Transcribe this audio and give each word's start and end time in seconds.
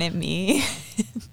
Everyone, 0.00 0.62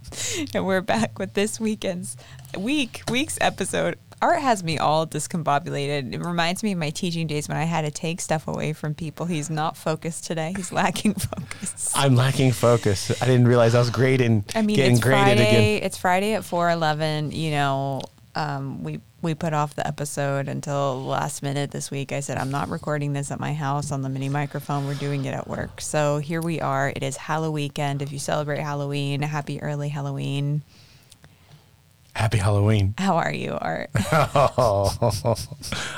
it's 0.01 0.09
me. 0.11 0.47
and 0.55 0.65
we're 0.65 0.81
back 0.81 1.19
with 1.19 1.33
this 1.33 1.59
weekend's 1.59 2.17
week 2.57 3.03
week's 3.11 3.37
episode. 3.39 3.99
Art 4.21 4.41
has 4.41 4.63
me 4.63 4.79
all 4.79 5.05
discombobulated. 5.05 6.13
It 6.13 6.19
reminds 6.19 6.63
me 6.63 6.71
of 6.71 6.79
my 6.79 6.89
teaching 6.89 7.27
days 7.27 7.47
when 7.47 7.57
I 7.57 7.65
had 7.65 7.83
to 7.83 7.91
take 7.91 8.21
stuff 8.21 8.47
away 8.47 8.73
from 8.73 8.95
people. 8.95 9.27
He's 9.27 9.51
not 9.51 9.77
focused 9.77 10.25
today. 10.25 10.53
He's 10.55 10.71
lacking 10.71 11.13
focus. 11.15 11.91
I'm 11.95 12.15
lacking 12.15 12.53
focus. 12.53 13.21
I 13.21 13.27
didn't 13.27 13.47
realize 13.47 13.75
I 13.75 13.79
was 13.79 13.91
grading. 13.91 14.45
I 14.55 14.63
mean, 14.63 14.77
getting 14.77 14.93
it's 14.93 15.01
graded 15.01 15.37
Friday. 15.37 15.75
again. 15.75 15.83
It's 15.85 15.97
Friday 15.97 16.33
at 16.33 16.43
four 16.43 16.69
eleven. 16.71 17.31
You 17.31 17.51
know, 17.51 18.01
um, 18.33 18.83
we 18.83 18.99
we 19.25 19.33
put 19.33 19.53
off 19.53 19.75
the 19.75 19.85
episode 19.85 20.47
until 20.47 21.03
last 21.03 21.43
minute 21.43 21.71
this 21.71 21.91
week. 21.91 22.11
I 22.11 22.21
said 22.21 22.37
I'm 22.37 22.51
not 22.51 22.69
recording 22.69 23.13
this 23.13 23.31
at 23.31 23.39
my 23.39 23.53
house 23.53 23.91
on 23.91 24.01
the 24.01 24.09
mini 24.09 24.29
microphone. 24.29 24.85
We're 24.85 24.93
doing 24.93 25.25
it 25.25 25.33
at 25.33 25.47
work. 25.47 25.81
So 25.81 26.19
here 26.19 26.41
we 26.41 26.61
are. 26.61 26.89
It 26.95 27.03
is 27.03 27.17
Halloween 27.17 27.55
weekend. 27.55 28.01
If 28.01 28.11
you 28.11 28.19
celebrate 28.19 28.59
Halloween, 28.59 29.21
happy 29.23 29.61
early 29.61 29.89
Halloween. 29.89 30.61
Happy 32.15 32.37
Halloween. 32.37 32.93
How 32.97 33.15
are 33.15 33.33
you, 33.33 33.57
Art? 33.59 33.89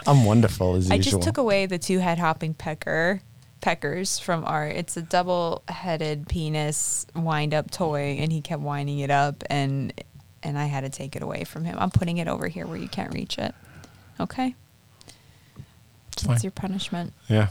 I'm 0.07 0.23
wonderful 0.23 0.75
as 0.75 0.89
I 0.89 0.95
usual. 0.95 1.17
I 1.17 1.19
just 1.19 1.21
took 1.23 1.37
away 1.37 1.65
the 1.65 1.77
two 1.77 1.99
head 1.99 2.19
hopping 2.19 2.53
pecker 2.53 3.21
peckers 3.59 4.17
from 4.17 4.45
Art. 4.45 4.75
It's 4.75 4.95
a 4.97 5.01
double 5.01 5.63
headed 5.67 6.29
penis 6.29 7.05
wind 7.15 7.53
up 7.53 7.69
toy, 7.69 8.17
and 8.19 8.31
he 8.31 8.39
kept 8.39 8.61
winding 8.61 8.99
it 8.99 9.11
up, 9.11 9.43
and 9.49 9.93
and 10.47 10.57
I 10.57 10.65
had 10.65 10.81
to 10.81 10.89
take 10.89 11.15
it 11.15 11.21
away 11.21 11.43
from 11.43 11.65
him. 11.65 11.77
I'm 11.79 11.91
putting 11.91 12.17
it 12.17 12.27
over 12.27 12.47
here 12.47 12.65
where 12.65 12.77
you 12.77 12.87
can't 12.87 13.13
reach 13.13 13.37
it. 13.37 13.53
Okay, 14.19 14.55
it's 16.13 16.23
fine. 16.23 16.33
that's 16.33 16.43
your 16.43 16.51
punishment. 16.51 17.13
yeah. 17.27 17.49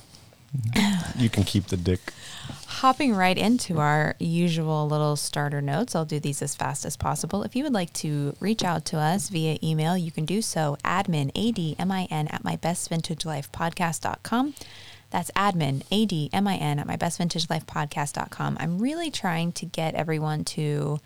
you 1.19 1.28
can 1.28 1.44
keep 1.44 1.66
the 1.66 1.77
dick. 1.77 2.00
Hopping 2.66 3.14
right 3.14 3.36
into 3.36 3.78
our 3.78 4.14
usual 4.19 4.88
little 4.88 5.16
starter 5.16 5.61
notes, 5.61 5.94
I'll 5.94 6.05
do 6.05 6.20
these 6.20 6.42
as 6.42 6.55
fast 6.55 6.84
as 6.84 6.97
possible. 6.97 7.42
If 7.42 7.56
you 7.56 7.64
would 7.64 7.75
like 7.75 7.92
to 7.94 8.36
reach 8.41 8.64
out 8.64 8.84
to 8.86 8.98
us 8.98 9.28
via 9.28 9.58
email, 9.62 9.97
you 9.97 10.10
can 10.10 10.25
do 10.25 10.42
so 10.42 10.77
admin, 10.84 11.31
A-D-M-I-N, 11.34 12.28
at 12.28 12.42
mybestvintagelifepodcast.com. 12.42 14.55
That's 15.10 15.31
admin, 15.33 15.83
A-D-M-I-N, 15.91 16.78
at 16.78 16.86
mybestvintagelifepodcast.com. 16.86 18.56
I'm 18.60 18.78
really 18.78 19.10
trying 19.10 19.53
to 19.53 19.66
get 19.66 19.94
everyone 19.94 20.44
to 20.44 21.00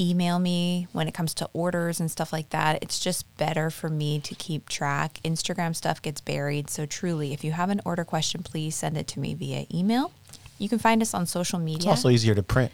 email 0.00 0.38
me 0.38 0.88
when 0.92 1.06
it 1.06 1.14
comes 1.14 1.34
to 1.34 1.48
orders 1.52 2.00
and 2.00 2.10
stuff 2.10 2.32
like 2.32 2.50
that. 2.50 2.82
It's 2.82 2.98
just 2.98 3.26
better 3.36 3.70
for 3.70 3.88
me 3.88 4.18
to 4.20 4.34
keep 4.34 4.68
track. 4.68 5.20
Instagram 5.24 5.76
stuff 5.76 6.00
gets 6.00 6.20
buried. 6.20 6.70
So, 6.70 6.86
truly, 6.86 7.32
if 7.32 7.44
you 7.44 7.52
have 7.52 7.70
an 7.70 7.80
order 7.84 8.04
question, 8.04 8.42
please 8.42 8.74
send 8.74 8.96
it 8.96 9.06
to 9.08 9.20
me 9.20 9.34
via 9.34 9.66
email. 9.72 10.12
You 10.58 10.68
can 10.68 10.78
find 10.78 11.02
us 11.02 11.14
on 11.14 11.26
social 11.26 11.58
media. 11.58 11.78
It's 11.78 11.86
also 11.86 12.10
easier 12.10 12.34
to 12.34 12.42
print. 12.42 12.72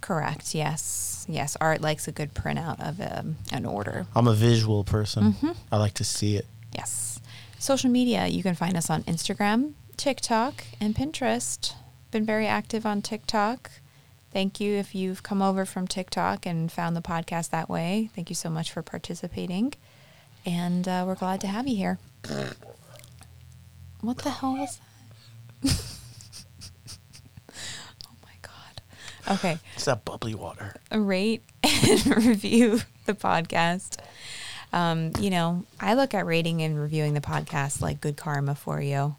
Correct. 0.00 0.54
Yes. 0.54 1.24
Yes. 1.28 1.56
Art 1.60 1.80
likes 1.80 2.06
a 2.06 2.12
good 2.12 2.34
printout 2.34 2.78
of 2.86 3.00
um, 3.00 3.36
an 3.50 3.64
order. 3.64 4.06
I'm 4.14 4.28
a 4.28 4.34
visual 4.34 4.84
person. 4.84 5.32
Mm-hmm. 5.32 5.52
I 5.72 5.78
like 5.78 5.94
to 5.94 6.04
see 6.04 6.36
it. 6.36 6.46
Yes. 6.74 7.20
Social 7.58 7.90
media. 7.90 8.26
You 8.26 8.42
can 8.42 8.54
find 8.54 8.76
us 8.76 8.90
on 8.90 9.02
Instagram, 9.04 9.72
TikTok, 9.96 10.64
and 10.80 10.94
Pinterest. 10.94 11.74
Been 12.10 12.26
very 12.26 12.46
active 12.46 12.84
on 12.84 13.00
TikTok. 13.00 13.70
Thank 14.34 14.58
you 14.60 14.74
if 14.74 14.94
you've 14.96 15.22
come 15.22 15.40
over 15.40 15.64
from 15.64 15.86
TikTok 15.86 16.44
and 16.44 16.70
found 16.70 16.96
the 16.96 17.00
podcast 17.00 17.50
that 17.50 17.70
way. 17.70 18.10
Thank 18.16 18.28
you 18.30 18.34
so 18.34 18.50
much 18.50 18.70
for 18.72 18.82
participating. 18.82 19.72
And 20.44 20.86
uh, 20.88 21.04
we're 21.06 21.14
glad 21.14 21.40
to 21.42 21.46
have 21.46 21.66
you 21.68 21.76
here. 21.76 21.98
What 24.00 24.18
the 24.18 24.30
hell 24.30 24.54
was 24.56 24.78
that? 25.62 25.84
oh 28.06 28.16
my 28.24 28.32
God. 28.42 29.36
Okay 29.36 29.58
It's 29.76 29.84
that 29.86 30.04
bubbly 30.04 30.34
water. 30.34 30.74
rate 30.92 31.42
and 31.62 32.06
review 32.26 32.80
the 33.06 33.14
podcast. 33.14 33.98
Um, 34.72 35.12
you 35.20 35.30
know, 35.30 35.64
I 35.80 35.94
look 35.94 36.12
at 36.12 36.26
rating 36.26 36.60
and 36.60 36.78
reviewing 36.78 37.14
the 37.14 37.20
podcast 37.20 37.80
like 37.80 38.00
good 38.00 38.16
karma 38.16 38.54
for 38.56 38.80
you. 38.82 39.14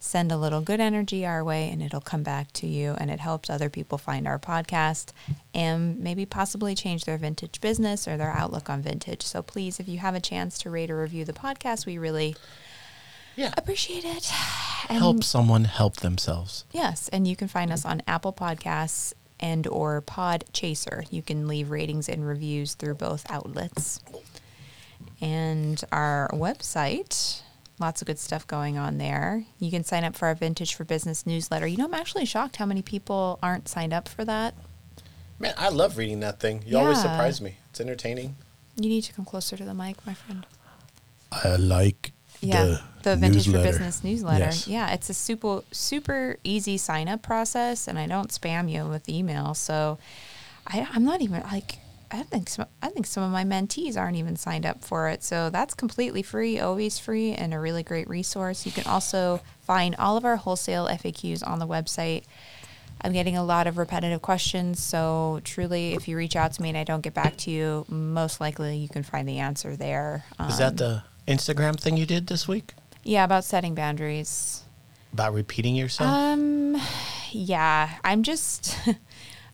Send 0.00 0.30
a 0.30 0.36
little 0.36 0.60
good 0.60 0.78
energy 0.80 1.26
our 1.26 1.42
way 1.42 1.68
and 1.70 1.82
it'll 1.82 2.00
come 2.00 2.22
back 2.22 2.52
to 2.52 2.66
you 2.66 2.94
and 2.98 3.10
it 3.10 3.18
helps 3.20 3.50
other 3.50 3.68
people 3.68 3.98
find 3.98 4.26
our 4.28 4.38
podcast 4.38 5.10
and 5.52 5.98
maybe 5.98 6.24
possibly 6.24 6.74
change 6.74 7.04
their 7.04 7.18
vintage 7.18 7.60
business 7.60 8.06
or 8.06 8.16
their 8.16 8.30
outlook 8.30 8.70
on 8.70 8.80
vintage. 8.80 9.22
So 9.22 9.42
please, 9.42 9.80
if 9.80 9.88
you 9.88 9.98
have 9.98 10.14
a 10.14 10.20
chance 10.20 10.56
to 10.60 10.70
rate 10.70 10.90
or 10.90 11.00
review 11.00 11.24
the 11.24 11.32
podcast, 11.32 11.84
we 11.84 11.98
really 11.98 12.36
Yeah. 13.36 13.52
appreciate 13.56 14.04
it. 14.04 14.32
And 14.88 14.98
Help 14.98 15.22
someone 15.24 15.64
help 15.64 15.96
themselves. 15.96 16.64
Yes, 16.72 17.08
and 17.08 17.26
you 17.26 17.34
can 17.36 17.48
find 17.48 17.72
us 17.72 17.84
on 17.84 18.02
Apple 18.06 18.32
Podcasts 18.32 19.12
and 19.40 19.66
or 19.66 20.00
Podchaser. 20.02 21.06
You 21.12 21.22
can 21.22 21.46
leave 21.48 21.70
ratings 21.70 22.08
and 22.08 22.26
reviews 22.26 22.74
through 22.74 22.94
both 22.94 23.28
outlets. 23.30 24.00
And 25.20 25.82
our 25.92 26.28
website, 26.32 27.42
lots 27.80 28.02
of 28.02 28.06
good 28.06 28.18
stuff 28.18 28.46
going 28.46 28.76
on 28.78 28.98
there. 28.98 29.44
You 29.58 29.70
can 29.70 29.84
sign 29.84 30.04
up 30.04 30.16
for 30.16 30.26
our 30.26 30.34
Vintage 30.34 30.74
for 30.74 30.84
Business 30.84 31.26
newsletter. 31.26 31.66
You 31.66 31.76
know, 31.76 31.84
I'm 31.84 31.94
actually 31.94 32.24
shocked 32.24 32.56
how 32.56 32.66
many 32.66 32.82
people 32.82 33.38
aren't 33.42 33.68
signed 33.68 33.92
up 33.92 34.08
for 34.08 34.24
that. 34.24 34.54
Man, 35.38 35.54
I 35.56 35.68
love 35.68 35.96
reading 35.96 36.20
that 36.20 36.40
thing. 36.40 36.62
You 36.66 36.78
always 36.78 37.00
surprise 37.00 37.40
me. 37.40 37.56
It's 37.70 37.80
entertaining. 37.80 38.36
You 38.76 38.88
need 38.88 39.02
to 39.02 39.12
come 39.12 39.24
closer 39.24 39.56
to 39.56 39.64
the 39.64 39.74
mic, 39.74 40.04
my 40.06 40.14
friend. 40.14 40.46
I 41.30 41.56
like 41.56 42.12
Yeah, 42.40 42.78
the, 43.02 43.16
Vintage 43.16 43.46
for 43.46 43.62
Business 43.62 44.02
newsletter. 44.02 44.46
Yes. 44.46 44.66
Yeah, 44.66 44.92
it's 44.92 45.10
a 45.10 45.14
super 45.14 45.62
super 45.70 46.38
easy 46.42 46.76
sign 46.76 47.08
up 47.08 47.22
process, 47.22 47.86
and 47.86 47.98
I 47.98 48.06
don't 48.06 48.30
spam 48.30 48.70
you 48.70 48.86
with 48.86 49.08
email. 49.08 49.54
So 49.54 49.98
I, 50.66 50.88
I'm 50.92 51.04
not 51.04 51.20
even 51.20 51.42
like 51.42 51.78
I 52.10 52.22
think 52.22 52.48
some, 52.48 52.66
I 52.82 52.88
think 52.88 53.06
some 53.06 53.22
of 53.22 53.30
my 53.30 53.44
mentees 53.44 53.96
aren't 53.96 54.16
even 54.16 54.36
signed 54.36 54.64
up 54.64 54.82
for 54.82 55.08
it. 55.08 55.22
So 55.22 55.50
that's 55.50 55.74
completely 55.74 56.22
free, 56.22 56.58
always 56.58 56.98
free, 56.98 57.32
and 57.32 57.52
a 57.52 57.58
really 57.58 57.82
great 57.82 58.08
resource. 58.08 58.64
You 58.64 58.72
can 58.72 58.84
also 58.86 59.40
find 59.60 59.94
all 59.96 60.16
of 60.16 60.24
our 60.24 60.36
wholesale 60.36 60.86
FAQs 60.88 61.46
on 61.46 61.58
the 61.58 61.66
website. 61.66 62.24
I'm 63.00 63.12
getting 63.12 63.36
a 63.36 63.44
lot 63.44 63.66
of 63.66 63.78
repetitive 63.78 64.22
questions, 64.22 64.82
so 64.82 65.40
truly, 65.44 65.92
if 65.94 66.08
you 66.08 66.16
reach 66.16 66.34
out 66.34 66.52
to 66.54 66.62
me 66.62 66.70
and 66.70 66.78
I 66.78 66.82
don't 66.82 67.00
get 67.00 67.14
back 67.14 67.36
to 67.38 67.50
you, 67.50 67.84
most 67.88 68.40
likely 68.40 68.76
you 68.76 68.88
can 68.88 69.04
find 69.04 69.28
the 69.28 69.38
answer 69.38 69.76
there. 69.76 70.24
Is 70.48 70.58
that 70.58 70.78
the 70.78 71.04
Instagram 71.28 71.78
thing 71.78 71.96
you 71.96 72.06
did 72.06 72.26
this 72.26 72.48
week? 72.48 72.74
Yeah, 73.04 73.22
about 73.22 73.44
setting 73.44 73.74
boundaries. 73.76 74.64
About 75.12 75.32
repeating 75.32 75.76
yourself? 75.76 76.10
Um 76.10 76.76
yeah, 77.30 77.98
I'm 78.02 78.22
just 78.22 78.76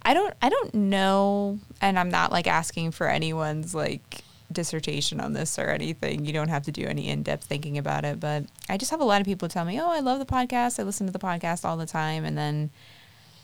I 0.05 0.15
don't 0.15 0.35
I 0.43 0.49
don't 0.49 0.75
know 0.75 1.59
and 1.81 1.99
I'm 1.99 2.11
not 2.11 2.31
like 2.31 2.47
asking 2.47 2.91
for 2.91 3.09
anyone's 3.09 3.75
like 3.75 4.23
dissertation 4.53 5.21
on 5.21 5.33
this 5.33 5.59
or 5.59 5.69
anything. 5.71 6.25
You 6.25 6.33
don't 6.33 6.49
have 6.49 6.65
to 6.65 6.73
do 6.73 6.87
any 6.87 7.09
in-depth 7.09 7.45
thinking 7.45 7.79
about 7.79 8.05
it, 8.05 8.21
but 8.21 8.45
I 8.69 8.77
just 8.77 8.91
have 8.91 9.01
a 9.01 9.05
lot 9.05 9.21
of 9.21 9.27
people 9.27 9.49
tell 9.49 9.65
me, 9.65 9.81
"Oh, 9.81 9.91
I 9.91 10.01
love 10.01 10.19
the 10.19 10.27
podcast. 10.27 10.79
I 10.79 10.83
listen 10.83 11.07
to 11.07 11.13
the 11.13 11.19
podcast 11.19 11.65
all 11.65 11.77
the 11.77 11.87
time." 11.87 12.25
And 12.25 12.37
then 12.37 12.71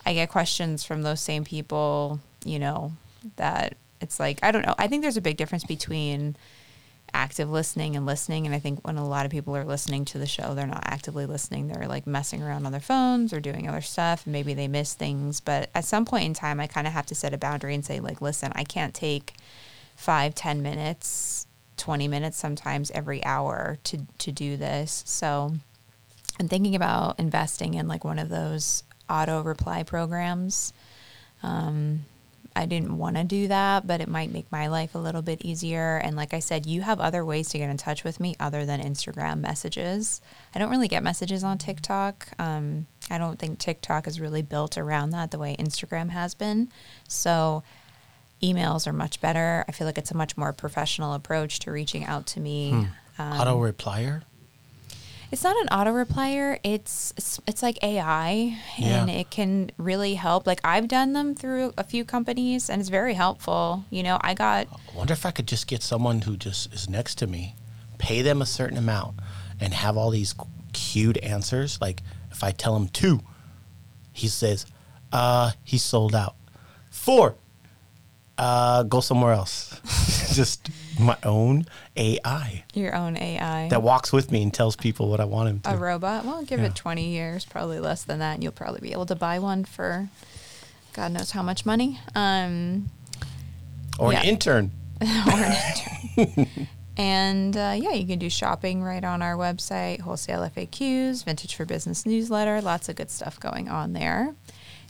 I 0.07 0.15
get 0.15 0.29
questions 0.31 0.85
from 0.85 1.03
those 1.03 1.21
same 1.21 1.45
people, 1.45 2.21
you 2.45 2.59
know, 2.59 2.93
that 3.37 3.77
it's 4.01 4.21
like 4.21 4.39
I 4.43 4.51
don't 4.51 4.65
know. 4.65 4.75
I 4.79 4.87
think 4.87 5.03
there's 5.03 5.17
a 5.17 5.23
big 5.23 5.37
difference 5.37 5.65
between 5.65 6.37
active 7.15 7.51
listening 7.51 7.97
and 7.97 8.07
listening. 8.07 8.47
And 8.47 8.55
I 8.55 8.59
think 8.59 8.87
when 8.87 8.97
a 8.97 9.07
lot 9.07 9.25
of 9.25 9.33
people 9.33 9.57
are 9.57 9.65
listening 9.65 10.05
to 10.07 10.19
the 10.19 10.27
show, 10.27 10.55
they're 10.55 10.67
not 10.67 10.83
actively 10.85 11.27
listening. 11.27 11.69
They're 11.69 11.89
like 11.89 12.07
messing 12.07 12.43
around 12.43 12.67
on 12.67 12.73
their 12.73 12.81
phones 12.81 13.33
or 13.33 13.41
doing 13.41 13.69
other 13.69 13.81
stuff. 13.81 14.27
And 14.27 14.33
maybe 14.33 14.55
they 14.55 14.69
miss 14.69 14.95
things. 14.95 15.41
But 15.41 15.71
at 15.75 15.85
some 15.85 16.05
point 16.05 16.25
in 16.25 16.35
time, 16.35 16.61
I 16.61 16.67
kind 16.67 16.87
of 16.87 16.93
have 16.93 17.07
to 17.07 17.15
set 17.15 17.35
a 17.35 17.39
boundary 17.39 17.75
and 17.75 17.85
say, 17.85 18.01
like, 18.01 18.21
listen, 18.21 18.53
I 18.55 18.65
can't 18.65 18.95
take 18.95 19.35
five, 19.97 20.35
ten 20.35 20.63
minutes, 20.63 21.47
20 21.77 22.09
minutes 22.09 22.37
sometimes 22.37 22.91
every 22.93 23.25
hour 23.25 23.79
to, 23.85 24.07
to 24.19 24.33
do 24.33 24.57
this. 24.57 25.03
So 25.07 25.53
I'm 26.39 26.49
thinking 26.49 26.75
about 26.75 27.19
investing 27.19 27.75
in 27.75 27.89
like 27.89 28.05
one 28.05 28.19
of 28.19 28.29
those 28.29 28.83
auto 29.09 29.43
reply 29.43 29.83
programs. 29.83 30.73
Um, 31.43 32.05
I 32.55 32.67
didn't 32.67 32.99
want 32.99 33.17
to 33.17 33.25
do 33.25 33.49
that, 33.49 33.87
but 33.87 34.01
it 34.01 34.09
might 34.09 34.33
make 34.33 34.51
my 34.51 34.67
life 34.67 34.95
a 34.95 34.99
little 34.99 35.23
bit 35.23 35.43
easier. 35.43 35.99
And 35.99 36.17
like 36.17 36.35
I 36.35 36.41
said, 36.41 36.67
you 36.67 36.83
have 36.83 37.01
other 37.01 37.25
ways 37.25 37.49
to 37.51 37.59
get 37.59 37.71
in 37.71 37.77
touch 37.77 38.03
with 38.03 38.19
me 38.19 38.35
other 38.41 38.67
than 38.67 38.81
Instagram 38.81 39.39
messages. 39.39 40.21
I 40.55 40.59
don't 40.59 40.71
really 40.71 40.89
get 40.89 41.03
messages 41.03 41.45
on 41.45 41.59
TikTok. 41.59 42.29
Um, 42.39 42.87
I 43.11 43.19
don't 43.19 43.39
think 43.39 43.59
TikTok 43.59 44.07
is 44.07 44.21
really 44.21 44.43
built 44.43 44.77
around 44.77 45.11
that 45.11 45.31
the 45.31 45.39
way 45.39 45.57
Instagram 45.59 46.11
has 46.11 46.35
been. 46.35 46.71
So 47.09 47.63
emails 48.43 48.87
are 48.87 48.93
much 48.93 49.21
better. 49.21 49.65
I 49.69 49.73
feel 49.73 49.87
like 49.87 49.99
it's 49.99 50.11
a 50.11 50.17
much 50.17 50.37
more 50.37 50.53
professional 50.53 51.15
approach 51.15 51.61
to 51.61 51.71
reaching 51.71 52.05
out 52.05 52.27
to 52.29 52.41
me. 52.41 52.89
Um, 53.19 53.41
Auto 53.41 53.59
replier? 53.61 54.23
It's 55.33 55.45
not 55.45 55.57
an 55.63 55.69
auto 55.69 55.93
replier. 55.93 56.59
It's 56.65 57.13
it's, 57.47 57.63
like 57.63 57.79
AI, 57.85 58.59
and 58.79 59.09
Yeah. 59.09 59.15
it 59.17 59.31
can 59.31 59.71
really 59.77 60.15
help. 60.15 60.47
Like 60.47 60.61
I've 60.65 60.89
done 60.89 61.13
them 61.13 61.35
through 61.37 61.73
a 61.79 61.85
few 61.85 62.05
companies, 62.05 62.69
and 62.69 62.81
it's 62.81 62.89
very 62.91 63.15
helpful. 63.15 63.85
You 63.91 64.03
know, 64.03 64.19
I 64.23 64.35
got 64.35 64.67
I 64.93 64.97
wonder 64.97 65.13
if 65.13 65.25
I 65.25 65.31
could 65.31 65.47
just 65.47 65.67
get 65.69 65.83
someone 65.83 66.23
who 66.23 66.37
just 66.37 66.73
is 66.75 66.89
next 66.89 67.15
to 67.19 67.27
me, 67.29 67.55
pay 67.99 68.23
them 68.23 68.43
a 68.43 68.47
certain 68.47 68.77
amount, 68.77 69.17
and 69.61 69.73
have 69.73 69.97
all 69.97 70.11
these 70.11 70.35
cued 70.73 71.19
answers. 71.19 71.81
Like 71.81 72.03
if 72.33 72.43
I 72.43 72.51
tell 72.51 72.75
him 72.77 72.89
two, 72.89 73.21
he 74.13 74.27
says, 74.27 74.67
uh, 75.13 75.53
he's 75.63 75.83
sold 75.85 76.15
out. 76.15 76.35
Four, 76.91 77.37
uh, 78.37 78.83
go 78.83 79.01
somewhere 79.01 79.33
else. 79.33 79.81
Just 80.35 80.71
my 81.03 81.17
own 81.25 81.67
AI 81.97 82.65
Your 82.75 82.95
own 82.95 83.17
AI. 83.17 83.69
that 83.69 83.83
walks 83.83 84.13
with 84.13 84.31
me 84.31 84.43
and 84.43 84.53
tells 84.53 84.77
people 84.77 85.09
what 85.11 85.21
I 85.21 85.25
want 85.25 85.49
him 85.49 85.61
to. 85.61 85.73
a 85.75 85.77
robot. 85.77 86.25
Well, 86.25 86.43
give 86.45 86.61
Yeah. 86.61 86.67
it 86.67 86.75
20 86.75 87.09
years, 87.09 87.45
probably 87.45 87.79
less 87.81 88.03
than 88.05 88.19
that, 88.21 88.35
and 88.35 88.43
you'll 88.43 88.53
probably 88.53 88.81
be 88.81 88.93
able 88.93 89.07
to 89.07 89.15
buy 89.17 89.39
one 89.39 89.65
for 89.65 90.09
God 90.93 91.13
knows 91.13 91.31
how 91.31 91.43
much 91.43 91.65
money. 91.65 92.01
Um, 92.15 92.91
or 93.99 94.13
yeah. 94.13 94.21
an 94.21 94.27
intern. 94.27 94.71
or 95.01 95.07
an 95.33 95.57
intern. 96.17 96.69
and 96.97 97.57
uh, 97.57 97.75
yeah, 97.81 97.93
you 97.93 98.07
can 98.07 98.19
do 98.19 98.29
shopping 98.29 98.83
right 98.83 99.05
on 99.05 99.23
our 99.23 99.35
website, 99.37 100.01
wholesale 100.01 100.41
FAQs, 100.55 101.25
Vintage 101.25 101.55
for 101.55 101.65
Business 101.65 102.05
newsletter, 102.05 102.61
lots 102.61 102.89
of 102.89 102.97
good 102.97 103.11
stuff 103.11 103.39
going 103.39 103.69
on 103.69 103.93
there. 103.93 104.35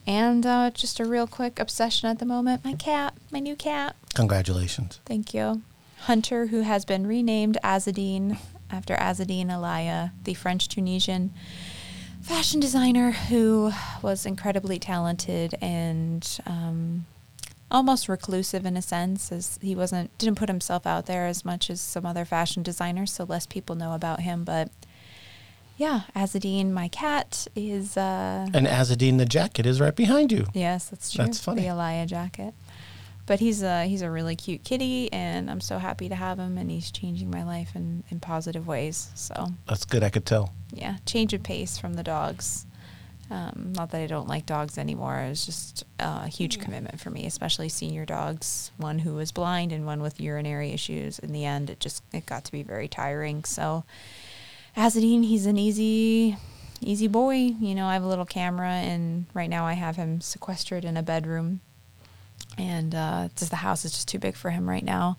And 0.06 0.46
uh, 0.46 0.70
just 0.70 0.98
a 0.98 1.04
real 1.04 1.26
quick 1.26 1.58
obsession 1.60 2.08
at 2.08 2.18
the 2.18 2.24
moment 2.24 2.64
my 2.64 2.72
cat, 2.72 3.14
my 3.30 3.38
new 3.38 3.54
cat. 3.54 3.94
Congratulations. 4.14 4.98
Thank 5.04 5.34
you. 5.34 5.60
Hunter, 6.02 6.46
who 6.46 6.62
has 6.62 6.84
been 6.84 7.06
renamed 7.06 7.58
Azadine 7.62 8.38
after 8.70 8.94
Azzedine 8.96 9.48
Alaïa, 9.48 10.12
the 10.24 10.34
French 10.34 10.68
Tunisian 10.68 11.32
fashion 12.22 12.60
designer 12.60 13.10
who 13.12 13.72
was 14.02 14.26
incredibly 14.26 14.78
talented 14.78 15.54
and 15.60 16.38
um, 16.46 17.06
almost 17.70 18.08
reclusive 18.08 18.66
in 18.66 18.76
a 18.76 18.82
sense, 18.82 19.32
as 19.32 19.58
he 19.62 19.74
wasn't 19.74 20.16
didn't 20.18 20.36
put 20.36 20.48
himself 20.48 20.86
out 20.86 21.06
there 21.06 21.26
as 21.26 21.44
much 21.44 21.70
as 21.70 21.80
some 21.80 22.04
other 22.06 22.24
fashion 22.24 22.62
designers, 22.62 23.12
so 23.12 23.24
less 23.24 23.46
people 23.46 23.74
know 23.74 23.94
about 23.94 24.20
him. 24.20 24.44
But 24.44 24.70
yeah, 25.76 26.02
Azadine, 26.14 26.70
my 26.72 26.88
cat, 26.88 27.46
is 27.56 27.96
uh, 27.96 28.48
And 28.52 28.66
Azadine, 28.66 29.18
the 29.18 29.24
jacket 29.24 29.64
is 29.66 29.80
right 29.80 29.96
behind 29.96 30.30
you. 30.30 30.46
Yes, 30.52 30.90
that's 30.90 31.10
true. 31.10 31.24
That's 31.24 31.40
funny. 31.40 31.62
The 31.62 31.68
Alaïa 31.68 32.06
jacket. 32.06 32.54
But 33.30 33.38
he's 33.38 33.62
a 33.62 33.86
he's 33.86 34.02
a 34.02 34.10
really 34.10 34.34
cute 34.34 34.64
kitty, 34.64 35.08
and 35.12 35.48
I'm 35.48 35.60
so 35.60 35.78
happy 35.78 36.08
to 36.08 36.16
have 36.16 36.40
him, 36.40 36.58
and 36.58 36.68
he's 36.68 36.90
changing 36.90 37.30
my 37.30 37.44
life 37.44 37.76
in, 37.76 38.02
in 38.08 38.18
positive 38.18 38.66
ways. 38.66 39.08
So 39.14 39.52
That's 39.68 39.84
good. 39.84 40.02
I 40.02 40.10
could 40.10 40.26
tell. 40.26 40.52
yeah, 40.72 40.96
change 41.06 41.32
of 41.32 41.44
pace 41.44 41.78
from 41.78 41.94
the 41.94 42.02
dogs. 42.02 42.66
Um, 43.30 43.72
not 43.76 43.92
that 43.92 44.00
I 44.00 44.08
don't 44.08 44.26
like 44.26 44.46
dogs 44.46 44.78
anymore. 44.78 45.18
It's 45.18 45.46
just 45.46 45.84
uh, 46.00 46.22
a 46.24 46.28
huge 46.28 46.58
commitment 46.58 46.98
for 46.98 47.10
me, 47.10 47.24
especially 47.24 47.68
senior 47.68 48.04
dogs. 48.04 48.72
One 48.78 48.98
who 48.98 49.14
was 49.14 49.30
blind 49.30 49.70
and 49.70 49.86
one 49.86 50.02
with 50.02 50.20
urinary 50.20 50.72
issues. 50.72 51.20
In 51.20 51.30
the 51.30 51.44
end, 51.44 51.70
it 51.70 51.78
just 51.78 52.02
it 52.12 52.26
got 52.26 52.42
to 52.46 52.50
be 52.50 52.64
very 52.64 52.88
tiring. 52.88 53.44
So, 53.44 53.84
Azadine, 54.76 55.24
he's 55.24 55.46
an 55.46 55.56
easy, 55.56 56.36
easy 56.80 57.06
boy. 57.06 57.36
You 57.36 57.76
know, 57.76 57.86
I 57.86 57.92
have 57.92 58.02
a 58.02 58.08
little 58.08 58.26
camera, 58.26 58.70
and 58.70 59.26
right 59.34 59.48
now 59.48 59.66
I 59.66 59.74
have 59.74 59.94
him 59.94 60.20
sequestered 60.20 60.84
in 60.84 60.96
a 60.96 61.02
bedroom, 61.04 61.60
and 62.60 62.94
uh, 62.94 63.28
just 63.36 63.50
the 63.50 63.56
house 63.56 63.84
is 63.84 63.92
just 63.92 64.08
too 64.08 64.18
big 64.18 64.36
for 64.36 64.50
him 64.50 64.68
right 64.68 64.84
now. 64.84 65.16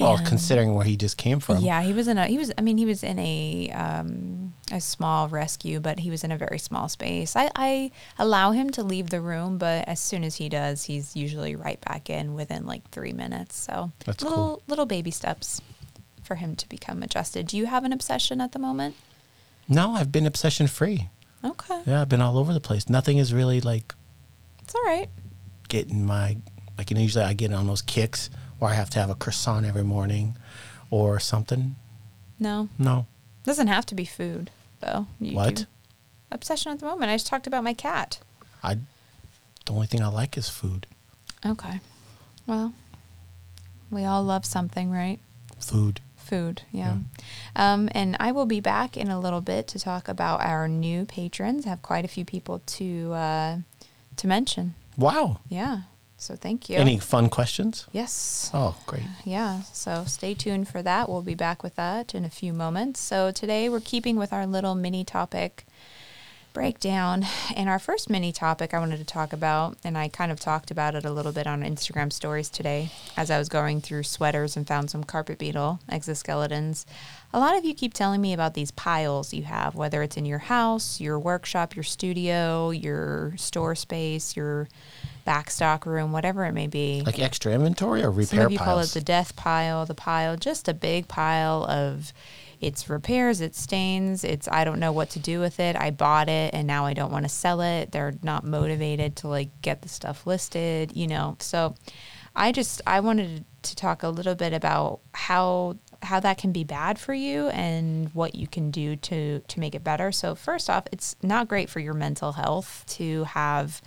Well, 0.00 0.16
And- 0.16 0.26
considering 0.26 0.74
where 0.74 0.84
he 0.86 0.96
just 0.96 1.16
came 1.18 1.38
from. 1.40 1.58
yeah, 1.58 1.82
he 1.82 1.92
was 1.92 2.08
in 2.08 2.16
a 2.16 2.26
he 2.26 2.38
was 2.38 2.50
I 2.56 2.62
mean 2.62 2.78
he 2.78 2.86
was 2.86 3.02
in 3.02 3.18
a 3.18 3.70
um 3.74 4.54
a 4.70 4.80
small 4.80 5.28
rescue, 5.28 5.80
but 5.80 5.98
he 5.98 6.10
was 6.10 6.24
in 6.24 6.32
a 6.32 6.38
very 6.38 6.58
small 6.58 6.88
space. 6.88 7.36
I, 7.36 7.50
I 7.54 7.90
allow 8.18 8.52
him 8.52 8.70
to 8.70 8.82
leave 8.82 9.10
the 9.10 9.20
room, 9.20 9.58
but 9.58 9.86
as 9.86 10.00
soon 10.00 10.24
as 10.24 10.36
he 10.36 10.48
does, 10.48 10.84
he's 10.84 11.14
usually 11.14 11.54
right 11.56 11.78
back 11.82 12.08
in 12.08 12.34
within 12.34 12.64
like 12.66 12.88
three 12.90 13.12
minutes. 13.12 13.54
So 13.56 13.92
That's 14.06 14.22
little 14.22 14.38
cool. 14.38 14.62
little 14.66 14.86
baby 14.86 15.10
steps 15.10 15.60
for 16.22 16.36
him 16.36 16.56
to 16.56 16.68
become 16.70 17.02
adjusted. 17.02 17.46
Do 17.48 17.58
you 17.58 17.66
have 17.66 17.84
an 17.84 17.92
obsession 17.92 18.40
at 18.40 18.52
the 18.52 18.58
moment? 18.58 18.94
No, 19.68 19.92
I've 19.92 20.10
been 20.10 20.26
obsession 20.26 20.68
free. 20.68 21.08
Okay. 21.44 21.80
Yeah, 21.84 22.00
I've 22.00 22.08
been 22.08 22.22
all 22.22 22.38
over 22.38 22.54
the 22.54 22.60
place. 22.60 22.88
Nothing 22.88 23.18
is 23.18 23.34
really 23.34 23.60
like 23.60 23.94
It's 24.62 24.74
all 24.74 24.84
right. 24.84 25.10
Getting 25.72 26.04
my 26.04 26.36
like 26.76 26.90
you 26.90 26.94
know 26.94 27.00
usually 27.00 27.24
I 27.24 27.32
get 27.32 27.50
on 27.50 27.66
those 27.66 27.80
kicks 27.80 28.28
where 28.58 28.70
I 28.70 28.74
have 28.74 28.90
to 28.90 28.98
have 28.98 29.08
a 29.08 29.14
croissant 29.14 29.64
every 29.64 29.82
morning 29.82 30.36
or 30.90 31.18
something. 31.18 31.76
No. 32.38 32.68
No. 32.78 33.06
Doesn't 33.44 33.68
have 33.68 33.86
to 33.86 33.94
be 33.94 34.04
food 34.04 34.50
though. 34.80 35.06
You 35.18 35.34
What? 35.34 35.64
Obsession 36.30 36.72
at 36.72 36.78
the 36.78 36.84
moment. 36.86 37.10
I 37.10 37.14
just 37.14 37.26
talked 37.26 37.46
about 37.46 37.64
my 37.64 37.72
cat. 37.72 38.20
I 38.62 38.74
the 39.64 39.72
only 39.72 39.86
thing 39.86 40.02
I 40.02 40.08
like 40.08 40.36
is 40.36 40.50
food. 40.50 40.86
Okay. 41.44 41.80
Well, 42.46 42.74
we 43.90 44.04
all 44.04 44.22
love 44.22 44.44
something, 44.44 44.90
right? 44.90 45.20
Food. 45.58 46.00
Food, 46.16 46.62
yeah. 46.70 46.96
Um, 47.56 47.88
and 47.92 48.16
I 48.20 48.32
will 48.32 48.46
be 48.46 48.60
back 48.60 48.96
in 48.96 49.08
a 49.08 49.18
little 49.20 49.40
bit 49.40 49.66
to 49.68 49.78
talk 49.78 50.08
about 50.08 50.40
our 50.40 50.68
new 50.68 51.04
patrons. 51.04 51.66
I 51.66 51.70
have 51.70 51.82
quite 51.82 52.04
a 52.04 52.08
few 52.08 52.24
people 52.24 52.60
to 52.78 53.12
uh, 53.12 53.56
to 54.16 54.26
mention. 54.26 54.74
Wow. 54.96 55.40
Yeah. 55.48 55.82
So 56.16 56.36
thank 56.36 56.68
you. 56.68 56.76
Any 56.76 56.98
fun 56.98 57.28
questions? 57.28 57.86
yes. 57.90 58.50
Oh, 58.54 58.76
great. 58.86 59.02
Uh, 59.02 59.06
yeah. 59.24 59.62
So 59.72 60.04
stay 60.06 60.34
tuned 60.34 60.68
for 60.68 60.80
that. 60.82 61.08
We'll 61.08 61.22
be 61.22 61.34
back 61.34 61.64
with 61.64 61.74
that 61.74 62.14
in 62.14 62.24
a 62.24 62.30
few 62.30 62.52
moments. 62.52 63.00
So 63.00 63.32
today 63.32 63.68
we're 63.68 63.80
keeping 63.80 64.16
with 64.16 64.32
our 64.32 64.46
little 64.46 64.76
mini 64.76 65.04
topic 65.04 65.66
breakdown. 66.52 67.24
And 67.56 67.68
our 67.68 67.78
first 67.78 68.08
mini 68.10 68.32
topic 68.32 68.74
I 68.74 68.78
wanted 68.78 68.98
to 68.98 69.04
talk 69.04 69.32
about, 69.32 69.76
and 69.84 69.96
I 69.96 70.08
kind 70.08 70.30
of 70.30 70.38
talked 70.38 70.70
about 70.70 70.94
it 70.94 71.04
a 71.04 71.10
little 71.10 71.32
bit 71.32 71.46
on 71.46 71.62
Instagram 71.62 72.12
stories 72.12 72.48
today 72.48 72.90
as 73.16 73.30
I 73.30 73.38
was 73.38 73.48
going 73.48 73.80
through 73.80 74.04
sweaters 74.04 74.56
and 74.56 74.66
found 74.66 74.90
some 74.90 75.04
carpet 75.04 75.38
beetle 75.38 75.80
exoskeletons. 75.90 76.84
A 77.34 77.38
lot 77.38 77.56
of 77.56 77.64
you 77.64 77.74
keep 77.74 77.94
telling 77.94 78.20
me 78.20 78.34
about 78.34 78.52
these 78.52 78.70
piles 78.70 79.32
you 79.32 79.44
have, 79.44 79.74
whether 79.74 80.02
it's 80.02 80.18
in 80.18 80.26
your 80.26 80.38
house, 80.38 81.00
your 81.00 81.18
workshop, 81.18 81.74
your 81.74 81.82
studio, 81.82 82.70
your 82.70 83.34
store 83.38 83.74
space, 83.74 84.36
your 84.36 84.68
backstock 85.26 85.86
room, 85.86 86.12
whatever 86.12 86.44
it 86.44 86.52
may 86.52 86.66
be. 86.66 87.02
Like 87.06 87.18
extra 87.18 87.52
inventory 87.52 88.02
or 88.02 88.10
repair 88.10 88.26
Some 88.26 88.38
of 88.40 88.52
you 88.52 88.58
call 88.58 88.80
it 88.80 88.90
the 88.90 89.00
death 89.00 89.34
pile, 89.34 89.86
the 89.86 89.94
pile, 89.94 90.36
just 90.36 90.68
a 90.68 90.74
big 90.74 91.08
pile 91.08 91.64
of 91.64 92.12
it's 92.60 92.88
repairs, 92.90 93.40
it's 93.40 93.60
stains, 93.60 94.24
it's 94.24 94.46
I 94.46 94.64
don't 94.64 94.78
know 94.78 94.92
what 94.92 95.10
to 95.10 95.18
do 95.18 95.40
with 95.40 95.58
it. 95.58 95.74
I 95.74 95.90
bought 95.90 96.28
it 96.28 96.54
and 96.54 96.66
now 96.66 96.84
I 96.84 96.92
don't 96.92 97.10
want 97.10 97.24
to 97.24 97.30
sell 97.30 97.62
it. 97.62 97.92
They're 97.92 98.14
not 98.22 98.44
motivated 98.44 99.16
to 99.16 99.28
like 99.28 99.48
get 99.62 99.82
the 99.82 99.88
stuff 99.88 100.26
listed, 100.26 100.94
you 100.94 101.06
know. 101.06 101.36
So 101.40 101.74
I 102.36 102.52
just 102.52 102.82
I 102.86 103.00
wanted 103.00 103.46
to 103.62 103.76
talk 103.76 104.02
a 104.02 104.08
little 104.08 104.34
bit 104.34 104.52
about 104.52 105.00
how 105.12 105.76
how 106.02 106.20
that 106.20 106.38
can 106.38 106.52
be 106.52 106.64
bad 106.64 106.98
for 106.98 107.14
you 107.14 107.48
and 107.48 108.12
what 108.14 108.34
you 108.34 108.46
can 108.46 108.70
do 108.70 108.96
to 108.96 109.40
to 109.40 109.60
make 109.60 109.74
it 109.74 109.84
better. 109.84 110.12
So 110.12 110.34
first 110.34 110.68
off, 110.68 110.84
it's 110.92 111.16
not 111.22 111.48
great 111.48 111.70
for 111.70 111.80
your 111.80 111.94
mental 111.94 112.32
health 112.32 112.84
to 112.88 113.24
have 113.24 113.80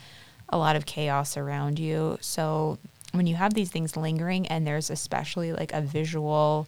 a 0.50 0.58
lot 0.58 0.76
of 0.76 0.86
chaos 0.86 1.38
around 1.38 1.80
you. 1.80 2.18
So 2.22 2.78
when 3.12 3.28
you 3.28 3.36
have 3.36 3.54
these 3.54 3.72
things 3.72 3.96
lingering 3.98 4.48
and 4.48 4.66
there's 4.66 4.90
especially 4.90 5.54
like 5.54 5.74
a 5.74 5.82
visual 5.82 6.68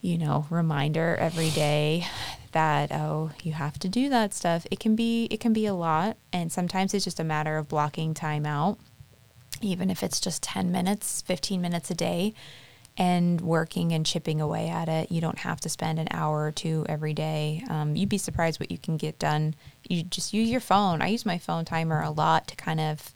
you 0.00 0.16
know 0.18 0.46
reminder 0.50 1.16
every 1.18 1.50
day 1.50 2.06
that 2.52 2.92
oh 2.92 3.30
you 3.42 3.52
have 3.52 3.78
to 3.78 3.88
do 3.88 4.08
that 4.08 4.32
stuff 4.32 4.66
it 4.70 4.78
can 4.78 4.94
be 4.94 5.24
it 5.30 5.40
can 5.40 5.52
be 5.52 5.66
a 5.66 5.74
lot 5.74 6.16
and 6.32 6.52
sometimes 6.52 6.94
it's 6.94 7.04
just 7.04 7.18
a 7.18 7.24
matter 7.24 7.56
of 7.56 7.68
blocking 7.68 8.14
time 8.14 8.46
out 8.46 8.78
even 9.60 9.90
if 9.90 10.02
it's 10.02 10.20
just 10.20 10.42
10 10.42 10.70
minutes 10.70 11.22
15 11.22 11.60
minutes 11.60 11.90
a 11.90 11.94
day 11.94 12.32
and 12.98 13.40
working 13.40 13.92
and 13.92 14.04
chipping 14.04 14.40
away 14.40 14.68
at 14.68 14.88
it 14.88 15.10
you 15.10 15.20
don't 15.20 15.38
have 15.38 15.60
to 15.60 15.68
spend 15.68 15.98
an 15.98 16.08
hour 16.10 16.44
or 16.44 16.52
two 16.52 16.84
every 16.88 17.14
day 17.14 17.64
um, 17.70 17.96
you'd 17.96 18.08
be 18.08 18.18
surprised 18.18 18.60
what 18.60 18.70
you 18.70 18.78
can 18.78 18.96
get 18.96 19.18
done 19.18 19.54
you 19.88 20.02
just 20.02 20.34
use 20.34 20.50
your 20.50 20.60
phone 20.60 21.00
i 21.00 21.06
use 21.06 21.24
my 21.24 21.38
phone 21.38 21.64
timer 21.64 22.02
a 22.02 22.10
lot 22.10 22.46
to 22.46 22.56
kind 22.56 22.80
of 22.80 23.14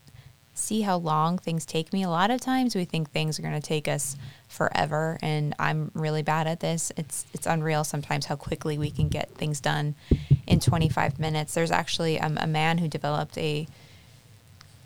see 0.55 0.83
how 0.83 0.97
long 0.97 1.39
things 1.39 1.65
take 1.65 1.93
me. 1.93 2.03
A 2.03 2.11
lot 2.11 2.31
of 2.31 2.41
times 2.41 2.75
we 2.75 2.85
think 2.85 3.11
things 3.11 3.39
are 3.39 3.43
going 3.43 3.55
to 3.55 3.61
take 3.61 3.89
us 3.89 4.17
forever 4.49 5.19
and 5.23 5.55
I'm 5.59 5.91
really 5.95 6.23
bad 6.23 6.47
at 6.47 6.61
this. 6.61 6.93
It's 6.97 7.25
it's 7.33 7.47
unreal 7.47 7.85
sometimes 7.85 8.27
how 8.27 8.37
quickly 8.37 8.79
we 8.79 8.91
can 8.91 9.09
get 9.09 9.35
things 9.35 9.61
done 9.61 9.95
in 10.47 10.61
25 10.61 11.19
minutes. 11.19 11.55
There's 11.55 11.71
actually 11.71 12.21
um, 12.21 12.39
a 12.41 12.47
man 12.47 12.79
who 12.79 12.89
developed 12.89 13.39
a 13.39 13.67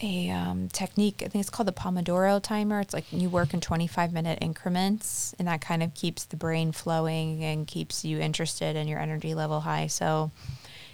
a 0.03 0.31
um, 0.31 0.69
technique. 0.69 1.23
I 1.25 1.29
think 1.29 1.41
it's 1.43 1.50
called 1.50 1.69
the 1.69 1.73
Pomodoro 1.73 2.43
timer. 2.43 2.81
It's 2.81 2.95
like 2.95 3.05
you 3.12 3.29
work 3.29 3.55
in 3.55 3.61
25 3.61 4.12
minute 4.12 4.38
increments, 4.41 5.35
and 5.38 5.49
that 5.49 5.61
kind 5.61 5.83
of 5.83 5.95
keeps 5.95 6.25
the 6.25 6.37
brain 6.37 6.73
flowing 6.73 7.43
and 7.43 7.67
keeps 7.67 8.05
you 8.05 8.19
interested 8.19 8.76
and 8.76 8.88
your 8.88 8.99
energy 8.99 9.35
level 9.35 9.61
high. 9.61 9.87
So, 9.87 10.31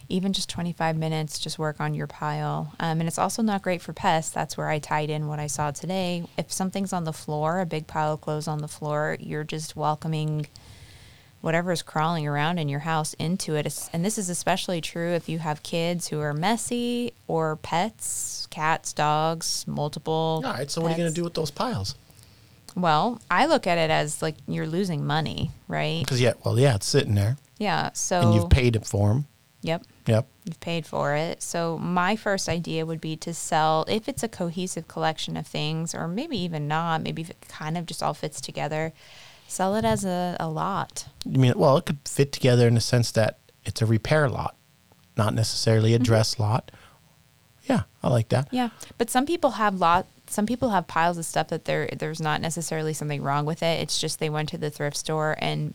even 0.08 0.32
just 0.32 0.48
25 0.50 0.96
minutes, 0.96 1.38
just 1.38 1.58
work 1.58 1.80
on 1.80 1.94
your 1.94 2.06
pile. 2.06 2.74
Um, 2.80 3.00
and 3.00 3.08
it's 3.08 3.18
also 3.18 3.40
not 3.40 3.62
great 3.62 3.80
for 3.80 3.92
pests. 3.92 4.30
That's 4.30 4.56
where 4.56 4.68
I 4.68 4.78
tied 4.78 5.10
in 5.10 5.26
what 5.26 5.38
I 5.38 5.46
saw 5.46 5.70
today. 5.70 6.24
If 6.36 6.52
something's 6.52 6.92
on 6.92 7.04
the 7.04 7.12
floor, 7.12 7.60
a 7.60 7.66
big 7.66 7.86
pile 7.86 8.14
of 8.14 8.20
clothes 8.20 8.48
on 8.48 8.58
the 8.58 8.68
floor, 8.68 9.16
you're 9.20 9.44
just 9.44 9.74
welcoming 9.74 10.46
whatever 11.42 11.72
is 11.72 11.82
crawling 11.82 12.26
around 12.26 12.58
in 12.58 12.68
your 12.68 12.80
house 12.80 13.12
into 13.14 13.54
it. 13.56 13.88
And 13.92 14.04
this 14.04 14.16
is 14.16 14.30
especially 14.30 14.80
true 14.80 15.10
if 15.10 15.28
you 15.28 15.40
have 15.40 15.62
kids 15.62 16.08
who 16.08 16.20
are 16.20 16.32
messy 16.32 17.12
or 17.28 17.56
pets, 17.56 18.46
cats, 18.50 18.92
dogs, 18.94 19.66
multiple. 19.66 20.42
All 20.44 20.52
right. 20.52 20.70
So 20.70 20.80
what 20.80 20.88
are 20.88 20.90
you 20.92 20.96
going 20.96 21.10
to 21.10 21.14
do 21.14 21.24
with 21.24 21.34
those 21.34 21.50
piles? 21.50 21.96
Well, 22.74 23.20
I 23.30 23.46
look 23.46 23.66
at 23.66 23.76
it 23.76 23.90
as 23.90 24.22
like 24.22 24.36
you're 24.46 24.66
losing 24.66 25.04
money, 25.04 25.50
right? 25.68 26.00
Because 26.00 26.20
yeah, 26.20 26.32
well, 26.44 26.58
yeah, 26.58 26.76
it's 26.76 26.86
sitting 26.86 27.14
there, 27.14 27.36
Yeah. 27.58 27.90
So 27.92 28.20
and 28.20 28.34
you've 28.34 28.48
paid 28.48 28.76
it 28.76 28.86
for 28.86 29.08
them. 29.08 29.26
Yep. 29.62 29.84
Yep. 30.06 30.26
You've 30.44 30.60
paid 30.60 30.86
for 30.86 31.14
it. 31.14 31.42
So 31.42 31.76
my 31.78 32.16
first 32.16 32.48
idea 32.48 32.86
would 32.86 33.00
be 33.00 33.16
to 33.18 33.34
sell 33.34 33.84
if 33.88 34.08
it's 34.08 34.22
a 34.22 34.28
cohesive 34.28 34.88
collection 34.88 35.36
of 35.36 35.46
things, 35.46 35.94
or 35.94 36.08
maybe 36.08 36.36
even 36.38 36.66
not. 36.66 37.02
Maybe 37.02 37.22
if 37.22 37.30
it 37.30 37.44
kind 37.48 37.76
of 37.76 37.86
just 37.86 38.02
all 38.02 38.14
fits 38.14 38.40
together, 38.40 38.92
sell 39.52 39.76
it 39.76 39.84
as 39.84 40.04
a, 40.04 40.36
a 40.40 40.48
lot. 40.48 41.06
You 41.24 41.38
mean, 41.38 41.52
well, 41.56 41.76
it 41.76 41.86
could 41.86 41.98
fit 42.06 42.32
together 42.32 42.66
in 42.66 42.74
the 42.74 42.80
sense 42.80 43.10
that 43.12 43.38
it's 43.64 43.82
a 43.82 43.86
repair 43.86 44.28
lot, 44.28 44.56
not 45.16 45.34
necessarily 45.34 45.92
a 45.92 45.96
Mm-hmm. 45.96 46.04
dress 46.04 46.38
lot. 46.38 46.70
Yeah, 47.64 47.82
I 48.02 48.08
like 48.08 48.28
that. 48.30 48.48
Yeah, 48.50 48.70
but 48.98 49.08
some 49.10 49.24
people 49.26 49.52
have 49.52 49.74
lot. 49.76 50.06
Some 50.26 50.46
people 50.46 50.70
have 50.70 50.86
piles 50.88 51.18
of 51.18 51.24
stuff 51.24 51.48
that 51.48 51.64
there 51.66 51.88
there's 51.96 52.20
not 52.20 52.40
necessarily 52.40 52.92
something 52.92 53.22
wrong 53.22 53.44
with 53.46 53.62
it. 53.62 53.80
It's 53.80 54.00
just 54.00 54.18
they 54.18 54.30
went 54.30 54.48
to 54.48 54.58
the 54.58 54.70
thrift 54.70 54.96
store 54.96 55.36
and 55.38 55.74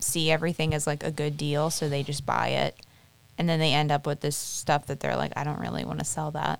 see 0.00 0.30
everything 0.32 0.74
as 0.74 0.86
like 0.86 1.04
a 1.04 1.12
good 1.12 1.36
deal, 1.36 1.70
so 1.70 1.88
they 1.88 2.02
just 2.02 2.26
buy 2.26 2.48
it, 2.48 2.74
and 3.38 3.48
then 3.48 3.60
they 3.60 3.72
end 3.72 3.92
up 3.92 4.04
with 4.06 4.20
this 4.20 4.36
stuff 4.36 4.86
that 4.86 4.98
they're 4.98 5.14
like, 5.16 5.32
I 5.36 5.44
don't 5.44 5.60
really 5.60 5.84
want 5.84 6.00
to 6.00 6.04
sell 6.04 6.32
that. 6.32 6.58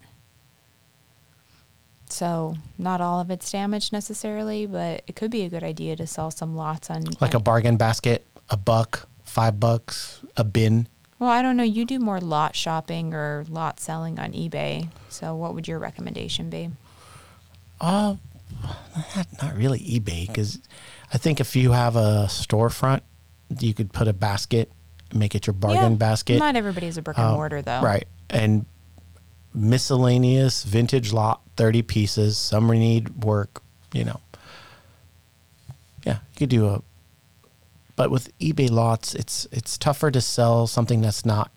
So 2.12 2.56
not 2.76 3.00
all 3.00 3.20
of 3.20 3.30
it's 3.30 3.50
damaged 3.50 3.92
necessarily, 3.92 4.66
but 4.66 5.02
it 5.06 5.16
could 5.16 5.30
be 5.30 5.42
a 5.42 5.48
good 5.48 5.64
idea 5.64 5.96
to 5.96 6.06
sell 6.06 6.30
some 6.30 6.54
lots 6.54 6.90
on 6.90 7.04
Like 7.20 7.32
a 7.32 7.40
bargain 7.40 7.78
basket, 7.78 8.26
a 8.50 8.56
buck, 8.56 9.08
five 9.24 9.58
bucks, 9.58 10.20
a 10.36 10.44
bin. 10.44 10.88
Well, 11.18 11.30
I 11.30 11.40
don't 11.40 11.56
know. 11.56 11.62
You 11.62 11.84
do 11.86 11.98
more 11.98 12.20
lot 12.20 12.54
shopping 12.54 13.14
or 13.14 13.46
lot 13.48 13.80
selling 13.80 14.18
on 14.18 14.32
eBay. 14.32 14.88
So 15.08 15.34
what 15.34 15.54
would 15.54 15.66
your 15.66 15.78
recommendation 15.78 16.50
be? 16.50 16.70
Uh, 17.80 18.16
not, 19.16 19.26
not 19.40 19.56
really 19.56 19.78
eBay 19.78 20.26
because 20.26 20.58
I 21.14 21.18
think 21.18 21.40
if 21.40 21.56
you 21.56 21.72
have 21.72 21.96
a 21.96 22.26
storefront, 22.28 23.00
you 23.58 23.72
could 23.72 23.90
put 23.92 24.06
a 24.06 24.12
basket, 24.12 24.70
make 25.14 25.34
it 25.34 25.46
your 25.46 25.54
bargain 25.54 25.92
Yeah, 25.92 25.96
basket. 25.96 26.38
Not 26.38 26.56
everybody's 26.56 26.98
a 26.98 27.02
brick 27.02 27.16
and 27.16 27.28
Uh, 27.28 27.34
mortar 27.34 27.62
though. 27.62 27.80
Right. 27.80 28.06
And 28.28 28.66
miscellaneous 29.54 30.64
vintage 30.64 31.12
lot, 31.12 31.40
30 31.56 31.82
pieces. 31.82 32.36
Some 32.38 32.68
need 32.68 33.24
work, 33.24 33.62
you 33.92 34.04
know. 34.04 34.20
Yeah, 36.04 36.14
you 36.32 36.36
could 36.38 36.48
do 36.50 36.66
a. 36.68 36.82
But 37.94 38.10
with 38.10 38.36
eBay 38.38 38.70
lots, 38.70 39.14
it's 39.14 39.46
it's 39.52 39.76
tougher 39.78 40.10
to 40.10 40.20
sell 40.20 40.66
something 40.66 41.00
that's 41.00 41.24
not 41.24 41.50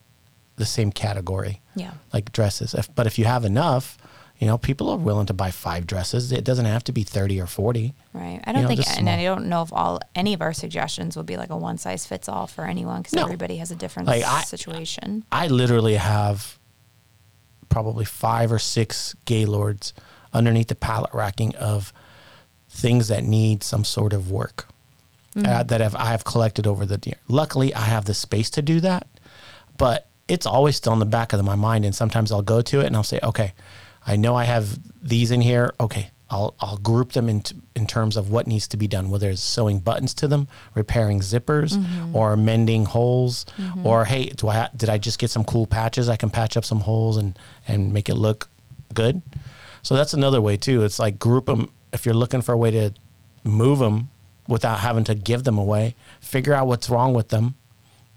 the 0.57 0.65
same 0.65 0.91
category, 0.91 1.61
Yeah. 1.75 1.91
like 2.13 2.31
dresses. 2.31 2.73
If, 2.73 2.93
but 2.93 3.07
if 3.07 3.17
you 3.19 3.25
have 3.25 3.43
enough, 3.43 3.97
you 4.39 4.47
know, 4.47 4.57
people 4.57 4.89
are 4.89 4.97
willing 4.97 5.25
to 5.25 5.33
buy 5.33 5.51
five 5.51 5.87
dresses. 5.87 6.31
It 6.31 6.43
doesn't 6.45 6.65
have 6.65 6.83
to 6.85 6.91
be 6.91 7.03
30 7.03 7.41
or 7.41 7.47
40. 7.47 7.93
Right. 8.13 8.39
I 8.43 8.51
don't 8.53 8.61
know, 8.63 8.67
think, 8.69 8.81
and. 8.97 9.09
I 9.09 9.23
don't 9.23 9.47
know 9.47 9.61
if 9.63 9.73
all 9.73 9.99
any 10.13 10.33
of 10.33 10.41
our 10.41 10.53
suggestions 10.53 11.15
will 11.15 11.23
be 11.23 11.35
like 11.37 11.49
a 11.49 11.57
one 11.57 11.77
size 11.77 12.05
fits 12.05 12.29
all 12.29 12.47
for 12.47 12.65
anyone 12.65 13.01
because 13.01 13.13
No. 13.13 13.23
everybody 13.23 13.57
has 13.57 13.71
a 13.71 13.75
different 13.75 14.07
Like, 14.07 14.23
I- 14.23 14.43
situation. 14.43 15.23
I 15.31 15.47
literally 15.47 15.95
have 15.95 16.57
probably 17.75 18.05
five 18.05 18.53
or 18.53 18.57
six 18.57 19.13
Gaylords 19.25 19.93
underneath 20.31 20.69
the 20.69 20.75
pallet 20.75 21.13
racking 21.13 21.53
of 21.57 21.91
things 22.69 23.09
that 23.09 23.21
need 23.21 23.63
some 23.63 23.83
sort 23.83 24.13
of 24.13 24.31
work 24.31 24.65
uh, 25.45 25.63
that 25.63 25.81
have, 25.81 25.93
I 25.93 26.05
have 26.05 26.23
collected 26.23 26.65
over 26.65 26.85
the 26.85 26.97
year. 27.05 27.17
Luckily, 27.27 27.73
I 27.73 27.81
have 27.81 28.05
the 28.05 28.13
space 28.13 28.49
to 28.51 28.61
do 28.61 28.79
that, 28.79 29.07
but 29.77 30.07
it's 30.29 30.45
always 30.45 30.77
still 30.77 30.93
in 30.93 30.99
the 30.99 31.05
back 31.05 31.33
of 31.33 31.43
my 31.43 31.55
mind. 31.55 31.83
And 31.83 31.93
sometimes 31.93 32.31
I'll 32.31 32.41
go 32.41 32.61
to 32.61 32.79
it 32.79 32.85
and 32.85 32.95
I'll 32.95 33.03
say, 33.03 33.19
okay, 33.21 33.51
I 34.07 34.15
know 34.15 34.35
I 34.35 34.45
have 34.45 34.79
these 35.03 35.31
in 35.31 35.41
here. 35.41 35.73
Okay. 35.77 36.11
I'll, 36.29 36.55
I'll 36.59 36.77
group 36.77 37.11
them 37.11 37.29
in, 37.29 37.43
in 37.75 37.85
terms 37.85 38.17
of 38.17 38.31
what 38.31 38.47
needs 38.47 38.67
to 38.69 38.77
be 38.77 38.87
done, 38.87 39.09
whether 39.09 39.29
it's 39.29 39.41
sewing 39.41 39.79
buttons 39.79 40.13
to 40.15 40.27
them, 40.27 40.47
repairing 40.73 41.19
zippers, 41.19 41.77
mm-hmm. 41.77 42.15
or 42.15 42.35
mending 42.35 42.85
holes, 42.85 43.45
mm-hmm. 43.57 43.85
or 43.85 44.05
hey, 44.05 44.25
do 44.27 44.47
I 44.47 44.69
did 44.75 44.89
I 44.89 44.97
just 44.97 45.19
get 45.19 45.29
some 45.29 45.43
cool 45.43 45.67
patches? 45.67 46.09
I 46.09 46.15
can 46.15 46.29
patch 46.31 46.57
up 46.57 46.65
some 46.65 46.79
holes 46.79 47.17
and 47.17 47.37
and 47.67 47.93
make 47.93 48.09
it 48.09 48.15
look 48.15 48.49
good. 48.93 49.21
So 49.83 49.95
that's 49.95 50.13
another 50.13 50.41
way 50.41 50.57
too. 50.57 50.83
It's 50.83 50.97
like 50.97 51.19
group 51.19 51.45
them 51.45 51.69
if 51.93 52.05
you're 52.05 52.15
looking 52.15 52.41
for 52.41 52.53
a 52.53 52.57
way 52.57 52.71
to 52.71 52.91
move 53.43 53.77
them 53.79 54.09
without 54.47 54.79
having 54.79 55.03
to 55.03 55.15
give 55.15 55.43
them 55.43 55.59
away. 55.59 55.95
Figure 56.19 56.53
out 56.53 56.65
what's 56.65 56.89
wrong 56.89 57.13
with 57.13 57.29
them, 57.29 57.53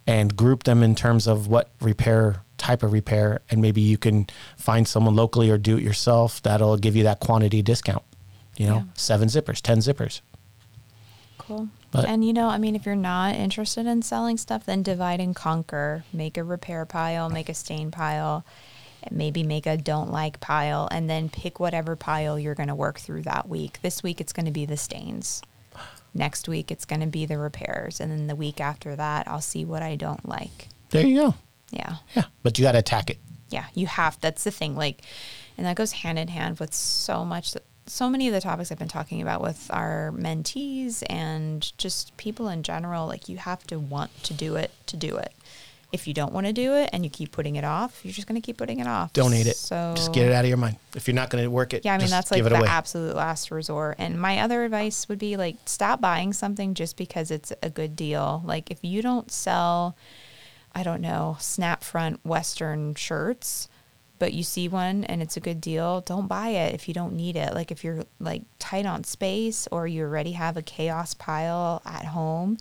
and 0.06 0.34
group 0.34 0.64
them 0.64 0.82
in 0.82 0.94
terms 0.94 1.26
of 1.26 1.46
what 1.46 1.70
repair 1.80 2.42
type 2.58 2.82
of 2.82 2.92
repair 2.92 3.40
and 3.50 3.62
maybe 3.62 3.80
you 3.80 3.96
can 3.96 4.26
find 4.56 4.86
someone 4.86 5.14
locally 5.16 5.48
or 5.50 5.56
do 5.58 5.76
it 5.76 5.82
yourself 5.82 6.42
that'll 6.42 6.76
give 6.76 6.94
you 6.96 7.04
that 7.04 7.20
quantity 7.20 7.62
discount 7.62 8.02
you 8.56 8.66
know 8.66 8.76
Yeah. 8.76 8.82
seven 8.94 9.28
zippers 9.28 9.60
ten 9.62 9.78
zippers 9.78 10.20
Cool. 11.38 11.68
But- 11.90 12.04
and 12.04 12.22
you 12.24 12.34
know, 12.34 12.48
I 12.48 12.58
mean, 12.58 12.76
if 12.76 12.84
you're 12.84 12.94
not 12.94 13.34
interested 13.34 13.86
in 13.86 14.02
selling 14.02 14.36
stuff, 14.36 14.66
then 14.66 14.82
divide 14.82 15.18
and 15.20 15.34
conquer. 15.34 16.04
Make 16.12 16.36
a 16.36 16.44
repair 16.44 16.84
pile, 16.84 17.30
make 17.30 17.48
a 17.48 17.54
stain 17.54 17.90
pile, 17.90 18.44
maybe 19.10 19.42
make 19.42 19.64
a 19.66 19.78
don't 19.78 20.10
like 20.12 20.40
pile, 20.40 20.88
and 20.90 21.08
then 21.08 21.30
pick 21.30 21.58
whatever 21.58 21.96
pile 21.96 22.38
you're 22.38 22.54
going 22.54 22.68
to 22.68 22.74
work 22.74 22.98
through 22.98 23.22
that 23.22 23.48
week. 23.48 23.78
This 23.80 24.02
week, 24.02 24.20
it's 24.20 24.34
going 24.34 24.44
to 24.44 24.52
be 24.52 24.66
the 24.66 24.76
stains. 24.76 25.40
Next 26.12 26.48
week, 26.48 26.70
it's 26.70 26.84
going 26.84 27.00
to 27.00 27.06
be 27.06 27.24
the 27.24 27.38
repairs. 27.38 27.98
And 28.00 28.12
then 28.12 28.26
the 28.26 28.36
week 28.36 28.60
after 28.60 28.94
that, 28.96 29.26
I'll 29.26 29.40
see 29.40 29.64
what 29.64 29.82
I 29.82 29.96
don't 29.96 30.28
like. 30.28 30.68
there 30.90 31.06
you 31.06 31.16
go 31.16 31.34
Yeah. 31.70 31.96
yeah 32.14 32.24
but 32.42 32.58
you 32.58 32.64
got 32.64 32.72
to 32.72 32.78
attack 32.78 33.10
it 33.10 33.18
Yeah. 33.50 33.66
You 33.74 33.86
have. 33.86 34.20
That's 34.20 34.44
the 34.44 34.50
thing. 34.50 34.76
Like, 34.76 35.02
and 35.56 35.66
that 35.66 35.76
goes 35.76 35.92
hand 35.92 36.18
in 36.18 36.28
hand 36.28 36.60
with 36.60 36.74
so 36.74 37.24
much, 37.24 37.54
so 37.86 38.08
many 38.08 38.28
of 38.28 38.34
the 38.34 38.40
topics 38.40 38.70
I've 38.70 38.78
been 38.78 38.88
talking 38.88 39.22
about 39.22 39.40
with 39.42 39.70
our 39.72 40.12
mentees 40.14 41.02
and 41.08 41.70
just 41.78 42.16
people 42.16 42.48
in 42.48 42.62
general. 42.62 43.06
Like, 43.06 43.28
you 43.28 43.38
have 43.38 43.66
to 43.68 43.78
want 43.78 44.22
to 44.24 44.34
do 44.34 44.56
it 44.56 44.70
to 44.86 44.96
do 44.96 45.16
it. 45.16 45.32
If 45.90 46.06
you 46.06 46.12
don't 46.12 46.34
want 46.34 46.46
to 46.46 46.52
do 46.52 46.74
it 46.74 46.90
and 46.92 47.02
you 47.02 47.08
keep 47.08 47.32
putting 47.32 47.56
it 47.56 47.64
off, 47.64 48.04
you're 48.04 48.12
just 48.12 48.28
going 48.28 48.38
to 48.38 48.44
keep 48.44 48.58
putting 48.58 48.78
it 48.78 48.86
off. 48.86 49.14
donate 49.14 49.46
it 49.46 49.56
So 49.56 49.94
just 49.96 50.12
get 50.12 50.26
it 50.26 50.32
out 50.32 50.44
of 50.44 50.48
your 50.50 50.58
mind 50.58 50.76
if 50.94 51.08
you're 51.08 51.14
not 51.14 51.30
going 51.30 51.42
to 51.42 51.50
work 51.50 51.72
it 51.72 51.82
yeah, 51.82 51.94
I 51.94 51.96
mean 51.96 52.08
just 52.08 52.12
that's 52.12 52.30
like 52.30 52.44
the 52.44 52.58
away 52.58 52.68
absolute 52.68 53.16
last 53.16 53.50
resort. 53.50 53.96
And 53.98 54.20
my 54.20 54.40
other 54.40 54.64
advice 54.64 55.08
would 55.08 55.18
be 55.18 55.38
like 55.38 55.56
stop 55.64 55.98
buying 55.98 56.34
something 56.34 56.74
just 56.74 56.98
because 56.98 57.30
it's 57.30 57.54
a 57.62 57.70
good 57.70 57.96
deal. 57.96 58.42
Like 58.44 58.70
if 58.70 58.84
you 58.84 59.00
don't 59.00 59.32
sell, 59.32 59.96
I 60.78 60.84
don't 60.84 61.00
know, 61.00 61.36
snap 61.40 61.82
front 61.82 62.24
Western 62.24 62.94
shirts, 62.94 63.68
but 64.20 64.32
you 64.32 64.44
see 64.44 64.68
one 64.68 65.02
and 65.02 65.20
it's 65.20 65.36
a 65.36 65.40
good 65.40 65.60
deal, 65.60 66.02
don't 66.02 66.28
buy 66.28 66.50
it 66.50 66.72
if 66.72 66.86
you 66.86 66.94
don't 66.94 67.14
need 67.14 67.34
it. 67.34 67.52
Like 67.52 67.72
if 67.72 67.82
you're 67.82 68.04
like 68.20 68.42
tight 68.60 68.86
on 68.86 69.02
space 69.02 69.66
or 69.72 69.88
you 69.88 70.04
already 70.04 70.32
have 70.32 70.56
a 70.56 70.62
chaos 70.62 71.14
pile 71.14 71.82
at 71.84 72.04
home, 72.04 72.58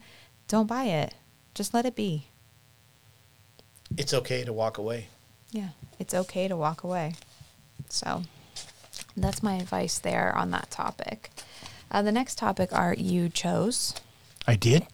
don't 0.47 0.65
buy 0.65 0.85
it. 0.85 1.13
Just 1.53 1.75
let 1.75 1.85
it 1.85 1.95
be. 1.95 2.29
it's 3.95 4.15
okay 4.15 4.43
to 4.43 4.51
walk 4.51 4.79
away 4.79 5.09
Yeah, 5.51 5.69
it's 5.99 6.15
okay 6.15 6.47
to 6.47 6.57
walk 6.57 6.83
away. 6.83 7.13
So 7.87 8.23
that's 9.15 9.43
my 9.43 9.57
advice 9.57 9.99
there 9.99 10.35
on 10.35 10.49
that 10.51 10.71
topic. 10.71 11.29
Uh, 11.91 12.01
the 12.01 12.11
next 12.11 12.39
topic 12.39 12.73
are 12.73 12.95
you 12.97 13.29
chose. 13.29 13.93
i 14.47 14.55
did 14.55 14.87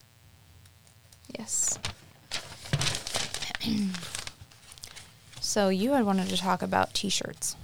Yes. 1.38 1.78
so 5.40 5.68
you 5.68 5.92
had 5.92 6.04
wanted 6.04 6.28
to 6.28 6.36
talk 6.36 6.62
about 6.62 6.94
t-shirts. 6.94 7.56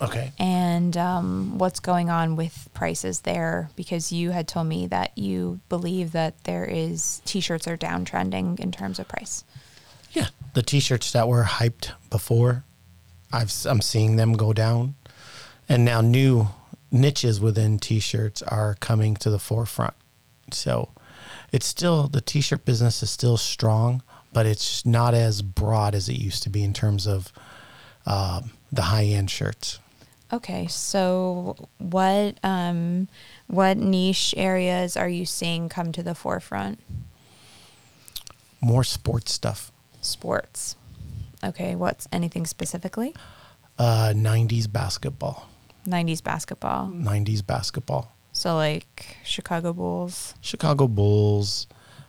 Okay. 0.00 0.32
And 0.38 0.96
um, 0.96 1.58
what's 1.58 1.78
going 1.78 2.10
on 2.10 2.34
with 2.34 2.68
prices 2.74 3.20
there? 3.20 3.70
Because 3.76 4.10
you 4.10 4.32
had 4.32 4.48
told 4.48 4.66
me 4.66 4.88
that 4.88 5.16
you 5.16 5.60
believe 5.68 6.12
that 6.12 6.42
there 6.42 6.64
is 6.64 7.22
t-shirts 7.24 7.68
are 7.68 7.76
downtrending 7.76 8.58
in 8.58 8.72
terms 8.72 8.98
of 8.98 9.06
price. 9.06 9.44
yeah. 10.10 10.26
The 10.54 10.62
t-shirts 10.62 11.12
that 11.12 11.28
were 11.28 11.44
hyped 11.44 11.92
before 12.10 12.64
I've, 13.32 13.50
i'm 13.66 13.80
seeing 13.80 14.16
them 14.16 14.34
go 14.34 14.52
down. 14.52 14.96
And 15.68 15.84
now 15.84 16.00
new 16.00 16.48
niches 16.90 17.40
within 17.40 17.78
t-shirts 17.78 18.42
are 18.42 18.76
coming 18.80 19.14
to 19.16 19.30
the 19.30 19.38
forefront. 19.38 19.94
So 20.50 20.90
it's 21.52 21.66
still 21.66 22.08
the 22.08 22.20
t-shirt 22.20 22.64
business 22.64 23.02
is 23.02 23.10
still 23.10 23.36
strong 23.36 24.02
but 24.32 24.46
it's 24.46 24.84
not 24.86 25.14
as 25.14 25.42
broad 25.42 25.94
as 25.94 26.08
it 26.08 26.14
used 26.18 26.42
to 26.42 26.50
be 26.50 26.62
in 26.64 26.72
terms 26.72 27.06
of 27.06 27.32
um, 28.06 28.50
the 28.72 28.82
high-end 28.82 29.30
shirts 29.30 29.78
Okay, 30.32 30.66
so 30.66 31.68
what 31.76 32.38
um, 32.42 33.06
what 33.48 33.76
niche 33.76 34.32
areas 34.38 34.96
are 34.96 35.08
you 35.08 35.26
seeing 35.26 35.68
come 35.68 35.92
to 35.92 36.02
the 36.02 36.14
forefront? 36.14 36.78
more 38.60 38.84
sports 38.84 39.32
stuff 39.32 39.70
Sports. 40.00 40.76
Okay, 41.44 41.74
what's 41.76 42.08
anything 42.12 42.46
specifically? 42.46 43.14
uh, 43.78 44.12
90s 44.14 44.70
basketball 44.72 45.48
90s 45.86 46.22
basketball. 46.22 46.88
90s 46.88 47.44
basketball 47.46 48.12
So 48.32 48.54
like 48.56 49.16
Chicago 49.24 49.72
Bulls. 49.74 50.34
chicago 50.40 50.88
bulls 50.88 51.66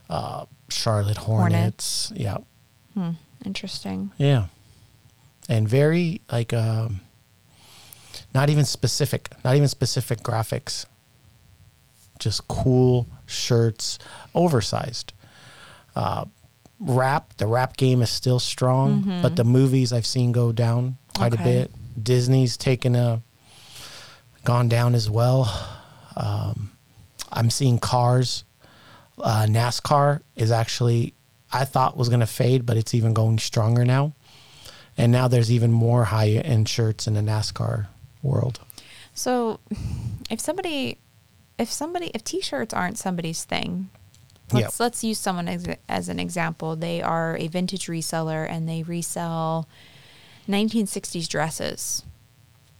uh, 0.09 0.45
charlotte 0.69 1.17
hornets, 1.17 2.11
yeah 2.15 2.37
Hmm, 2.93 3.11
interesting. 3.43 4.11
Yeah. 4.17 4.45
And 5.49 5.67
very 5.67 6.21
like 6.31 6.53
um 6.53 7.01
not 8.33 8.49
even 8.49 8.65
specific, 8.65 9.29
not 9.43 9.55
even 9.55 9.67
specific 9.67 10.19
graphics. 10.19 10.85
Just 12.19 12.47
cool 12.47 13.07
shirts, 13.25 13.97
oversized. 14.35 15.13
Uh 15.95 16.25
rap, 16.79 17.33
the 17.37 17.47
rap 17.47 17.77
game 17.77 18.01
is 18.01 18.09
still 18.09 18.39
strong, 18.39 19.19
but 19.21 19.35
the 19.35 19.43
movies 19.43 19.91
I've 19.93 20.05
seen 20.05 20.31
go 20.31 20.51
down 20.51 20.97
quite 21.15 21.33
Okay. 21.33 21.41
a 21.41 21.45
bit. 21.67 21.71
Disney's 22.03 22.57
taken 22.57 22.95
a 22.95 23.21
gone 24.43 24.67
down 24.69 24.93
as 24.93 25.09
well. 25.09 25.49
Um, 26.15 26.71
I'm 27.31 27.49
seeing 27.49 27.79
cars. 27.79 28.43
Uh, 29.17 29.45
NASCAR 29.47 30.21
is 30.35 30.51
actually 30.51 31.13
I 31.53 31.65
thought 31.65 31.95
was 31.95 32.09
going 32.09 32.21
to 32.21 32.25
fade, 32.25 32.65
but 32.65 32.77
it's 32.77 32.95
even 32.95 33.13
going 33.13 33.37
stronger 33.37 33.85
now. 33.85 34.13
And 34.97 35.11
now 35.11 35.27
there's 35.27 35.51
even 35.51 35.71
more 35.71 36.05
high 36.05 36.29
end 36.29 36.67
shirts 36.67 37.07
in 37.07 37.13
the 37.13 37.21
NASCAR 37.21 37.87
world. 38.23 38.59
So, 39.13 39.59
if 40.29 40.39
somebody, 40.39 40.97
if 41.59 41.71
somebody, 41.71 42.07
if 42.15 42.23
t-shirts 42.23 42.73
aren't 42.73 42.97
somebody's 42.97 43.43
thing, 43.43 43.89
let's 44.51 44.79
let's 44.79 45.03
use 45.03 45.19
someone 45.19 45.47
as, 45.47 45.67
as 45.87 46.09
an 46.09 46.19
example. 46.19 46.75
They 46.75 47.01
are 47.01 47.37
a 47.37 47.47
vintage 47.47 47.87
reseller 47.87 48.49
and 48.49 48.67
they 48.67 48.81
resell 48.81 49.67
1960s 50.49 51.27
dresses. 51.27 52.03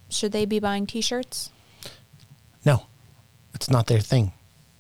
Should 0.10 0.32
they 0.32 0.46
be 0.46 0.60
buying 0.60 0.88
t-shirts? 0.88 1.52
No, 2.66 2.86
it's 3.54 3.70
not 3.70 3.88
their 3.88 4.00
thing. 4.00 4.34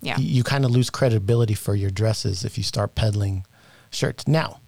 Yeah. 0.03 0.17
You, 0.17 0.25
you 0.25 0.43
kind 0.43 0.65
of 0.65 0.71
lose 0.71 0.89
credibility 0.89 1.53
for 1.53 1.75
your 1.75 1.89
dresses 1.89 2.43
if 2.43 2.57
you 2.57 2.63
start 2.63 2.95
peddling 2.95 3.45
shirts. 3.89 4.27
Now, 4.27 4.59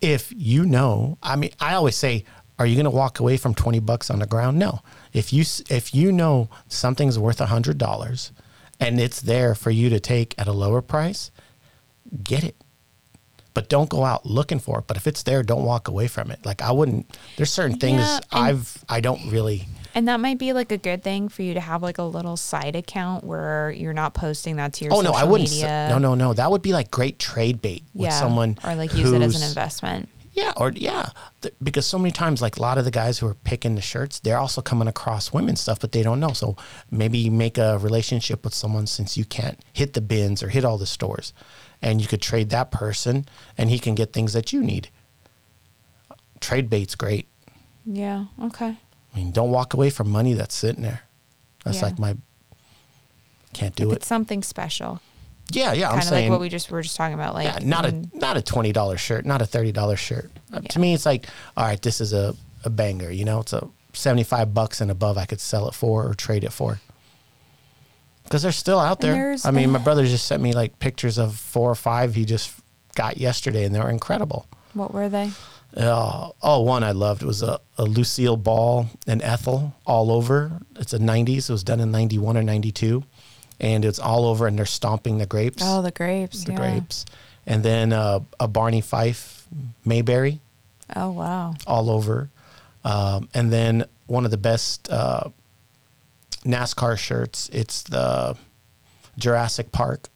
if 0.00 0.32
you 0.36 0.66
know, 0.66 1.18
I 1.22 1.36
mean, 1.36 1.50
I 1.60 1.74
always 1.74 1.96
say, 1.96 2.24
are 2.58 2.66
you 2.66 2.76
going 2.76 2.84
to 2.84 2.90
walk 2.90 3.18
away 3.20 3.36
from 3.36 3.54
20 3.54 3.80
bucks 3.80 4.10
on 4.10 4.20
the 4.20 4.26
ground? 4.26 4.58
No. 4.58 4.80
If 5.12 5.32
you 5.32 5.44
if 5.70 5.94
you 5.94 6.12
know 6.12 6.48
something's 6.68 7.18
worth 7.18 7.40
a 7.40 7.46
$100 7.46 8.30
and 8.80 9.00
it's 9.00 9.20
there 9.20 9.54
for 9.54 9.70
you 9.70 9.88
to 9.90 9.98
take 9.98 10.34
at 10.38 10.46
a 10.46 10.52
lower 10.52 10.82
price, 10.82 11.30
get 12.22 12.44
it. 12.44 12.56
But 13.54 13.68
don't 13.68 13.88
go 13.88 14.04
out 14.04 14.26
looking 14.26 14.58
for 14.58 14.80
it. 14.80 14.86
But 14.86 14.96
if 14.96 15.06
it's 15.06 15.22
there, 15.22 15.42
don't 15.42 15.64
walk 15.64 15.88
away 15.88 16.08
from 16.08 16.30
it. 16.30 16.44
Like 16.44 16.60
I 16.60 16.72
wouldn't. 16.72 17.16
There's 17.36 17.52
certain 17.52 17.78
things 17.78 18.00
Yeah, 18.00 18.20
I've 18.32 18.84
I 18.88 19.00
don't 19.00 19.30
really. 19.30 19.68
And 19.94 20.08
that 20.08 20.18
might 20.18 20.38
be 20.38 20.52
like 20.52 20.72
a 20.72 20.76
good 20.76 21.02
thing 21.04 21.28
for 21.28 21.42
you 21.42 21.54
to 21.54 21.60
have 21.60 21.82
like 21.82 21.98
a 21.98 22.02
little 22.02 22.36
side 22.36 22.74
account 22.74 23.24
where 23.24 23.70
you're 23.70 23.92
not 23.92 24.12
posting 24.12 24.56
that 24.56 24.72
to 24.74 24.84
your 24.84 24.94
Oh 24.94 25.00
no, 25.00 25.12
I 25.12 25.24
wouldn't. 25.24 25.50
media. 25.50 25.86
No, 25.88 25.98
no, 25.98 26.14
no. 26.14 26.32
That 26.32 26.50
would 26.50 26.62
be 26.62 26.72
like 26.72 26.90
great 26.90 27.18
trade 27.18 27.62
bait 27.62 27.84
with 27.94 28.06
yeah. 28.06 28.18
someone 28.18 28.58
or 28.64 28.74
like 28.74 28.92
use 28.94 29.12
it 29.12 29.22
as 29.22 29.40
an 29.40 29.48
investment. 29.48 30.08
Yeah, 30.32 30.52
or 30.56 30.72
yeah, 30.72 31.10
Th- 31.42 31.54
because 31.62 31.86
so 31.86 31.96
many 31.96 32.10
times, 32.10 32.42
like 32.42 32.56
a 32.56 32.60
lot 32.60 32.76
of 32.76 32.84
the 32.84 32.90
guys 32.90 33.20
who 33.20 33.28
are 33.28 33.34
picking 33.34 33.76
the 33.76 33.80
shirts, 33.80 34.18
they're 34.18 34.36
also 34.36 34.60
coming 34.60 34.88
across 34.88 35.32
women's 35.32 35.60
stuff, 35.60 35.78
but 35.78 35.92
they 35.92 36.02
don't 36.02 36.18
know. 36.18 36.32
So 36.32 36.56
maybe 36.90 37.18
you 37.18 37.30
make 37.30 37.56
a 37.56 37.78
relationship 37.78 38.42
with 38.42 38.52
someone 38.52 38.88
since 38.88 39.16
you 39.16 39.24
can't 39.24 39.60
hit 39.72 39.92
the 39.92 40.00
bins 40.00 40.42
or 40.42 40.48
hit 40.48 40.64
all 40.64 40.76
the 40.76 40.86
stores, 40.86 41.32
and 41.80 42.00
you 42.00 42.08
could 42.08 42.20
trade 42.20 42.50
that 42.50 42.72
person, 42.72 43.26
and 43.56 43.70
he 43.70 43.78
can 43.78 43.94
get 43.94 44.12
things 44.12 44.32
that 44.32 44.52
you 44.52 44.60
need. 44.60 44.88
Trade 46.40 46.68
bait's 46.68 46.96
great. 46.96 47.28
Yeah. 47.86 48.24
Okay. 48.42 48.76
I 49.14 49.18
mean, 49.18 49.30
don't 49.30 49.50
walk 49.50 49.74
away 49.74 49.90
from 49.90 50.10
money 50.10 50.32
that's 50.34 50.54
sitting 50.54 50.82
there. 50.82 51.02
That's 51.64 51.78
Yeah. 51.78 51.84
like 51.84 51.98
my 51.98 52.16
can't 53.52 53.74
do 53.76 53.86
If 53.88 53.92
it. 53.92 53.96
it's 53.98 54.06
something 54.08 54.42
special, 54.42 55.00
Yeah, 55.52 55.72
yeah. 55.72 55.86
I'm 55.86 55.90
kind 55.92 56.02
of 56.02 56.08
saying 56.08 56.24
like 56.30 56.30
what 56.38 56.40
we 56.40 56.48
just 56.48 56.70
were 56.70 56.82
just 56.82 56.96
talking 56.96 57.14
about. 57.14 57.34
Like, 57.34 57.44
yeah, 57.46 57.58
not 57.62 57.84
a 57.86 57.92
not 58.14 58.36
a 58.36 58.42
twenty 58.42 58.72
dollar 58.72 58.96
shirt, 58.96 59.24
not 59.24 59.40
a 59.42 59.46
thirty 59.46 59.70
dollar 59.72 59.96
shirt. 59.96 60.30
Uh, 60.52 60.60
To 60.60 60.78
me, 60.80 60.94
it's 60.94 61.06
like, 61.06 61.26
all 61.56 61.64
right, 61.64 61.80
this 61.80 62.00
is 62.00 62.12
a, 62.12 62.34
a 62.64 62.70
banger. 62.70 63.10
You 63.10 63.24
know, 63.24 63.40
it's 63.40 63.52
a 63.52 63.68
seventy 63.92 64.24
five 64.24 64.52
bucks 64.52 64.80
and 64.80 64.90
above. 64.90 65.16
I 65.18 65.26
could 65.26 65.40
sell 65.40 65.68
it 65.68 65.74
for 65.74 66.08
or 66.08 66.14
trade 66.14 66.42
it 66.44 66.52
for. 66.52 66.80
Because 68.24 68.42
they're 68.42 68.52
still 68.52 68.80
out 68.80 69.00
there. 69.00 69.36
I 69.44 69.50
mean, 69.50 69.70
my 69.70 69.78
brother 69.78 70.04
just 70.06 70.26
sent 70.26 70.42
me 70.42 70.52
like 70.54 70.78
pictures 70.78 71.18
of 71.18 71.36
four 71.36 71.70
or 71.70 71.74
five 71.74 72.14
he 72.14 72.24
just 72.24 72.52
got 72.96 73.18
yesterday, 73.18 73.64
and 73.64 73.74
they 73.74 73.78
were 73.80 73.90
incredible. 73.90 74.46
what 74.72 74.92
were 74.94 75.08
they? 75.10 75.30
Oh, 75.76 76.60
one 76.62 76.84
I 76.84 76.92
loved 76.92 77.22
was 77.22 77.42
a, 77.42 77.58
a 77.78 77.84
Lucille 77.84 78.36
Ball 78.36 78.86
and 79.06 79.20
Ethel 79.22 79.74
all 79.86 80.10
over. 80.12 80.60
It's 80.76 80.92
a 80.92 80.98
90s. 80.98 81.48
It 81.48 81.52
was 81.52 81.64
done 81.64 81.80
in 81.80 81.90
91 81.90 82.36
or 82.36 82.42
92. 82.42 83.02
And 83.60 83.84
it's 83.84 83.98
all 83.98 84.26
over, 84.26 84.46
and 84.46 84.58
they're 84.58 84.66
stomping 84.66 85.18
the 85.18 85.26
grapes 85.26 85.62
Oh, 85.64 85.80
the 85.82 85.90
grapes. 85.92 86.44
the 86.44 86.52
yeah. 86.52 86.58
grapes, 86.58 87.04
and 87.46 87.62
then 87.62 87.92
uh, 87.92 88.18
a 88.40 88.48
Barney 88.48 88.80
Fife 88.80 89.46
Mayberry 89.84 90.40
Oh 90.96 91.12
wow. 91.12 91.54
all 91.66 91.88
over, 91.88 92.30
um, 92.84 93.28
and 93.32 93.52
then 93.52 93.84
one 94.06 94.24
of 94.24 94.32
the 94.32 94.36
best 94.36 94.90
uh, 94.90 95.28
NASCAR 96.44 96.98
shirts. 96.98 97.48
It's 97.52 97.82
the 97.84 98.36
Jurassic 99.18 99.70
Park. 99.70 100.08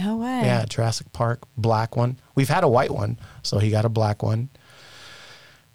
No 0.00 0.16
way. 0.18 0.42
Yeah, 0.44 0.64
Jurassic 0.64 1.12
Park 1.12 1.40
black 1.56 1.96
one. 1.96 2.18
We've 2.36 2.48
had 2.48 2.62
a 2.62 2.68
white 2.68 2.92
one, 2.92 3.18
so 3.42 3.58
he 3.58 3.70
got 3.70 3.84
a 3.84 3.88
black 3.88 4.22
one. 4.22 4.48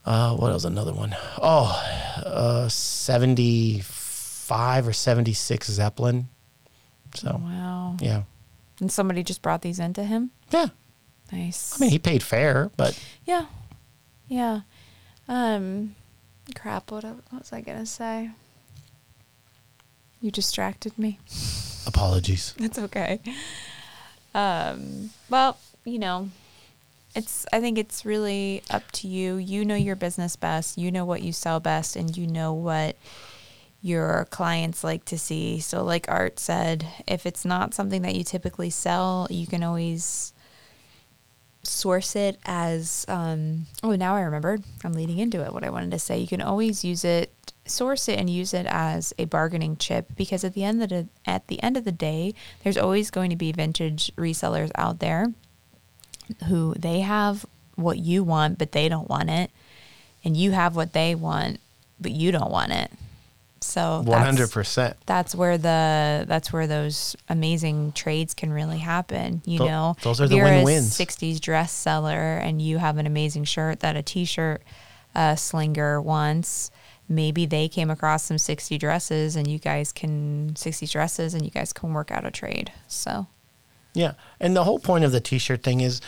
Uh, 0.10 0.36
what 0.36 0.52
was 0.52 0.65
another 0.65 0.91
one? 0.91 1.15
Oh, 1.39 1.69
uh, 2.26 2.67
75 2.67 4.88
or 4.88 4.93
76 4.93 5.67
Zeppelin. 5.69 6.28
So, 7.13 7.39
Wow. 7.43 7.95
yeah. 8.02 8.24
And 8.80 8.91
somebody 8.91 9.22
just 9.24 9.43
brought 9.43 9.62
these 9.62 9.78
into 9.80 10.04
him. 10.04 10.32
Yeah. 10.52 10.67
Nice. 11.32 11.76
I 11.76 11.80
mean, 11.82 11.91
he 11.91 12.00
paid 12.00 12.24
fair, 12.24 12.72
but 12.76 13.00
yeah. 13.26 13.45
Yeah. 14.28 14.62
Um. 15.28 15.93
Crap. 16.56 16.89
What, 16.91 17.04
what 17.04 17.22
was 17.32 17.54
I 17.54 17.62
gonna 17.62 17.86
say? 17.86 18.32
You 20.22 20.32
distracted 20.32 20.98
me. 20.98 21.19
apologies. 21.86 22.56
That's 22.60 22.80
okay. 22.80 23.19
Um, 24.34 25.12
well, 25.30 25.60
you 25.86 26.00
know, 26.00 26.30
it's 27.15 27.45
I 27.52 27.60
think 27.60 27.78
it's 27.78 28.06
really 28.06 28.63
up 28.69 28.91
to 28.93 29.08
you. 29.08 29.36
You 29.36 29.65
know 29.65 29.76
your 29.76 29.95
business 29.95 30.36
best. 30.36 30.78
You 30.78 30.91
know 30.91 31.06
what 31.06 31.22
you 31.22 31.34
sell 31.34 31.60
best 31.60 31.95
and 31.95 32.15
you 32.15 32.28
know 32.28 32.54
what 32.54 32.98
your 33.82 34.28
clients 34.30 34.84
like 34.84 35.06
to 35.06 35.17
see. 35.17 35.60
So 35.60 35.84
like 35.84 36.06
Art 36.08 36.39
said, 36.39 36.86
if 37.08 37.26
it's 37.26 37.45
not 37.45 37.74
something 37.74 38.02
that 38.02 38.15
you 38.15 38.24
typically 38.24 38.69
sell, 38.69 39.28
you 39.30 39.48
can 39.48 39.63
always 39.63 40.34
source 41.62 42.15
it 42.15 42.39
as 42.45 43.06
um 43.10 43.67
oh 43.84 43.95
now 43.95 44.15
I 44.15 44.22
remembered. 44.22 44.63
I'm 44.84 44.93
leading 44.93 45.19
into 45.19 45.43
it 45.43 45.54
what 45.54 45.63
I 45.63 45.69
wanted 45.69 45.91
to 45.91 46.00
say. 46.00 46.17
You 46.19 46.28
can 46.28 46.41
always 46.41 46.84
use 46.84 47.04
it 47.04 47.34
source 47.65 48.10
it 48.10 48.17
and 48.17 48.30
use 48.30 48.54
it 48.54 48.65
as 48.67 49.13
a 49.19 49.26
bargaining 49.26 49.78
chip 49.78 50.08
because 50.15 50.43
at 50.43 50.54
the 50.54 50.63
end 50.63 50.82
of 50.82 50.89
the 50.89 51.08
at 51.26 51.48
the 51.48 51.62
end 51.62 51.78
of 51.78 51.86
the 51.86 51.91
day, 51.91 52.34
there's 52.63 52.78
always 52.78 53.12
going 53.12 53.30
to 53.30 53.36
be 53.36 53.52
vintage 53.52 54.12
resellers 54.15 54.72
out 54.76 55.00
there 55.00 55.34
who 56.48 56.74
they 56.78 57.02
have 57.02 57.46
what 57.76 57.98
you 57.98 58.24
want 58.24 58.58
but 58.58 58.72
they 58.72 58.89
don't 58.89 59.10
want 59.10 59.30
it 59.30 59.50
and 60.24 60.36
you 60.36 60.52
have 60.52 60.76
what 60.76 60.94
they 60.94 61.15
want 61.15 61.60
but 62.00 62.12
you 62.12 62.32
don't 62.32 62.52
want 62.52 62.72
it. 62.72 62.92
So 63.62 64.04
that's- 64.06 64.26
hundred 64.26 64.52
percent. 64.52 64.96
that's 65.06 65.36
where 65.36 65.58
the 65.58 66.24
that's 66.28 66.52
where 66.54 66.65
those 66.65 67.15
amazing 67.28 67.92
trades 67.92 68.34
can 68.34 68.54
really 68.54 68.78
happen. 68.80 69.42
You 69.46 69.60
Tho- 69.60 69.68
know, 69.68 69.96
those 70.02 70.22
are 70.22 70.24
If 70.24 70.30
the 70.30 70.38
you're 70.38 70.46
win-wins. 70.46 70.98
A 70.98 71.04
'60s 71.06 71.42
dress 71.42 71.72
seller, 71.74 72.38
and 72.38 72.62
you 72.62 72.78
have 72.78 72.98
an 72.98 73.06
amazing 73.06 73.44
shirt 73.44 73.82
that 73.82 73.98
a 73.98 74.02
T-shirt 74.02 74.62
uh, 75.13 75.36
slinger 75.36 76.00
wants. 76.02 76.72
Maybe 77.10 77.46
they 77.46 77.68
came 77.68 77.89
across 77.89 78.24
some 78.24 78.38
'60 78.38 78.78
dresses, 78.78 79.36
and 79.36 79.46
you 79.46 79.60
guys 79.60 79.92
can 79.92 80.52
'60s 80.56 80.89
dresses, 80.92 81.34
and 81.34 81.44
you 81.44 81.52
guys 81.52 81.74
can 81.74 81.94
work 81.94 82.12
out 82.12 82.26
a 82.26 82.32
trade. 82.32 82.72
So 82.88 83.28
Yeah, 83.93 84.13
and 84.39 84.56
the 84.56 84.63
whole 84.63 84.80
point 84.80 85.04
of 85.04 85.12
the 85.12 85.19
T-shirt 85.19 85.63
thing 85.63 85.82
is, 85.82 86.02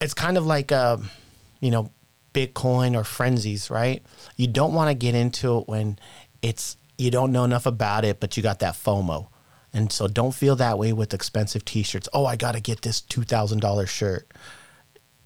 it's 0.00 0.14
kind 0.14 0.36
of 0.36 0.46
like, 0.46 0.72
uh, 0.72 0.96
you 1.60 1.70
know, 1.70 1.90
Bitcoin 2.32 2.96
or 2.96 3.04
frenzies, 3.04 3.70
right? 3.70 4.02
You 4.36 4.46
don't 4.46 4.74
want 4.74 4.88
to 4.88 4.94
get 4.94 5.14
into 5.14 5.58
it 5.58 5.68
when 5.68 5.98
it's 6.42 6.76
you 6.98 7.10
don't 7.10 7.32
know 7.32 7.44
enough 7.44 7.66
about 7.66 8.04
it, 8.04 8.20
but 8.20 8.36
you 8.36 8.42
got 8.42 8.58
that 8.60 8.74
FOMO, 8.74 9.28
and 9.72 9.92
so 9.92 10.08
don't 10.08 10.34
feel 10.34 10.56
that 10.56 10.78
way 10.78 10.92
with 10.92 11.14
expensive 11.14 11.64
T-shirts. 11.64 12.08
Oh, 12.12 12.26
I 12.26 12.36
got 12.36 12.52
to 12.52 12.60
get 12.60 12.82
this 12.82 13.00
two 13.00 13.22
thousand 13.22 13.60
dollar 13.60 13.86
shirt 13.86 14.32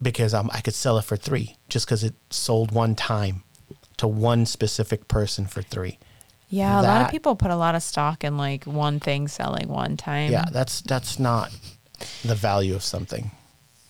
because 0.00 0.34
I 0.34 0.60
could 0.60 0.74
sell 0.74 0.98
it 0.98 1.04
for 1.04 1.16
three 1.16 1.56
just 1.68 1.86
because 1.86 2.04
it 2.04 2.14
sold 2.30 2.72
one 2.72 2.94
time 2.94 3.42
to 3.96 4.06
one 4.06 4.46
specific 4.46 5.08
person 5.08 5.46
for 5.46 5.62
three. 5.62 5.98
Yeah, 6.48 6.80
a 6.80 6.82
lot 6.82 7.02
of 7.02 7.10
people 7.10 7.36
put 7.36 7.50
a 7.50 7.56
lot 7.56 7.74
of 7.74 7.82
stock 7.82 8.24
in 8.24 8.36
like 8.36 8.64
one 8.64 9.00
thing 9.00 9.28
selling 9.28 9.68
one 9.68 9.96
time. 9.96 10.32
Yeah, 10.32 10.46
that's 10.50 10.80
that's 10.80 11.18
not 11.18 11.50
the 12.24 12.34
value 12.34 12.74
of 12.74 12.82
something. 12.82 13.30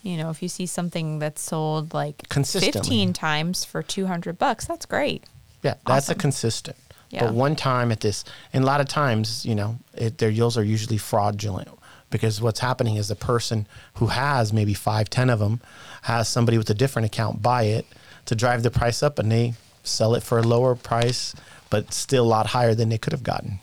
You 0.03 0.17
know, 0.17 0.31
if 0.31 0.43
you 0.43 0.49
see 0.49 0.67
something 0.67 1.19
that's 1.19 1.43
sold 1.43 1.93
like 1.93 2.23
15 2.33 3.13
times 3.13 3.65
for 3.65 3.83
200 3.83 4.39
bucks, 4.39 4.65
that's 4.65 4.87
great. 4.87 5.25
Yeah, 5.63 5.75
that's 5.87 6.07
Awesome. 6.07 6.13
a 6.13 6.21
consistent. 6.21 6.77
Yeah. 7.11 7.25
But 7.25 7.35
one 7.35 7.57
time 7.57 7.91
at 7.91 8.01
this, 8.01 8.25
and 8.53 8.63
a 8.63 8.67
lot 8.67 8.81
of 8.81 8.89
times, 8.89 9.45
you 9.45 9.55
know, 9.55 9.79
it, 9.95 10.19
their 10.19 10.31
yields 10.31 10.57
are 10.57 10.65
usually 10.65 10.99
fraudulent 10.99 11.69
because 12.11 12.41
what's 12.41 12.61
happening 12.61 12.97
is 12.97 13.09
the 13.09 13.17
person 13.17 13.67
who 13.95 14.07
has 14.07 14.53
maybe 14.53 14.73
five, 14.75 15.11
ten 15.11 15.31
of 15.31 15.39
them 15.41 15.61
has 16.03 16.29
somebody 16.29 16.57
with 16.59 16.71
a 16.71 16.75
different 16.75 17.07
account 17.07 17.43
buy 17.43 17.65
it 17.65 17.87
to 18.27 18.35
drive 18.35 18.63
the 18.63 18.71
price 18.71 19.03
up, 19.03 19.19
and 19.19 19.33
they 19.33 19.55
sell 19.83 20.15
it 20.15 20.23
for 20.23 20.39
a 20.39 20.43
lower 20.43 20.75
price, 20.75 21.35
but 21.71 21.93
still 21.93 22.25
a 22.25 22.27
lot 22.27 22.47
higher 22.49 22.75
than 22.75 22.89
they 22.89 22.99
could 22.99 23.13
have 23.13 23.23
gotten. 23.23 23.61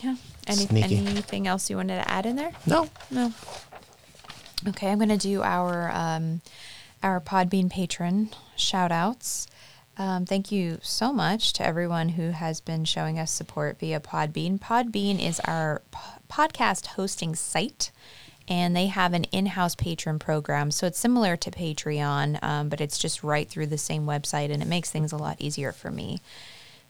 Yeah. 0.00 0.16
Any, 0.46 0.66
Sneaky. 0.66 0.96
anything 0.96 1.46
else 1.46 1.68
you 1.68 1.76
wanted 1.76 2.02
to 2.02 2.10
add 2.10 2.24
in 2.24 2.36
there? 2.36 2.52
No, 2.66 2.88
No. 3.10 3.32
Okay, 4.66 4.90
I'm 4.90 4.98
going 4.98 5.08
to 5.10 5.16
do 5.16 5.42
our 5.42 5.90
um, 5.92 6.40
our 7.02 7.20
Podbean 7.20 7.70
patron 7.70 8.30
shout 8.56 8.90
outs. 8.90 9.46
Um, 9.96 10.26
thank 10.26 10.50
you 10.50 10.78
so 10.82 11.12
much 11.12 11.52
to 11.54 11.66
everyone 11.66 12.10
who 12.10 12.30
has 12.30 12.60
been 12.60 12.84
showing 12.84 13.18
us 13.18 13.30
support 13.32 13.78
via 13.78 14.00
Podbean. 14.00 14.58
Podbean 14.58 15.24
is 15.24 15.40
our 15.40 15.82
p- 15.92 15.98
podcast 16.28 16.86
hosting 16.86 17.34
site, 17.34 17.90
and 18.48 18.74
they 18.76 18.86
have 18.86 19.12
an 19.12 19.24
in 19.24 19.46
house 19.46 19.74
patron 19.74 20.18
program. 20.18 20.70
So 20.70 20.86
it's 20.86 20.98
similar 20.98 21.36
to 21.36 21.50
Patreon, 21.50 22.42
um, 22.42 22.68
but 22.68 22.80
it's 22.80 22.98
just 22.98 23.22
right 23.22 23.48
through 23.48 23.66
the 23.66 23.78
same 23.78 24.06
website, 24.06 24.52
and 24.52 24.62
it 24.62 24.68
makes 24.68 24.90
things 24.90 25.12
a 25.12 25.16
lot 25.16 25.36
easier 25.40 25.72
for 25.72 25.90
me. 25.90 26.20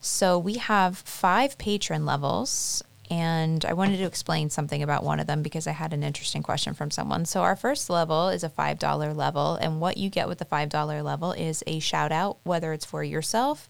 So 0.01 0.39
we 0.39 0.55
have 0.55 0.99
five 0.99 1.59
patron 1.59 2.07
levels, 2.07 2.83
and 3.11 3.65
I 3.65 3.73
wanted 3.73 3.97
to 3.99 4.05
explain 4.05 4.51
something 4.51 4.83
about 4.83 5.03
one 5.03 5.19
of 5.19 5.27
them 5.27 5.43
because 5.43 5.67
I 5.67 5.73
had 5.73 5.93
an 5.93 6.03
interesting 6.03 6.43
question 6.43 6.75
from 6.75 6.91
someone. 6.91 7.25
So 7.25 7.43
our 7.43 7.57
first 7.57 7.91
level 7.91 8.29
is 8.29 8.45
a 8.45 8.49
$5 8.49 9.17
level, 9.17 9.55
and 9.57 9.81
what 9.81 9.97
you 9.97 10.11
get 10.11 10.29
with 10.29 10.39
the 10.39 10.45
$5 10.45 11.05
level 11.05 11.33
is 11.33 11.65
a 11.67 11.81
shout 11.81 12.13
out, 12.13 12.39
whether 12.45 12.73
it's 12.73 12.85
for 12.85 13.03
yourself. 13.03 13.69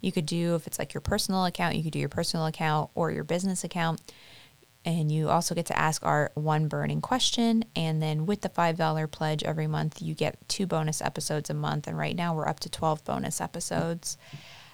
You 0.00 0.12
could 0.12 0.26
do, 0.26 0.54
if 0.56 0.66
it's 0.66 0.78
like 0.78 0.92
your 0.92 1.00
personal 1.00 1.46
account, 1.46 1.76
you 1.76 1.82
could 1.82 1.92
do 1.92 1.98
your 1.98 2.08
personal 2.08 2.46
account 2.46 2.90
or 2.94 3.10
your 3.10 3.24
business 3.24 3.64
account. 3.64 4.00
And 4.84 5.10
you 5.10 5.30
also 5.30 5.54
get 5.54 5.66
to 5.66 5.78
ask 5.78 6.04
our 6.04 6.30
one 6.34 6.68
burning 6.68 7.00
question. 7.00 7.64
And 7.74 8.00
then 8.00 8.24
with 8.24 8.42
the 8.42 8.48
$5 8.48 9.10
pledge 9.10 9.42
every 9.42 9.66
month, 9.66 10.00
you 10.00 10.14
get 10.14 10.48
two 10.48 10.66
bonus 10.66 11.02
episodes 11.02 11.50
a 11.50 11.54
month. 11.54 11.88
And 11.88 11.98
right 11.98 12.14
now 12.14 12.36
we're 12.36 12.46
up 12.46 12.60
to 12.60 12.70
12 12.70 13.04
bonus 13.04 13.40
episodes. 13.40 14.16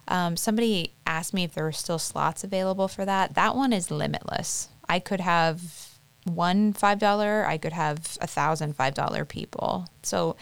Um, 0.08 0.36
somebody 0.36 0.92
asked 1.06 1.32
me 1.32 1.44
if 1.44 1.54
there 1.54 1.64
were 1.64 1.72
still 1.72 1.98
slots 1.98 2.44
available 2.44 2.88
for 2.88 3.04
that. 3.04 3.34
That 3.34 3.54
one 3.56 3.72
is 3.72 3.90
limitless. 3.90 4.68
I 4.88 4.98
could 4.98 5.20
have 5.20 5.90
one 6.24 6.72
five 6.72 6.98
dollar. 6.98 7.44
I 7.46 7.58
could 7.58 7.72
have 7.72 8.18
a 8.20 8.26
thousand 8.26 8.76
five 8.76 8.94
dollar 8.94 9.24
people. 9.24 9.86
So 10.02 10.36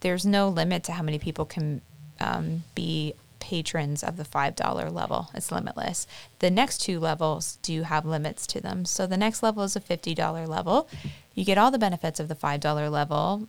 there's 0.00 0.26
no 0.26 0.48
limit 0.48 0.84
to 0.84 0.92
how 0.92 1.02
many 1.02 1.18
people 1.18 1.44
can 1.44 1.80
um, 2.20 2.64
be 2.74 3.14
patrons 3.38 4.02
of 4.02 4.16
the 4.16 4.24
five 4.24 4.56
dollar 4.56 4.90
level. 4.90 5.30
It's 5.34 5.52
limitless. 5.52 6.06
The 6.40 6.50
next 6.50 6.78
two 6.78 6.98
levels 6.98 7.58
do 7.62 7.82
have 7.82 8.04
limits 8.04 8.46
to 8.48 8.60
them. 8.60 8.84
So 8.84 9.06
the 9.06 9.16
next 9.16 9.42
level 9.42 9.62
is 9.62 9.76
a 9.76 9.80
fifty 9.80 10.14
dollar 10.14 10.46
level. 10.46 10.88
You 11.34 11.44
get 11.44 11.58
all 11.58 11.70
the 11.70 11.78
benefits 11.78 12.18
of 12.18 12.28
the 12.28 12.34
five 12.34 12.60
dollar 12.60 12.90
level 12.90 13.48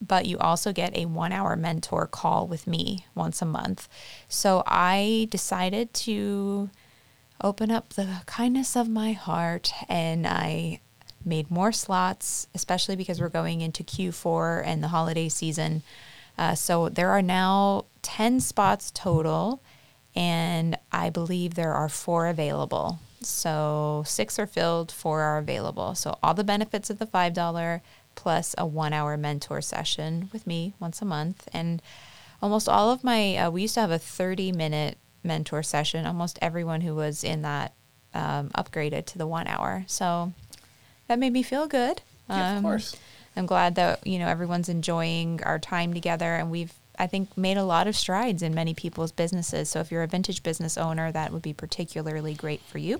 but 0.00 0.26
you 0.26 0.38
also 0.38 0.72
get 0.72 0.96
a 0.96 1.06
one 1.06 1.32
hour 1.32 1.56
mentor 1.56 2.06
call 2.06 2.46
with 2.46 2.66
me 2.66 3.06
once 3.14 3.42
a 3.42 3.46
month. 3.46 3.88
So 4.28 4.62
I 4.66 5.28
decided 5.30 5.92
to 5.94 6.70
open 7.42 7.70
up 7.70 7.90
the 7.90 8.22
kindness 8.26 8.76
of 8.76 8.88
my 8.88 9.12
heart 9.12 9.72
and 9.88 10.26
I 10.26 10.80
made 11.24 11.50
more 11.50 11.72
slots, 11.72 12.48
especially 12.54 12.96
because 12.96 13.20
we're 13.20 13.28
going 13.28 13.60
into 13.60 13.82
Q4 13.82 14.62
and 14.64 14.82
the 14.82 14.88
holiday 14.88 15.28
season. 15.28 15.82
Uh, 16.36 16.54
so 16.54 16.88
there 16.88 17.10
are 17.10 17.22
now 17.22 17.84
10 18.02 18.40
spots 18.40 18.92
total, 18.92 19.60
and 20.14 20.78
I 20.92 21.10
believe 21.10 21.54
there 21.54 21.74
are 21.74 21.88
four 21.88 22.28
available. 22.28 23.00
So 23.20 24.04
six 24.06 24.38
are 24.38 24.46
filled, 24.46 24.92
four 24.92 25.20
are 25.22 25.38
available. 25.38 25.96
So 25.96 26.18
all 26.22 26.34
the 26.34 26.44
benefits 26.44 26.90
of 26.90 27.00
the 27.00 27.06
$5 27.06 27.80
plus 28.18 28.52
a 28.58 28.66
one 28.66 28.92
hour 28.92 29.16
mentor 29.16 29.60
session 29.60 30.28
with 30.32 30.44
me 30.44 30.74
once 30.80 31.00
a 31.00 31.04
month. 31.04 31.48
And 31.52 31.80
almost 32.42 32.68
all 32.68 32.90
of 32.90 33.04
my, 33.04 33.36
uh, 33.36 33.50
we 33.50 33.62
used 33.62 33.74
to 33.74 33.80
have 33.80 33.92
a 33.92 33.98
30 33.98 34.50
minute 34.52 34.98
mentor 35.22 35.62
session. 35.62 36.04
Almost 36.04 36.36
everyone 36.42 36.80
who 36.80 36.96
was 36.96 37.22
in 37.22 37.42
that 37.42 37.74
um, 38.14 38.50
upgraded 38.50 39.06
to 39.06 39.18
the 39.18 39.26
one 39.26 39.46
hour. 39.46 39.84
So 39.86 40.32
that 41.06 41.18
made 41.20 41.32
me 41.32 41.44
feel 41.44 41.68
good. 41.68 42.02
Yeah, 42.28 42.50
of 42.52 42.56
Um, 42.58 42.62
course. 42.64 42.96
I'm 43.36 43.46
glad 43.46 43.76
that, 43.76 44.04
you 44.04 44.18
know, 44.18 44.26
everyone's 44.26 44.68
enjoying 44.68 45.40
our 45.44 45.60
time 45.60 45.94
together 45.94 46.34
and 46.34 46.50
we've, 46.50 46.72
I 46.98 47.06
think, 47.06 47.38
made 47.38 47.56
a 47.56 47.62
lot 47.64 47.86
of 47.86 47.94
strides 47.94 48.42
in 48.42 48.52
many 48.52 48.74
people's 48.74 49.12
businesses. 49.12 49.68
So 49.68 49.78
if 49.78 49.92
you're 49.92 50.02
a 50.02 50.08
vintage 50.08 50.42
business 50.42 50.76
owner, 50.76 51.12
that 51.12 51.32
would 51.32 51.42
be 51.42 51.52
particularly 51.52 52.34
great 52.34 52.62
for 52.62 52.78
you. 52.78 52.98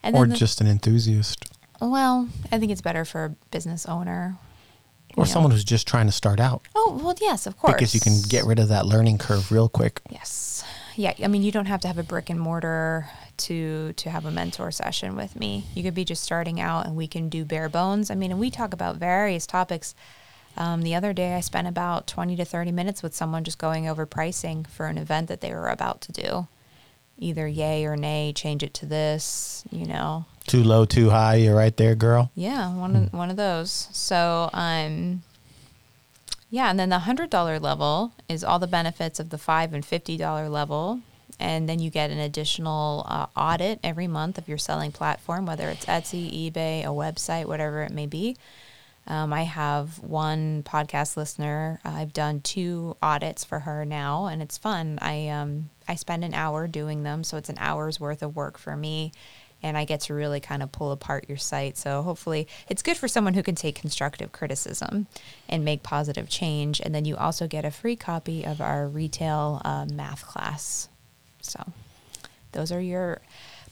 And 0.00 0.14
Or 0.14 0.20
then 0.22 0.28
the- 0.30 0.36
just 0.36 0.60
an 0.60 0.68
enthusiast. 0.68 1.44
Well, 1.80 2.28
I 2.50 2.58
think 2.58 2.72
it's 2.72 2.80
better 2.80 3.04
for 3.04 3.24
a 3.24 3.28
business 3.50 3.86
owner. 3.86 4.36
Or 5.16 5.24
you 5.24 5.28
know. 5.28 5.32
someone 5.32 5.52
who's 5.52 5.64
just 5.64 5.86
trying 5.86 6.06
to 6.06 6.12
start 6.12 6.38
out. 6.40 6.62
Oh, 6.74 7.00
well, 7.02 7.14
yes, 7.20 7.46
of 7.46 7.56
course. 7.56 7.74
Because 7.74 7.94
you 7.94 8.00
can 8.00 8.20
get 8.28 8.44
rid 8.44 8.58
of 8.58 8.68
that 8.68 8.86
learning 8.86 9.18
curve 9.18 9.50
real 9.50 9.68
quick. 9.68 10.00
Yes. 10.10 10.64
Yeah, 10.96 11.14
I 11.22 11.28
mean, 11.28 11.42
you 11.42 11.52
don't 11.52 11.66
have 11.66 11.80
to 11.82 11.88
have 11.88 11.98
a 11.98 12.02
brick 12.02 12.28
and 12.28 12.40
mortar 12.40 13.08
to 13.38 13.92
to 13.92 14.10
have 14.10 14.26
a 14.26 14.32
mentor 14.32 14.72
session 14.72 15.14
with 15.14 15.36
me. 15.36 15.64
You 15.74 15.84
could 15.84 15.94
be 15.94 16.04
just 16.04 16.24
starting 16.24 16.60
out 16.60 16.86
and 16.86 16.96
we 16.96 17.06
can 17.06 17.28
do 17.28 17.44
bare 17.44 17.68
bones. 17.68 18.10
I 18.10 18.16
mean, 18.16 18.32
and 18.32 18.40
we 18.40 18.50
talk 18.50 18.72
about 18.72 18.96
various 18.96 19.46
topics. 19.46 19.94
Um, 20.56 20.82
the 20.82 20.96
other 20.96 21.12
day, 21.12 21.34
I 21.34 21.40
spent 21.40 21.68
about 21.68 22.08
20 22.08 22.34
to 22.36 22.44
30 22.44 22.72
minutes 22.72 23.00
with 23.00 23.14
someone 23.14 23.44
just 23.44 23.58
going 23.58 23.88
over 23.88 24.06
pricing 24.06 24.64
for 24.64 24.86
an 24.86 24.98
event 24.98 25.28
that 25.28 25.40
they 25.40 25.52
were 25.52 25.68
about 25.68 26.00
to 26.02 26.12
do. 26.12 26.48
Either 27.18 27.46
yay 27.48 27.84
or 27.84 27.96
nay, 27.96 28.32
change 28.32 28.62
it 28.62 28.72
to 28.74 28.86
this, 28.86 29.64
you 29.70 29.84
know, 29.84 30.24
Too 30.46 30.62
low, 30.62 30.84
too 30.84 31.10
high. 31.10 31.34
You're 31.34 31.56
right 31.56 31.76
there, 31.76 31.94
girl. 31.94 32.30
Yeah, 32.34 32.72
one 32.74 32.94
of, 32.96 33.12
one 33.12 33.30
of 33.30 33.36
those. 33.36 33.88
So, 33.92 34.48
um, 34.52 35.22
yeah, 36.48 36.70
and 36.70 36.78
then 36.78 36.88
the 36.88 37.00
hundred 37.00 37.28
dollar 37.30 37.58
level 37.58 38.12
is 38.28 38.42
all 38.44 38.58
the 38.58 38.66
benefits 38.66 39.20
of 39.20 39.30
the 39.30 39.38
five 39.38 39.74
and 39.74 39.84
fifty 39.84 40.16
dollar 40.16 40.48
level, 40.48 41.00
and 41.38 41.68
then 41.68 41.80
you 41.80 41.90
get 41.90 42.10
an 42.10 42.18
additional 42.18 43.04
uh, 43.08 43.26
audit 43.36 43.80
every 43.82 44.06
month 44.06 44.38
of 44.38 44.48
your 44.48 44.56
selling 44.58 44.92
platform, 44.92 45.44
whether 45.44 45.68
it's 45.68 45.84
Etsy, 45.86 46.50
eBay, 46.50 46.84
a 46.84 46.88
website, 46.88 47.46
whatever 47.46 47.82
it 47.82 47.92
may 47.92 48.06
be. 48.06 48.36
Um, 49.06 49.32
I 49.32 49.42
have 49.42 49.98
one 50.00 50.62
podcast 50.62 51.16
listener. 51.16 51.80
I've 51.84 52.12
done 52.12 52.40
two 52.40 52.96
audits 53.02 53.42
for 53.44 53.60
her 53.60 53.84
now, 53.84 54.26
and 54.26 54.40
it's 54.40 54.56
fun. 54.58 54.98
I 55.02 55.28
um, 55.28 55.70
I 55.88 55.94
spend 55.94 56.24
an 56.24 56.34
hour 56.34 56.68
doing 56.68 57.02
them, 57.02 57.24
so 57.24 57.36
it's 57.36 57.48
an 57.48 57.58
hour's 57.58 57.98
worth 57.98 58.22
of 58.22 58.36
work 58.36 58.58
for 58.58 58.76
me, 58.76 59.12
and 59.62 59.76
I 59.76 59.84
get 59.84 60.02
to 60.02 60.14
really 60.14 60.38
kind 60.38 60.62
of 60.62 60.70
pull 60.70 60.92
apart 60.92 61.28
your 61.28 61.38
site. 61.38 61.76
So 61.76 62.02
hopefully, 62.02 62.46
it's 62.68 62.82
good 62.82 62.96
for 62.96 63.08
someone 63.08 63.34
who 63.34 63.42
can 63.42 63.54
take 63.54 63.74
constructive 63.74 64.30
criticism 64.30 65.06
and 65.48 65.64
make 65.64 65.82
positive 65.82 66.28
change. 66.28 66.80
And 66.80 66.94
then 66.94 67.04
you 67.04 67.16
also 67.16 67.48
get 67.48 67.64
a 67.64 67.70
free 67.70 67.96
copy 67.96 68.44
of 68.44 68.60
our 68.60 68.86
retail 68.86 69.60
uh, 69.64 69.86
math 69.92 70.26
class. 70.26 70.88
So 71.40 71.72
those 72.52 72.70
are 72.70 72.80
your 72.80 73.20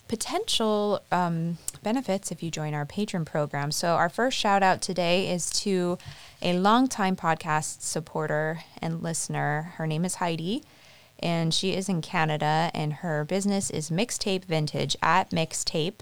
potential 0.08 1.02
um, 1.10 1.58
benefits 1.82 2.30
if 2.30 2.42
you 2.42 2.50
join 2.50 2.74
our 2.74 2.86
patron 2.86 3.24
program. 3.24 3.72
So, 3.72 3.94
our 3.94 4.08
first 4.08 4.38
shout 4.38 4.62
out 4.62 4.80
today 4.80 5.30
is 5.30 5.50
to 5.60 5.98
a 6.42 6.58
longtime 6.58 7.16
podcast 7.16 7.82
supporter 7.82 8.60
and 8.80 9.02
listener. 9.02 9.72
Her 9.76 9.86
name 9.86 10.04
is 10.04 10.16
Heidi, 10.16 10.62
and 11.18 11.52
she 11.54 11.74
is 11.74 11.88
in 11.88 12.02
Canada, 12.02 12.70
and 12.74 12.94
her 12.94 13.24
business 13.24 13.70
is 13.70 13.90
Mixtape 13.90 14.44
Vintage 14.44 14.96
at 15.02 15.30
Mixtape 15.30 16.00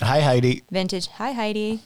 Hi, 0.00 0.20
Heidi. 0.20 0.62
Vintage. 0.70 1.06
Hi, 1.06 1.32
Heidi. 1.32 1.80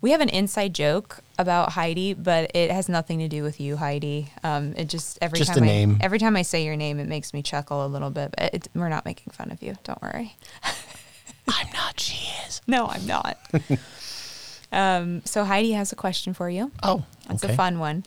We 0.00 0.12
have 0.12 0.20
an 0.20 0.28
inside 0.28 0.74
joke 0.74 1.18
about 1.38 1.72
Heidi, 1.72 2.14
but 2.14 2.52
it 2.54 2.70
has 2.70 2.88
nothing 2.88 3.18
to 3.18 3.26
do 3.28 3.42
with 3.42 3.60
you, 3.60 3.76
Heidi. 3.76 4.32
Um, 4.44 4.74
it 4.76 4.88
just 4.88 5.18
every 5.20 5.38
Just 5.40 5.54
time 5.54 5.64
a 5.64 5.66
I, 5.66 5.68
name. 5.68 5.98
every 6.00 6.20
time 6.20 6.36
I 6.36 6.42
say 6.42 6.64
your 6.64 6.76
name, 6.76 7.00
it 7.00 7.08
makes 7.08 7.34
me 7.34 7.42
chuckle 7.42 7.84
a 7.84 7.88
little 7.88 8.10
bit. 8.10 8.32
But 8.38 8.54
it, 8.54 8.68
we're 8.76 8.88
not 8.88 9.04
making 9.04 9.32
fun 9.32 9.50
of 9.50 9.60
you. 9.60 9.74
Don't 9.82 10.00
worry. 10.00 10.36
I'm 11.48 11.66
not. 11.72 11.98
She 11.98 12.28
is. 12.46 12.60
No, 12.68 12.86
I'm 12.86 13.06
not. 13.06 13.38
um, 14.72 15.22
so 15.24 15.44
Heidi 15.44 15.72
has 15.72 15.90
a 15.92 15.96
question 15.96 16.34
for 16.34 16.48
you. 16.48 16.70
Oh, 16.82 17.04
It's 17.30 17.42
okay. 17.42 17.52
a 17.52 17.56
fun 17.56 17.78
one. 17.80 18.04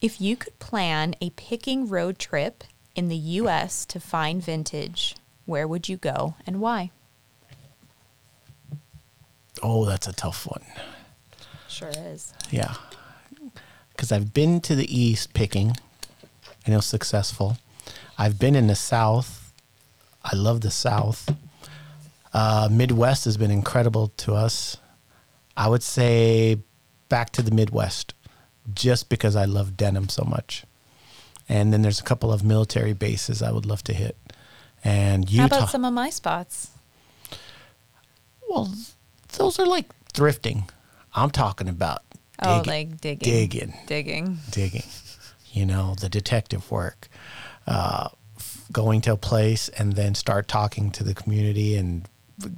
If 0.00 0.20
you 0.20 0.36
could 0.36 0.58
plan 0.58 1.14
a 1.20 1.30
picking 1.30 1.88
road 1.88 2.18
trip 2.18 2.64
in 2.96 3.08
the 3.08 3.16
U.S. 3.16 3.84
to 3.86 4.00
find 4.00 4.42
vintage, 4.42 5.14
where 5.44 5.68
would 5.68 5.88
you 5.88 5.96
go 5.96 6.34
and 6.46 6.60
why? 6.60 6.90
Oh, 9.62 9.84
that's 9.84 10.08
a 10.08 10.12
tough 10.12 10.46
one. 10.46 10.64
Sure 11.68 11.90
is. 11.94 12.32
Yeah. 12.50 12.74
Because 13.90 14.10
I've 14.10 14.32
been 14.34 14.60
to 14.62 14.74
the 14.74 14.92
East 14.94 15.34
picking 15.34 15.76
and 16.64 16.74
it 16.74 16.76
was 16.76 16.86
successful. 16.86 17.58
I've 18.18 18.38
been 18.38 18.56
in 18.56 18.66
the 18.66 18.74
South. 18.74 19.52
I 20.24 20.34
love 20.34 20.62
the 20.62 20.70
South. 20.70 21.34
Uh, 22.32 22.68
Midwest 22.70 23.24
has 23.26 23.36
been 23.36 23.50
incredible 23.50 24.08
to 24.18 24.34
us. 24.34 24.78
I 25.56 25.68
would 25.68 25.82
say 25.82 26.58
back 27.08 27.30
to 27.30 27.42
the 27.42 27.50
Midwest 27.50 28.14
just 28.74 29.08
because 29.08 29.36
I 29.36 29.44
love 29.44 29.76
denim 29.76 30.08
so 30.08 30.24
much. 30.24 30.64
And 31.48 31.72
then 31.72 31.82
there's 31.82 32.00
a 32.00 32.04
couple 32.04 32.32
of 32.32 32.42
military 32.44 32.92
bases 32.92 33.42
I 33.42 33.52
would 33.52 33.66
love 33.66 33.84
to 33.84 33.94
hit. 33.94 34.16
And 34.84 35.28
How 35.30 35.46
about 35.46 35.70
some 35.70 35.84
of 35.84 35.92
my 35.92 36.10
spots? 36.10 36.70
well, 38.48 38.72
those 39.38 39.58
are 39.58 39.66
like 39.66 39.86
thrifting. 40.12 40.68
I'm 41.14 41.30
talking 41.30 41.68
about 41.68 42.02
Oh, 42.42 42.62
digging- 42.62 42.70
like 42.90 43.00
digging. 43.00 43.18
digging. 43.32 43.74
Digging. 43.86 44.38
digging, 44.50 44.82
you 45.52 45.64
know, 45.66 45.94
the 45.94 46.08
detective 46.08 46.70
work, 46.70 47.08
uh, 47.66 48.08
f- 48.36 48.64
going 48.70 49.00
to 49.02 49.12
a 49.14 49.16
place 49.16 49.68
and 49.70 49.94
then 49.94 50.14
start 50.14 50.46
talking 50.48 50.90
to 50.92 51.02
the 51.02 51.14
community 51.14 51.76
and 51.76 52.06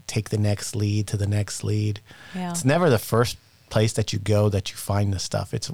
take 0.09 0.31
the 0.31 0.39
next 0.39 0.75
lead 0.75 1.07
to 1.07 1.17
the 1.17 1.27
next 1.29 1.63
lead. 1.63 2.01
Yeah. 2.35 2.51
It's 2.51 2.65
never 2.65 2.91
the 2.91 2.99
first 2.99 3.37
place 3.71 3.93
that 3.93 4.13
you 4.13 4.19
go 4.19 4.49
that 4.49 4.71
you 4.71 4.77
find 4.77 5.13
the 5.13 5.19
stuff. 5.21 5.55
It's 5.55 5.71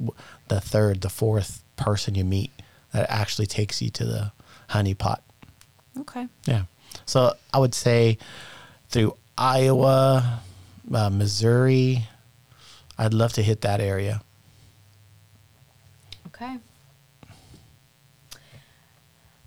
the 0.49 0.61
third, 0.61 1.01
the 1.01 1.09
fourth 1.09 1.63
person 1.77 2.15
you 2.15 2.25
meet 2.25 2.51
that 2.95 3.11
actually 3.11 3.47
takes 3.47 3.83
you 3.83 3.91
to 3.91 4.05
the 4.05 4.33
honey 4.69 4.95
pot. 4.95 5.23
Okay. 5.99 6.27
Yeah. 6.47 6.63
So 7.05 7.35
I 7.53 7.59
would 7.59 7.75
say 7.75 8.17
through 8.89 9.17
Iowa, 9.37 10.41
uh, 10.93 11.11
Missouri, 11.11 12.07
I'd 12.97 13.13
love 13.13 13.33
to 13.35 13.43
hit 13.43 13.61
that 13.63 13.81
area. 13.81 14.23
Okay. 16.29 16.57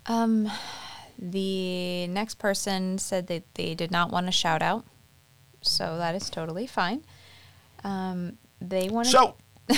Um, 0.06 0.50
the 1.18 2.06
next 2.06 2.36
person 2.36 2.98
said 2.98 3.26
that 3.26 3.42
they 3.54 3.74
did 3.74 3.90
not 3.90 4.10
want 4.10 4.28
a 4.28 4.32
shout 4.32 4.62
out, 4.62 4.84
so 5.62 5.98
that 5.98 6.14
is 6.14 6.30
totally 6.30 6.66
fine. 6.66 7.02
Um, 7.84 8.38
they 8.60 8.88
wanted 8.88 9.10
So, 9.10 9.36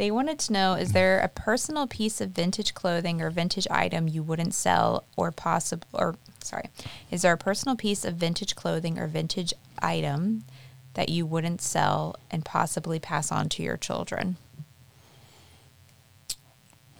they 0.00 0.10
wanted 0.10 0.38
to 0.38 0.52
know: 0.54 0.72
Is 0.72 0.92
there 0.92 1.20
a 1.20 1.28
personal 1.28 1.86
piece 1.86 2.22
of 2.22 2.30
vintage 2.30 2.72
clothing 2.72 3.20
or 3.20 3.28
vintage 3.28 3.66
item 3.70 4.08
you 4.08 4.22
wouldn't 4.22 4.54
sell, 4.54 5.04
or 5.14 5.30
possible, 5.30 5.86
or 5.92 6.16
sorry, 6.42 6.70
is 7.10 7.20
there 7.20 7.34
a 7.34 7.36
personal 7.36 7.76
piece 7.76 8.02
of 8.06 8.14
vintage 8.14 8.56
clothing 8.56 8.98
or 8.98 9.06
vintage 9.06 9.52
item 9.80 10.44
that 10.94 11.10
you 11.10 11.26
wouldn't 11.26 11.60
sell 11.60 12.16
and 12.30 12.46
possibly 12.46 12.98
pass 12.98 13.30
on 13.30 13.50
to 13.50 13.62
your 13.62 13.76
children? 13.76 14.38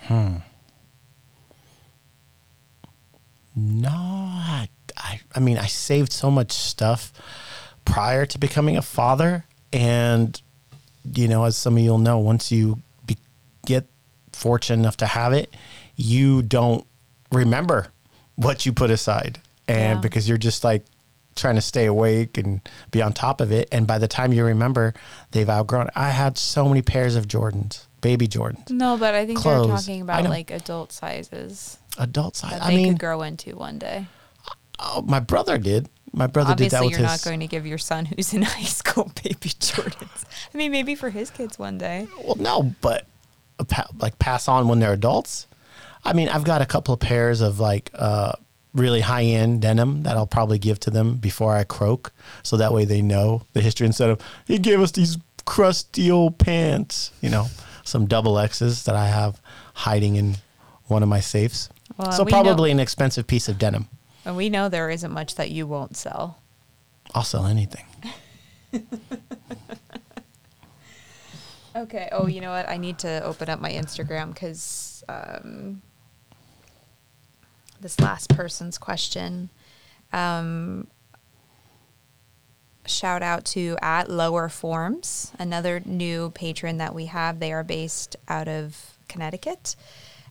Hmm. 0.01 0.37
No, 3.57 3.89
I, 3.89 4.69
I, 4.99 5.21
I 5.35 5.41
mean, 5.41 5.57
I 5.57 5.67
saved 5.69 6.13
so 6.13 6.31
much 6.31 6.53
stuff 6.53 7.15
prior 7.87 8.27
to 8.27 8.39
becoming 8.39 8.77
a 8.77 8.83
father. 8.83 9.47
And, 9.73 10.41
you 11.15 11.29
know, 11.29 11.45
as 11.45 11.57
some 11.57 11.79
of 11.79 11.83
you'll 11.83 11.97
know, 11.97 12.19
once 12.19 12.53
you 12.53 12.83
fortunate 14.41 14.79
enough 14.83 14.97
to 14.99 15.07
have 15.07 15.33
it, 15.33 15.55
you 15.97 16.43
don't 16.43 16.87
remember 17.33 17.89
what 18.37 18.65
you 18.67 18.73
put 18.73 18.91
aside. 18.91 19.39
And 19.69 19.97
Yeah. 19.99 20.01
because 20.01 20.29
you're 20.29 20.39
just 20.39 20.65
like 20.65 20.85
trying 21.37 21.55
to 21.55 21.61
stay 21.61 21.87
awake 21.87 22.37
and 22.39 22.61
be 22.91 23.01
on 23.03 23.13
top 23.13 23.41
of 23.41 23.53
it. 23.53 23.69
And 23.71 23.87
by 23.87 23.99
the 23.99 24.09
time 24.09 24.33
you 24.33 24.45
remember, 24.45 24.95
they've 25.31 25.49
outgrown. 25.49 25.87
it. 25.89 25.93
I 25.95 26.11
had 26.11 26.37
so 26.39 26.69
many 26.69 26.83
pairs 26.83 27.15
of 27.17 27.29
Jordans, 27.29 27.87
baby 28.01 28.27
Jordans, 28.27 28.69
No, 28.71 28.97
but 28.97 29.15
I 29.15 29.27
think 29.27 29.39
Clothes. 29.39 29.67
they're 29.69 29.77
talking 29.77 30.01
about 30.03 30.25
like 30.25 30.51
adult 30.51 30.93
sizes 30.93 31.79
adult 31.99 32.35
size. 32.37 32.59
I 32.61 32.71
they 32.71 32.77
mean, 32.77 32.93
could 32.95 33.01
grow 33.01 33.23
into 33.23 33.55
one 33.57 33.79
day. 33.79 34.07
oh, 34.79 35.03
my 35.03 35.21
brother 35.21 35.57
did. 35.59 35.89
My 36.13 36.27
brother 36.27 36.57
did 36.57 36.71
that 36.73 36.79
Obviously, 36.79 36.87
with 36.89 36.99
you're 37.01 37.09
his. 37.09 37.25
not 37.25 37.29
going 37.31 37.41
to 37.41 37.47
give 37.47 37.65
your 37.67 37.79
son 37.79 38.05
who's 38.07 38.35
in 38.35 38.43
high 38.57 38.63
school 38.65 39.13
baby 39.23 39.51
Jordans. 39.51 40.25
I 40.53 40.59
mean, 40.59 40.73
maybe 40.73 40.97
for 40.97 41.11
his 41.11 41.31
kids 41.31 41.59
one 41.59 41.79
day. 41.79 42.09
Well, 42.25 42.35
no, 42.37 42.75
but 42.81 43.07
like 43.99 44.19
pass 44.19 44.49
on 44.49 44.69
when 44.69 44.79
they're 44.81 44.93
adults. 44.93 45.47
I 46.05 46.13
mean, 46.15 46.29
I've 46.29 46.45
got 46.45 46.63
a 46.63 46.67
couple 46.67 46.95
of 46.95 47.01
pairs 47.01 47.41
of 47.41 47.61
like 47.61 47.91
uh, 47.95 48.33
really 48.75 49.01
high 49.01 49.25
end 49.25 49.63
denim 49.63 50.03
that 50.05 50.17
I'll 50.17 50.27
probably 50.27 50.59
give 50.59 50.81
to 50.81 50.91
them 50.91 51.17
before 51.17 51.55
I 51.55 51.65
croak, 51.65 52.13
so 52.43 52.57
that 52.57 52.73
way 52.73 52.85
they 52.85 53.03
know 53.03 53.43
the 53.53 53.61
history 53.61 53.87
instead 53.87 54.11
of 54.11 54.21
he 54.47 54.59
gave 54.59 54.81
us 54.81 54.93
these 54.93 55.19
crusty 55.45 56.11
old 56.11 56.39
pants. 56.39 57.13
You 57.21 57.31
know, 57.31 57.47
some 57.85 58.07
double 58.07 58.39
X's 58.39 58.85
that 58.85 58.97
I 58.97 59.09
have 59.09 59.41
hiding 59.75 60.17
in 60.17 60.37
one 60.87 61.03
of 61.03 61.09
my 61.09 61.21
safes. 61.21 61.69
Well, 61.97 62.13
so 62.13 62.25
we 62.25 62.33
know- 62.33 62.43
probably 62.43 62.71
an 62.71 62.81
expensive 62.81 63.27
piece 63.27 63.49
of 63.49 63.59
denim. 63.59 63.89
And 64.25 64.37
we 64.37 64.51
know 64.51 64.69
there 64.69 64.91
isn't 64.91 65.13
much 65.13 65.37
that 65.37 65.51
you 65.51 65.67
won't 65.67 65.97
sell. 65.97 66.39
I'll 67.15 67.25
sell 67.25 67.47
anything. 67.47 67.85
Okay. 71.75 72.09
Oh, 72.13 72.27
you 72.27 72.41
know 72.41 72.51
what? 72.51 72.69
I 72.69 72.77
need 72.77 72.99
to 73.01 73.23
open 73.25 73.49
up 73.49 73.61
my 73.61 73.71
Instagram 73.71 74.33
because 74.35 75.05
um, 75.09 75.83
this 77.81 77.99
last 78.01 78.31
person's 78.31 78.77
question. 78.79 79.51
Um, 80.13 80.89
shout 82.87 83.23
out 83.23 83.45
to 83.47 83.77
at 83.83 84.11
Lower 84.11 84.49
Forms, 84.49 85.33
another 85.39 85.81
new 85.85 86.31
patron 86.31 86.79
that 86.79 86.95
we 86.95 87.07
have. 87.07 87.39
They 87.39 87.53
are 87.53 87.63
based 87.65 88.17
out 88.29 88.49
of 88.49 88.97
Connecticut. 89.09 89.77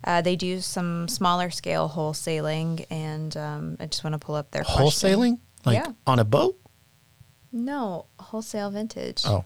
Uh, 0.04 0.22
they 0.22 0.36
do 0.36 0.60
some 0.62 1.08
smaller 1.08 1.50
scale 1.50 1.90
wholesaling, 1.90 2.86
and 2.90 3.36
um, 3.38 3.78
I 3.80 3.86
just 3.86 4.04
want 4.04 4.14
to 4.14 4.20
pull 4.20 4.36
up 4.36 4.52
their 4.52 4.64
question. 4.64 5.10
Wholesaling, 5.10 5.40
like 5.66 5.76
Yeah. 5.78 5.92
on 6.08 6.20
a 6.20 6.26
boat. 6.26 6.58
No, 7.52 8.06
wholesale 8.20 8.72
vintage. 8.72 9.24
Oh, 9.26 9.44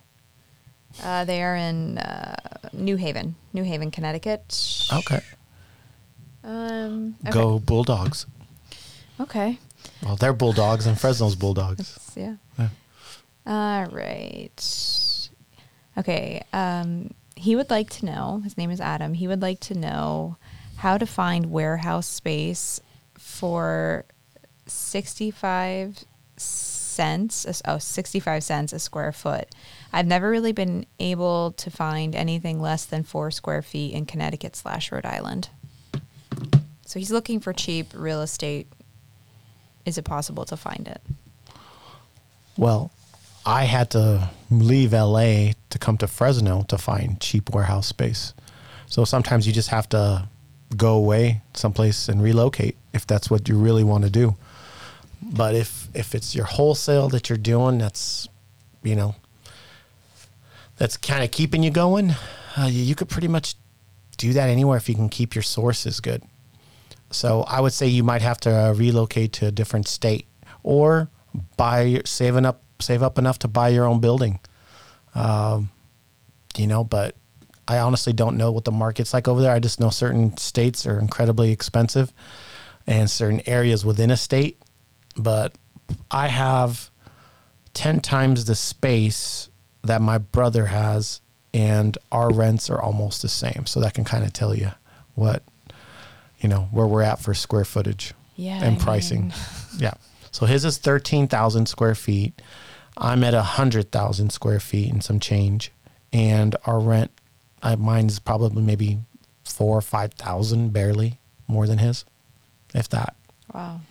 Uh, 1.01 1.25
they 1.25 1.41
are 1.41 1.55
in 1.55 1.97
uh, 1.97 2.35
New 2.73 2.95
Haven, 2.97 3.35
New 3.53 3.63
Haven, 3.63 3.89
Connecticut. 3.91 4.85
okay. 4.93 5.21
Um, 6.43 7.15
okay. 7.23 7.31
Go 7.31 7.59
Bulldogs. 7.59 8.25
Okay. 9.19 9.57
Well, 10.03 10.15
they're 10.17 10.33
Bulldogs 10.33 10.85
and 10.85 10.99
Fresno's 10.99 11.35
Bulldogs. 11.35 11.97
Yeah. 12.15 12.35
Yeah. 12.59 12.69
All 13.45 13.85
right. 13.85 15.29
Okay. 15.97 16.43
Um, 16.51 17.13
he 17.35 17.55
would 17.55 17.69
like 17.69 17.89
to 17.91 18.05
know. 18.05 18.41
His 18.43 18.57
name 18.57 18.71
is 18.71 18.81
Adam. 18.81 19.13
He 19.13 19.27
would 19.27 19.41
like 19.41 19.59
to 19.61 19.73
know 19.73 20.37
how 20.77 20.97
to 20.97 21.05
find 21.05 21.51
warehouse 21.51 22.07
space 22.07 22.81
for 23.15 24.05
sixty-five 24.67 26.03
cents. 26.93 27.61
Oh, 27.65 27.77
65 27.77 28.43
cents 28.43 28.73
a 28.73 28.79
square 28.79 29.11
foot. 29.11 29.47
I've 29.91 30.07
never 30.07 30.29
really 30.29 30.53
been 30.53 30.85
able 30.99 31.51
to 31.53 31.69
find 31.69 32.15
anything 32.15 32.61
less 32.61 32.85
than 32.85 33.03
four 33.03 33.31
square 33.31 33.61
feet 33.61 33.93
in 33.93 34.05
Connecticut 34.05 34.55
slash 34.55 34.91
Rhode 34.91 35.05
Island. 35.05 35.49
So 36.85 36.99
he's 36.99 37.11
looking 37.11 37.39
for 37.39 37.53
cheap 37.53 37.87
real 37.93 38.21
estate. 38.21 38.67
Is 39.85 39.97
it 39.97 40.05
possible 40.05 40.45
to 40.45 40.55
find 40.55 40.87
it? 40.87 41.01
Well, 42.57 42.91
I 43.45 43.63
had 43.63 43.89
to 43.91 44.29
leave 44.49 44.93
LA 44.93 45.51
to 45.69 45.79
come 45.79 45.97
to 45.97 46.07
Fresno 46.07 46.63
to 46.69 46.77
find 46.77 47.19
cheap 47.19 47.49
warehouse 47.53 47.87
space. 47.87 48.33
So 48.85 49.05
sometimes 49.05 49.47
you 49.47 49.53
just 49.53 49.69
have 49.69 49.89
to 49.89 50.27
go 50.77 50.93
away 50.95 51.41
someplace 51.53 52.07
and 52.07 52.21
relocate 52.21 52.77
if 52.93 53.05
that's 53.05 53.29
what 53.29 53.49
you 53.49 53.57
really 53.57 53.83
want 53.83 54.03
to 54.03 54.09
do. 54.09 54.35
But 55.31 55.55
if 55.55 55.87
if 55.93 56.15
it's 56.15 56.35
your 56.35 56.45
wholesale 56.45 57.09
that 57.09 57.29
you're 57.29 57.37
doing, 57.37 57.77
that's 57.77 58.27
you 58.83 58.95
know 58.95 59.15
that's 60.77 60.97
kind 60.97 61.23
of 61.23 61.31
keeping 61.31 61.63
you 61.63 61.71
going. 61.71 62.15
Uh, 62.57 62.65
you, 62.65 62.83
you 62.83 62.95
could 62.95 63.09
pretty 63.09 63.27
much 63.27 63.55
do 64.17 64.33
that 64.33 64.49
anywhere 64.49 64.77
if 64.77 64.87
you 64.89 64.95
can 64.95 65.09
keep 65.09 65.35
your 65.35 65.41
sources 65.41 65.99
good. 65.99 66.23
So 67.11 67.43
I 67.43 67.61
would 67.61 67.73
say 67.73 67.87
you 67.87 68.03
might 68.03 68.21
have 68.21 68.39
to 68.41 68.51
uh, 68.51 68.73
relocate 68.73 69.33
to 69.33 69.47
a 69.47 69.51
different 69.51 69.87
state 69.87 70.27
or 70.63 71.09
buy 71.57 72.01
saving 72.05 72.45
up 72.45 72.61
save 72.79 73.01
up 73.01 73.17
enough 73.17 73.39
to 73.39 73.47
buy 73.47 73.69
your 73.69 73.85
own 73.85 73.99
building. 73.99 74.39
Um, 75.15 75.69
you 76.57 76.67
know, 76.67 76.83
but 76.83 77.15
I 77.67 77.77
honestly 77.79 78.13
don't 78.13 78.37
know 78.37 78.51
what 78.51 78.65
the 78.65 78.71
market's 78.71 79.13
like 79.13 79.27
over 79.27 79.41
there. 79.41 79.53
I 79.53 79.59
just 79.59 79.79
know 79.79 79.89
certain 79.89 80.35
states 80.37 80.85
are 80.85 80.99
incredibly 80.99 81.51
expensive 81.51 82.11
and 82.85 83.09
certain 83.09 83.41
areas 83.45 83.85
within 83.85 84.11
a 84.11 84.17
state, 84.17 84.59
but 85.15 85.53
I 86.11 86.27
have 86.27 86.89
10 87.73 87.99
times 88.01 88.45
the 88.45 88.55
space 88.55 89.49
that 89.83 90.01
my 90.01 90.17
brother 90.17 90.67
has 90.67 91.21
and 91.53 91.97
our 92.11 92.31
rents 92.31 92.69
are 92.69 92.81
almost 92.81 93.21
the 93.21 93.27
same. 93.29 93.65
So 93.65 93.79
that 93.81 93.93
can 93.93 94.03
kind 94.03 94.23
of 94.23 94.33
tell 94.33 94.55
you 94.55 94.71
what 95.15 95.43
you 96.39 96.49
know 96.49 96.67
where 96.71 96.87
we're 96.87 97.03
at 97.03 97.19
for 97.19 97.33
square 97.33 97.63
footage 97.65 98.13
Yeah, 98.35 98.59
and 98.63 98.75
I 98.81 98.83
pricing. 98.83 99.21
mean- 99.21 99.33
yeah. 99.77 99.93
So 100.31 100.45
his 100.47 100.65
is 100.65 100.77
thirteen 100.77 101.27
thousand 101.27 101.67
square 101.67 101.95
feet. 101.95 102.41
I'm 102.97 103.23
at 103.23 103.33
a 103.33 103.41
hundred 103.43 103.91
thousand 103.91 104.31
square 104.31 104.59
feet 104.59 104.91
and 104.91 105.03
some 105.03 105.19
change, 105.19 105.71
and 106.11 106.55
our 106.65 106.79
rent, 106.79 107.11
uh, 107.61 107.75
mine 107.75 108.07
is 108.07 108.17
probably 108.19 108.61
maybe 108.63 108.99
four 109.43 109.77
or 109.77 109.81
five 109.81 110.13
thousand, 110.15 110.73
barely 110.73 111.19
more 111.47 111.67
than 111.67 111.77
his, 111.77 112.03
if 112.73 112.89
that. 112.89 113.15
Wow. 113.53 113.81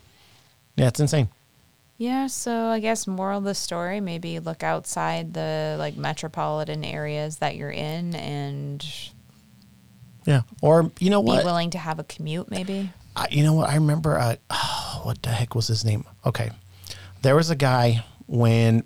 Yeah, 0.76 0.88
it's 0.88 1.00
insane. 1.00 1.28
Yeah, 1.98 2.26
so 2.26 2.66
I 2.66 2.80
guess 2.80 3.06
moral 3.06 3.38
of 3.38 3.44
the 3.44 3.54
story, 3.54 4.00
maybe 4.00 4.40
look 4.40 4.62
outside 4.62 5.34
the 5.34 5.76
like 5.78 5.96
metropolitan 5.96 6.84
areas 6.84 7.38
that 7.38 7.54
you're 7.54 7.70
in 7.70 8.16
and 8.16 8.84
Yeah. 10.24 10.42
Or 10.60 10.90
you 10.98 11.10
know 11.10 11.20
what? 11.20 11.40
be 11.40 11.44
willing 11.44 11.70
to 11.70 11.78
have 11.78 11.98
a 11.98 12.04
commute 12.04 12.50
maybe. 12.50 12.90
I, 13.14 13.28
you 13.30 13.42
know 13.44 13.52
what? 13.52 13.70
I 13.70 13.76
remember. 13.76 14.18
Uh, 14.18 14.36
oh, 14.50 15.00
what 15.04 15.22
the 15.22 15.30
heck 15.30 15.54
was 15.54 15.68
his 15.68 15.84
name? 15.84 16.04
Okay, 16.26 16.50
there 17.22 17.36
was 17.36 17.50
a 17.50 17.56
guy 17.56 18.04
when 18.26 18.84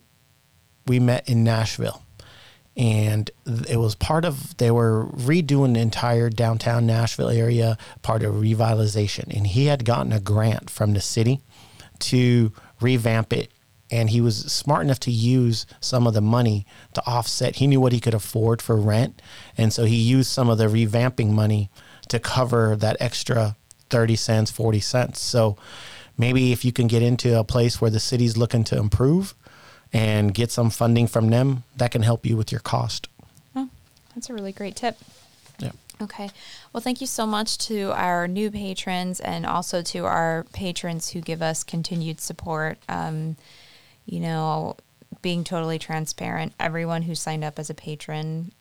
we 0.87 0.99
met 1.01 1.29
in 1.29 1.43
Nashville, 1.43 2.03
and 2.77 3.31
it 3.47 3.79
was 3.79 3.95
part 3.95 4.25
of 4.25 4.57
they 4.59 4.71
were 4.71 5.07
redoing 5.13 5.75
the 5.75 5.81
entire 5.81 6.29
downtown 6.29 6.87
Nashville 6.87 7.31
area, 7.31 7.79
part 8.03 8.23
of 8.23 8.35
revitalization, 8.35 9.35
and 9.35 9.47
he 9.47 9.67
had 9.67 9.85
gotten 9.85 10.13
a 10.13 10.21
grant 10.21 10.69
from 10.69 10.93
the 10.93 11.01
city 11.01 11.41
to 12.01 12.53
revamp 12.81 13.33
it 13.33 13.51
and 13.91 14.11
he 14.11 14.21
was 14.21 14.39
smart 14.53 14.85
enough 14.85 15.01
to 15.01 15.11
use 15.11 15.67
some 15.81 16.07
of 16.07 16.15
the 16.15 16.21
money 16.21 16.67
to 16.95 17.03
offset. 17.07 17.57
He 17.57 17.67
knew 17.67 17.81
what 17.81 17.93
he 17.93 18.01
could 18.01 18.15
afford 18.15 18.61
for 18.61 18.77
rent, 18.77 19.23
and 19.57 19.73
so 19.73 19.85
he 19.85 19.97
used 19.97 20.31
some 20.31 20.49
of 20.49 20.59
the 20.59 20.67
revamping 20.67 21.31
money 21.31 21.71
to 22.09 22.19
cover 22.19 22.77
that 22.77 22.97
extra 23.01 23.57
30 23.91 24.17
cents, 24.17 24.51
40 24.51 24.81
cents. 24.81 25.21
So 25.21 25.57
maybe 26.19 26.53
if 26.53 26.65
you 26.65 26.73
can 26.73 26.87
get 26.89 27.03
into 27.03 27.39
a 27.39 27.45
place 27.45 27.81
where 27.81 27.91
the 27.91 28.01
city's 28.01 28.37
looking 28.37 28.65
to 28.65 28.77
improve 28.77 29.35
and 29.93 30.35
get 30.35 30.51
some 30.51 30.71
funding 30.71 31.07
from 31.07 31.31
them, 31.31 31.63
that 31.77 31.93
can 31.93 32.03
help 32.03 32.27
you 32.27 32.37
with 32.37 32.51
your 32.51 32.61
cost. 32.61 33.09
Oh, 33.55 33.69
that's 34.15 34.29
a 34.29 34.35
really 34.35 34.53
great 34.53 34.75
tip. 34.75 34.99
Okay. 36.01 36.31
Well, 36.73 36.83
thank 36.83 37.01
you 37.01 37.07
so 37.07 37.27
much 37.27 37.57
to 37.69 37.91
our 37.93 38.29
new 38.29 38.51
patrons 38.51 39.19
and 39.19 39.47
also 39.47 39.81
to 39.83 40.05
our 40.05 40.45
patrons 40.53 41.11
who 41.11 41.21
give 41.21 41.41
us 41.41 41.65
continued 41.65 42.21
support. 42.21 42.79
Um, 42.89 43.37
you 44.05 44.21
know, 44.21 44.77
being 45.23 45.43
totally 45.43 45.79
transparent, 45.79 46.53
everyone 46.61 47.03
who 47.03 47.15
signed 47.15 47.45
up 47.45 47.59
as 47.59 47.71
a 47.71 47.75
patron, 47.75 48.53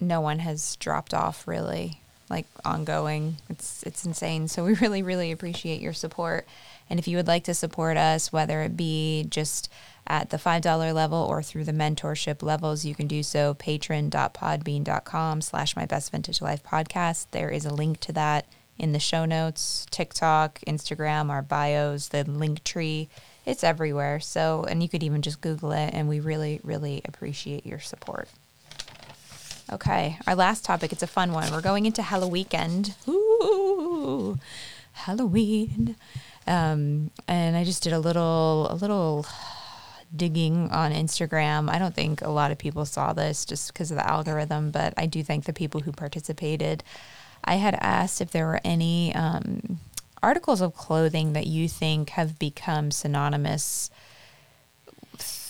no 0.00 0.20
one 0.20 0.38
has 0.38 0.76
dropped 0.76 1.12
off 1.12 1.48
really, 1.48 2.00
like 2.30 2.46
ongoing. 2.64 3.36
It's 3.50 3.82
it's 3.82 4.04
insane. 4.04 4.46
So 4.46 4.64
we 4.64 4.74
really 4.74 5.02
really 5.02 5.32
appreciate 5.32 5.80
your 5.80 5.92
support. 5.92 6.46
And 6.88 6.98
if 6.98 7.08
you 7.08 7.16
would 7.16 7.26
like 7.26 7.44
to 7.44 7.54
support 7.54 7.96
us, 7.96 8.32
whether 8.32 8.62
it 8.62 8.76
be 8.76 9.26
just 9.28 9.70
at 10.08 10.30
the 10.30 10.38
$5 10.38 10.94
level 10.94 11.18
or 11.18 11.42
through 11.42 11.64
the 11.64 11.72
mentorship 11.72 12.42
levels, 12.42 12.84
you 12.84 12.94
can 12.94 13.06
do 13.06 13.22
so 13.22 13.54
patron.podbean.com 13.54 15.42
slash 15.42 15.76
my 15.76 15.84
best 15.84 16.10
vintage 16.10 16.40
life 16.40 16.64
podcast. 16.64 17.26
There 17.30 17.50
is 17.50 17.66
a 17.66 17.74
link 17.74 18.00
to 18.00 18.12
that 18.14 18.46
in 18.78 18.92
the 18.92 18.98
show 18.98 19.26
notes, 19.26 19.86
TikTok, 19.90 20.60
Instagram, 20.66 21.30
our 21.30 21.42
bios, 21.42 22.08
the 22.08 22.24
link 22.24 22.64
tree. 22.64 23.08
It's 23.44 23.62
everywhere. 23.62 24.18
So, 24.20 24.64
and 24.68 24.82
you 24.82 24.88
could 24.88 25.02
even 25.02 25.20
just 25.20 25.40
Google 25.40 25.72
it, 25.72 25.90
and 25.92 26.08
we 26.08 26.20
really, 26.20 26.60
really 26.62 27.02
appreciate 27.04 27.66
your 27.66 27.80
support. 27.80 28.28
Okay, 29.70 30.16
our 30.26 30.34
last 30.34 30.64
topic. 30.64 30.92
It's 30.92 31.02
a 31.02 31.06
fun 31.06 31.32
one. 31.32 31.52
We're 31.52 31.60
going 31.60 31.84
into 31.84 32.00
Halloween. 32.00 32.84
Ooh, 33.06 34.38
Halloween. 34.92 35.96
Um, 36.46 37.10
and 37.26 37.56
I 37.56 37.64
just 37.64 37.82
did 37.82 37.92
a 37.92 37.98
little, 37.98 38.68
a 38.70 38.74
little 38.74 39.26
digging 40.14 40.70
on 40.70 40.92
Instagram. 40.92 41.70
I 41.70 41.78
don't 41.78 41.94
think 41.94 42.22
a 42.22 42.30
lot 42.30 42.50
of 42.50 42.58
people 42.58 42.84
saw 42.86 43.12
this 43.12 43.44
just 43.44 43.72
because 43.72 43.90
of 43.90 43.96
the 43.96 44.08
algorithm, 44.08 44.70
but 44.70 44.94
I 44.96 45.06
do 45.06 45.22
thank 45.22 45.44
the 45.44 45.52
people 45.52 45.80
who 45.80 45.92
participated. 45.92 46.82
I 47.44 47.56
had 47.56 47.76
asked 47.80 48.20
if 48.20 48.30
there 48.30 48.46
were 48.46 48.60
any 48.64 49.14
um, 49.14 49.78
articles 50.22 50.60
of 50.60 50.74
clothing 50.74 51.32
that 51.34 51.46
you 51.46 51.68
think 51.68 52.10
have 52.10 52.38
become 52.38 52.90
synonymous 52.90 53.90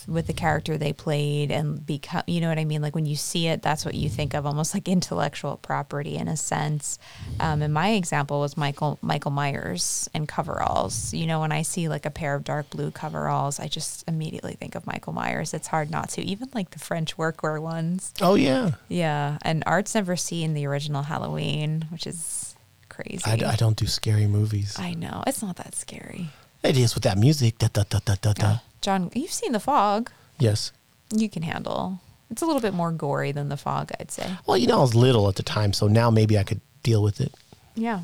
with 0.08 0.26
the 0.26 0.32
character 0.32 0.78
they 0.78 0.92
played 0.92 1.50
and 1.50 1.84
become 1.84 2.22
you 2.26 2.40
know 2.40 2.48
what 2.48 2.58
i 2.58 2.64
mean? 2.64 2.80
Like 2.80 2.94
when 2.94 3.06
you 3.06 3.16
see 3.16 3.46
it 3.46 3.62
that's 3.62 3.84
what 3.84 3.94
you 3.94 4.08
think 4.08 4.34
of 4.34 4.46
almost 4.46 4.74
like 4.74 4.88
intellectual 4.98 5.58
property 5.58 6.16
in 6.16 6.28
a 6.28 6.36
sense. 6.36 6.98
Um, 7.38 7.62
and 7.62 7.72
my 7.74 7.90
example 7.90 8.40
was 8.40 8.56
michael 8.56 8.98
michael 9.02 9.30
myers 9.30 10.08
and 10.14 10.26
coveralls. 10.26 11.12
You 11.12 11.26
know 11.26 11.40
when 11.40 11.52
i 11.52 11.62
see 11.62 11.88
like 11.88 12.06
a 12.06 12.10
pair 12.10 12.34
of 12.34 12.44
dark 12.44 12.70
blue 12.70 12.90
coveralls 12.90 13.60
i 13.60 13.68
just 13.68 14.08
immediately 14.08 14.54
think 14.54 14.74
of 14.74 14.86
michael 14.86 15.12
myers. 15.12 15.54
It's 15.54 15.68
hard 15.68 15.90
not 15.90 16.08
to. 16.10 16.22
Even 16.22 16.48
like 16.54 16.70
the 16.70 16.78
french 16.78 17.16
workwear 17.16 17.60
ones. 17.60 18.12
Oh 18.20 18.34
yeah. 18.34 18.72
yeah. 18.88 19.38
And 19.42 19.62
art's 19.66 19.94
never 19.94 20.16
seen 20.16 20.54
the 20.54 20.66
original 20.66 21.02
halloween 21.02 21.86
which 21.90 22.06
is 22.06 22.56
crazy. 22.88 23.22
I, 23.24 23.52
I 23.52 23.56
don't 23.56 23.76
do 23.76 23.86
scary 23.86 24.26
movies. 24.26 24.76
I 24.78 24.94
know. 24.94 25.22
It's 25.26 25.42
not 25.42 25.56
that 25.56 25.74
scary 25.74 26.30
It 26.62 26.76
is 26.76 26.94
with 26.94 27.04
that 27.04 27.16
music. 27.18 27.58
Da, 27.58 27.68
da, 27.72 27.84
da, 27.88 28.00
da, 28.04 28.14
da, 28.20 28.32
da. 28.32 28.56
john 28.80 29.10
you've 29.14 29.32
seen 29.32 29.52
the 29.52 29.60
fog 29.60 30.10
Yes. 30.38 30.72
you 31.14 31.28
can 31.28 31.42
handle. 31.42 32.00
It's 32.30 32.42
a 32.42 32.46
little 32.46 32.60
bit 32.60 32.74
more 32.74 32.92
gory 32.92 33.32
than 33.32 33.48
the 33.48 33.56
fog, 33.56 33.90
I'd 33.98 34.10
say. 34.10 34.30
Well, 34.46 34.56
you 34.58 34.66
know, 34.66 34.78
I 34.78 34.82
was 34.82 34.94
little 34.94 35.28
at 35.28 35.36
the 35.36 35.42
time, 35.42 35.72
so 35.72 35.88
now 35.88 36.10
maybe 36.10 36.36
I 36.38 36.42
could 36.42 36.60
deal 36.82 37.02
with 37.02 37.20
it. 37.20 37.32
Yeah. 37.74 38.00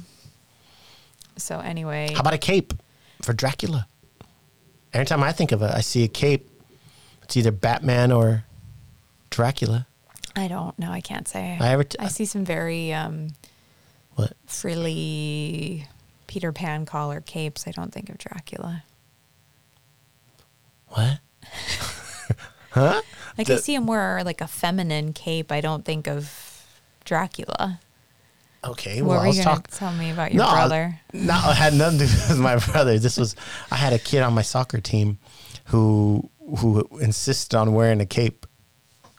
So 1.37 1.59
anyway, 1.61 2.11
How 2.15 2.21
about 2.21 2.33
a 2.35 2.39
cape 2.39 2.73
for 3.23 3.33
Dracula? 3.35 3.87
Every 4.93 5.05
time 5.07 5.23
I 5.23 5.33
think 5.33 5.53
of 5.53 5.61
it, 5.63 5.71
I 5.71 5.81
see 5.81 6.05
a 6.05 6.09
cape. 6.09 6.49
It's 7.25 7.37
either 7.37 7.51
Batman 7.53 8.13
or 8.13 8.45
Dracula. 9.31 9.87
I 10.37 10.49
don't 10.49 10.79
know. 10.79 10.91
I 10.91 11.01
can't 11.01 11.27
say. 11.29 11.57
I 11.61 11.69
ever 11.71 11.85
t- 11.85 11.99
I 11.99 12.09
see 12.09 12.25
some 12.25 12.45
very 12.45 12.93
um, 12.93 13.29
What? 14.15 14.33
frilly 14.47 15.87
Peter 16.27 16.53
Pan 16.53 16.87
collar 16.87 17.21
capes. 17.21 17.67
I 17.67 17.71
don't 17.71 17.93
think 17.93 18.09
of 18.09 18.19
Dracula. 18.19 18.85
What? 20.89 21.19
huh? 22.71 23.03
Like 23.37 23.51
I 23.51 23.57
see 23.57 23.75
him 23.75 23.87
wear 23.87 24.23
like 24.25 24.41
a 24.41 24.47
feminine 24.47 25.13
cape. 25.13 25.51
I 25.51 25.61
don't 25.61 25.85
think 25.85 26.07
of 26.07 26.67
Dracula. 27.05 27.81
Okay. 28.63 29.03
what 29.03 29.09
well, 29.09 29.19
were 29.19 29.23
I 29.25 29.25
you 29.25 29.29
was 29.37 29.45
going 29.45 29.57
to 29.57 29.63
talking. 29.63 29.77
tell 29.77 29.93
me 29.93 30.11
about 30.11 30.33
your 30.33 30.43
No, 30.43 30.49
I- 30.49 30.55
brother? 30.55 31.01
No, 31.13 31.35
it 31.51 31.57
had 31.57 31.75
nothing 31.75 31.99
to 32.01 32.07
do 32.07 32.13
with 32.31 32.39
my 32.39 32.57
brother. 32.73 32.99
This 32.99 33.17
was 33.19 33.37
I 33.71 33.77
had 33.77 33.93
a 33.93 33.99
kid 33.99 34.23
on 34.23 34.33
my 34.35 34.43
soccer 34.43 34.81
team 34.81 35.19
who 35.67 36.31
who 36.59 36.87
insisted 37.01 37.57
on 37.57 37.73
wearing 37.75 38.01
a 38.01 38.07
cape. 38.07 38.47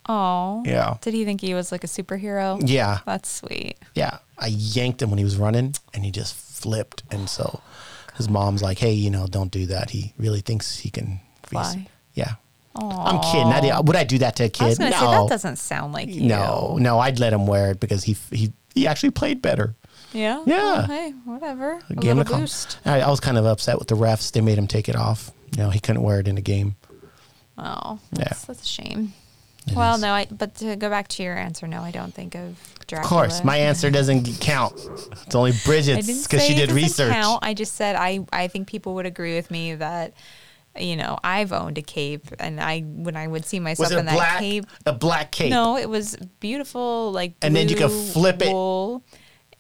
Oh. 0.08 0.62
Yeah. 0.65 0.98
Did 1.02 1.15
he 1.15 1.26
think 1.26 1.41
he 1.41 1.54
was 1.56 1.72
like 1.72 1.84
a 1.84 1.88
superhero? 1.88 2.62
Yeah. 2.63 3.00
That's 3.06 3.30
sweet. 3.30 3.78
Yeah. 3.96 4.20
I 4.38 4.48
yanked 4.48 5.02
him 5.02 5.10
when 5.10 5.18
he 5.18 5.24
was 5.24 5.36
running 5.38 5.74
and 5.94 6.06
he 6.06 6.12
just 6.12 6.36
flipped. 6.65 7.04
And 7.12 7.30
so 7.30 7.62
his 8.17 8.28
mom's 8.28 8.63
like, 8.63 8.80
hey, 8.80 8.93
you 8.93 9.12
know, 9.12 9.28
don't 9.28 9.51
do 9.51 9.67
that. 9.67 9.91
He 9.91 10.13
really 10.17 10.41
thinks 10.41 10.80
he 10.80 10.89
can 10.89 11.19
Fly. 11.43 11.88
Yeah. 12.15 12.34
I'm 12.75 13.21
kidding. 13.21 13.47
I 13.54 13.62
did, 13.62 13.88
would 13.88 13.95
I 13.95 14.04
do 14.04 14.17
that 14.17 14.36
to 14.38 14.45
a 14.45 14.49
kid? 14.49 14.80
No. 14.80 14.89
say 14.89 14.89
that 14.89 15.28
doesn't 15.30 15.58
sound 15.58 15.93
like 15.93 16.10
you. 16.10 16.21
no, 16.28 16.78
no, 16.80 16.97
I'd 16.99 17.19
let 17.19 17.32
him 17.34 17.45
wear 17.47 17.71
it 17.71 17.80
because 17.80 18.04
he 18.04 18.17
he 18.32 18.51
he 18.73 18.86
actually 18.88 19.12
played 19.12 19.41
better. 19.41 19.75
Yeah. 20.12 20.43
Yeah. 20.45 20.56
Well, 20.58 20.88
hey, 20.88 21.12
whatever. 21.23 21.80
A 21.89 21.95
Game 21.95 22.17
little 22.17 22.34
of 22.34 22.41
boost. 22.41 22.80
I, 22.84 22.99
I 23.01 23.10
was 23.10 23.19
kind 23.21 23.38
of 23.38 23.45
upset 23.45 23.78
with 23.80 23.88
the 23.88 23.95
refs. 23.95 24.32
They 24.32 24.41
made 24.41 24.58
him 24.58 24.67
take 24.67 24.89
it 24.89 24.95
off. 24.95 25.32
You 25.56 25.63
know, 25.63 25.69
he 25.69 25.80
couldn't 25.80 26.01
wear 26.04 26.19
it 26.19 26.28
in 26.28 26.38
a 26.38 26.41
game. 26.41 26.75
Oh, 27.58 27.99
Yeah. 28.12 28.25
that's, 28.25 28.45
that's 28.45 28.63
a 28.63 28.67
shame. 28.67 29.13
It 29.67 29.75
well, 29.75 29.95
is. 29.95 30.01
no, 30.01 30.12
I. 30.13 30.28
But 30.30 30.56
to 30.56 30.75
go 30.75 30.89
back 30.89 31.08
to 31.10 31.23
your 31.23 31.36
answer, 31.38 31.67
no, 31.67 31.82
I 31.82 31.91
don't 31.91 32.13
think 32.13 32.36
of 32.36 32.56
Dracula. 32.88 33.01
Of 33.01 33.10
course, 33.10 33.43
my 33.43 33.58
answer 33.58 33.89
doesn't 33.99 34.39
count. 34.39 34.73
It's 35.25 35.34
only 35.36 35.54
Bridget's 35.63 36.28
because 36.28 36.43
she 36.45 36.54
did 36.54 36.67
doesn't 36.67 36.75
research. 36.75 37.12
Count. 37.13 37.39
I 37.41 37.54
just 37.54 37.73
said 37.73 37.95
I. 37.95 38.25
I 38.32 38.47
think 38.47 38.67
people 38.67 38.93
would 38.95 39.06
agree 39.06 39.36
with 39.36 39.49
me 39.51 39.75
that. 39.75 40.13
You 40.78 40.97
know, 40.97 41.17
I've 41.23 41.54
owned 41.54 41.78
a 41.78 41.82
cape, 41.82 42.28
and 42.38 42.60
I 42.60 42.82
when 42.82 43.15
I 43.15 43.28
would 43.28 43.45
see 43.45 43.62
myself 43.62 43.86
Was 43.88 43.91
it 43.93 43.99
in 43.99 44.06
that 44.08 44.15
black? 44.15 44.39
cape. 44.39 44.65
A 44.86 44.91
black 44.91 45.32
cape. 45.32 45.49
No, 45.49 45.78
it 45.78 45.88
was 45.88 46.17
beautiful, 46.41 47.13
like 47.13 47.34
And 47.41 47.56
then 47.56 47.69
you 47.69 47.78
could 47.78 47.89
flip 47.91 48.41
it. 48.41 48.54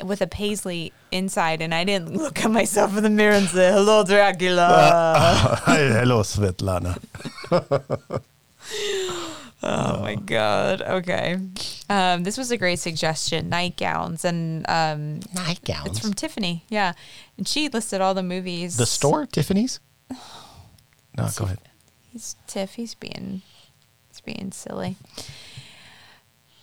with 0.05 0.21
a 0.21 0.27
paisley 0.27 0.91
inside, 1.11 1.61
and 1.61 1.73
I 1.73 1.85
didn't 1.85 2.17
look 2.21 2.43
at 2.43 2.51
myself 2.51 2.97
in 2.97 3.03
the 3.03 3.09
mirror 3.09 3.35
and 3.35 3.47
say, 3.47 3.71
"Hello, 3.71 4.03
Dracula." 4.03 4.67
Uh, 4.67 5.55
hello, 6.01 6.21
Svetlana. 6.21 6.99
My 10.05 10.15
god. 10.15 10.83
Okay. 10.83 11.37
Um, 11.89 12.23
this 12.23 12.37
was 12.37 12.51
a 12.51 12.57
great 12.57 12.77
suggestion. 12.77 13.49
Nightgowns 13.49 14.23
and 14.23 14.63
um, 14.69 15.19
Nightgowns. 15.33 15.87
it's 15.87 15.99
from 15.99 16.13
Tiffany. 16.13 16.63
Yeah, 16.69 16.93
and 17.37 17.47
she 17.47 17.69
listed 17.69 18.01
all 18.01 18.13
the 18.13 18.21
movies. 18.21 18.77
the 18.77 18.85
store, 18.85 19.25
Tiffany's. 19.25 19.79
No, 21.17 21.27
go 21.35 21.45
ahead. 21.45 21.57
He's 22.11 22.35
Tiff. 22.45 22.75
He's 22.75 22.93
being 22.93 23.41
he's 24.09 24.21
being 24.21 24.51
silly. 24.51 24.95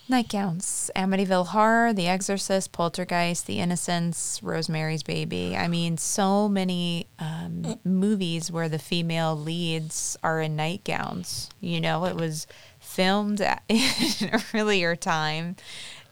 Nightgowns, 0.09 0.91
Amityville 0.95 1.49
Horror, 1.49 1.93
The 1.95 2.07
Exorcist, 2.07 2.71
Poltergeist, 2.73 3.47
The 3.47 3.61
Innocents, 3.61 4.43
Rosemary's 4.43 5.03
Baby. 5.03 5.57
I 5.57 5.69
mean, 5.69 5.97
so 5.97 6.49
many 6.49 7.07
um, 7.19 7.79
movies 7.83 8.53
where 8.53 8.69
the 8.69 8.79
female 8.81 9.35
leads 9.35 10.19
are 10.23 10.41
in 10.41 10.55
nightgowns. 10.55 11.49
You 11.61 11.81
know, 11.81 12.05
it 12.05 12.17
was 12.17 12.47
filmed 12.93 13.41
in 13.69 13.81
an 14.21 14.43
earlier 14.55 14.95
time. 14.97 15.57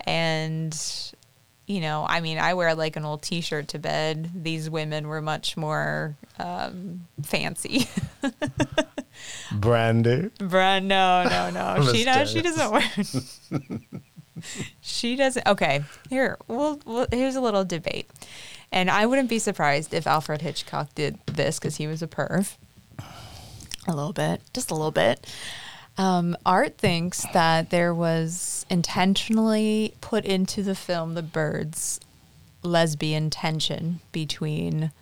And, 0.00 0.76
you 1.66 1.80
know, 1.80 2.06
I 2.08 2.20
mean, 2.20 2.38
I 2.38 2.54
wear 2.54 2.74
like 2.74 2.96
an 2.96 3.04
old 3.04 3.22
t 3.22 3.40
shirt 3.40 3.68
to 3.68 3.78
bed. 3.78 4.30
These 4.34 4.70
women 4.70 5.08
were 5.08 5.20
much 5.20 5.56
more 5.56 6.16
um, 6.38 7.06
fancy. 7.22 7.86
Brandy. 9.52 10.30
Bruh, 10.38 10.82
no, 10.82 11.24
no, 11.24 11.50
no. 11.50 11.84
she 11.92 12.04
Miss 12.04 12.04
does. 12.04 12.30
She 12.30 12.42
doesn't 12.42 12.70
wear. 12.70 14.42
she 14.80 15.16
doesn't. 15.16 15.46
Okay, 15.46 15.84
here. 16.08 16.38
Well, 16.48 16.80
well, 16.86 17.06
here's 17.12 17.36
a 17.36 17.40
little 17.42 17.64
debate, 17.64 18.08
and 18.72 18.90
I 18.90 19.04
wouldn't 19.04 19.28
be 19.28 19.38
surprised 19.38 19.92
if 19.92 20.06
Alfred 20.06 20.40
Hitchcock 20.40 20.94
did 20.94 21.18
this 21.26 21.58
because 21.58 21.76
he 21.76 21.86
was 21.86 22.02
a 22.02 22.06
perv. 22.06 22.56
A 23.86 23.94
little 23.94 24.12
bit, 24.12 24.40
just 24.54 24.70
a 24.70 24.74
little 24.74 24.92
bit. 24.92 25.26
Um, 26.00 26.34
Art 26.46 26.78
thinks 26.78 27.26
that 27.34 27.68
there 27.68 27.92
was 27.94 28.64
intentionally 28.70 29.92
put 30.00 30.24
into 30.24 30.62
the 30.62 30.74
film 30.74 31.12
The 31.12 31.22
Birds 31.22 32.00
lesbian 32.62 33.28
tension 33.28 34.00
between 34.10 34.92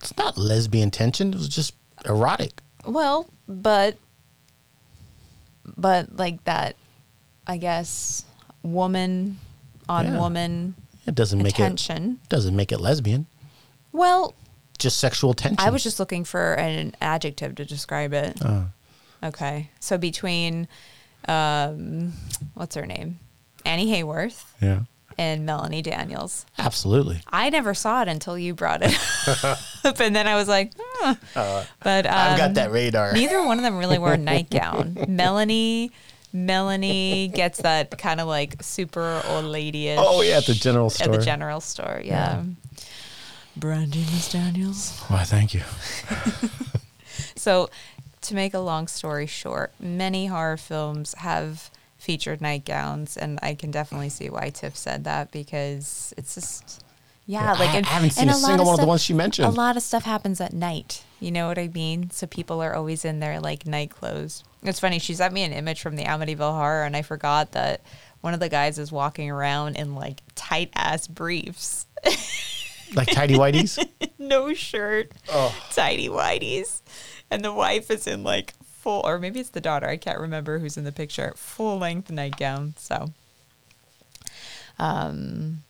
It's 0.00 0.16
not 0.16 0.38
lesbian 0.38 0.90
tension. 0.90 1.34
It 1.34 1.36
was 1.36 1.48
just 1.50 1.74
erotic. 2.06 2.62
Well, 2.86 3.28
but 3.46 3.98
but 5.76 6.16
like 6.16 6.42
that, 6.44 6.76
I 7.46 7.58
guess, 7.58 8.24
woman 8.62 9.38
on 9.90 10.06
Yeah. 10.06 10.18
woman 10.18 10.74
It 11.06 11.14
doesn't 11.14 11.38
make 11.42 11.58
it 11.58 11.62
attention. 11.62 12.18
doesn't 12.30 12.56
make 12.56 12.72
it 12.72 12.78
lesbian. 12.80 13.26
Well, 13.92 14.32
Just 14.78 14.96
sexual 14.98 15.34
tension. 15.34 15.58
I 15.60 15.70
was 15.70 15.82
just 15.82 15.98
looking 16.00 16.24
for 16.24 16.54
an 16.54 16.94
adjective 17.02 17.54
to 17.56 17.64
describe 17.66 18.12
it. 18.14 18.40
Uh, 18.42 18.64
Okay. 19.22 19.70
So 19.80 19.98
between, 19.98 20.68
um, 21.28 22.12
what's 22.54 22.74
her 22.74 22.86
name? 22.86 23.18
Annie 23.64 23.86
Hayworth 23.86 24.44
yeah. 24.60 24.80
and 25.18 25.44
Melanie 25.44 25.82
Daniels. 25.82 26.46
Absolutely. 26.58 27.20
I 27.26 27.50
never 27.50 27.74
saw 27.74 28.02
it 28.02 28.08
until 28.08 28.38
you 28.38 28.54
brought 28.54 28.82
it 28.82 28.96
up. 29.44 30.00
And 30.00 30.14
then 30.14 30.26
I 30.26 30.36
was 30.36 30.48
like, 30.48 30.72
huh. 30.78 31.64
but 31.82 32.06
um, 32.06 32.12
I've 32.14 32.38
got 32.38 32.54
that 32.54 32.70
radar. 32.70 33.12
neither 33.12 33.44
one 33.44 33.58
of 33.58 33.64
them 33.64 33.76
really 33.76 33.98
wore 33.98 34.12
a 34.12 34.16
nightgown. 34.18 34.96
Melanie. 35.08 35.90
Melanie 36.32 37.28
gets 37.28 37.62
that 37.62 37.96
kind 37.96 38.20
of 38.20 38.28
like 38.28 38.62
super 38.62 39.22
old 39.26 39.46
lady 39.46 39.94
Oh 39.96 40.20
yeah, 40.20 40.36
at 40.36 40.44
the 40.46 40.52
general 40.52 40.90
store. 40.90 41.14
at 41.14 41.18
the 41.18 41.24
general 41.24 41.60
store. 41.60 42.02
Yeah. 42.04 42.42
Brandy 43.56 44.00
Miss 44.00 44.30
Daniels. 44.30 45.00
Why, 45.08 45.22
thank 45.24 45.54
you. 45.54 45.62
So, 47.34 47.70
to 48.28 48.34
make 48.34 48.54
a 48.54 48.58
long 48.58 48.86
story 48.88 49.26
short, 49.26 49.72
many 49.80 50.26
horror 50.26 50.56
films 50.56 51.14
have 51.18 51.70
featured 51.98 52.40
nightgowns, 52.40 53.16
and 53.16 53.38
I 53.42 53.54
can 53.54 53.70
definitely 53.70 54.08
see 54.10 54.28
why 54.30 54.50
Tiff 54.50 54.76
said 54.76 55.04
that 55.04 55.32
because 55.32 56.14
it's 56.16 56.34
just, 56.34 56.84
yeah, 57.26 57.44
Yeah, 57.44 57.52
like 57.58 57.70
I 57.70 57.76
and- 57.78 57.86
haven't 57.86 58.10
seen 58.10 58.28
a 58.28 58.32
lot 58.32 58.40
single 58.46 58.66
one 58.66 58.74
of 58.74 58.80
the 58.80 58.86
ones 58.86 59.02
she 59.02 59.12
mentioned. 59.14 59.48
A 59.48 59.50
lot 59.50 59.76
of 59.76 59.82
stuff 59.82 60.04
happens 60.04 60.40
at 60.40 60.52
night. 60.52 61.02
You 61.20 61.30
know 61.30 61.48
what 61.48 61.58
I 61.58 61.68
mean? 61.68 62.10
So 62.10 62.26
people 62.26 62.60
are 62.62 62.74
always 62.74 63.04
in 63.04 63.20
their 63.20 63.40
like 63.40 63.66
night 63.66 63.90
clothes. 63.90 64.44
It's 64.62 64.78
funny. 64.80 64.98
She 64.98 65.14
sent 65.14 65.32
me 65.32 65.42
an 65.44 65.52
image 65.52 65.80
from 65.80 65.96
the 65.96 66.04
Amityville 66.04 66.52
Horror, 66.52 66.84
and 66.84 66.94
I 66.96 67.02
forgot 67.02 67.52
that 67.52 67.80
one 68.20 68.34
of 68.34 68.40
the 68.40 68.48
guys 68.50 68.78
is 68.78 68.92
walking 68.92 69.30
around 69.30 69.76
in 69.76 69.94
like 69.94 70.20
tight 70.34 70.70
ass 70.74 71.06
briefs. 71.08 71.86
Like 72.94 73.08
tidy 73.10 73.34
whities. 73.34 73.84
no 74.18 74.54
shirt, 74.54 75.10
Oh. 75.32 75.52
tidy 75.72 76.08
whities, 76.08 76.82
and 77.30 77.44
the 77.44 77.52
wife 77.52 77.90
is 77.90 78.06
in 78.06 78.22
like 78.22 78.54
full, 78.62 79.02
or 79.04 79.18
maybe 79.18 79.40
it's 79.40 79.50
the 79.50 79.60
daughter. 79.60 79.86
I 79.88 79.96
can't 79.96 80.20
remember 80.20 80.58
who's 80.58 80.76
in 80.76 80.84
the 80.84 80.92
picture. 80.92 81.32
Full 81.36 81.78
length 81.78 82.10
nightgown. 82.10 82.74
So, 82.78 83.12
um, 84.78 85.62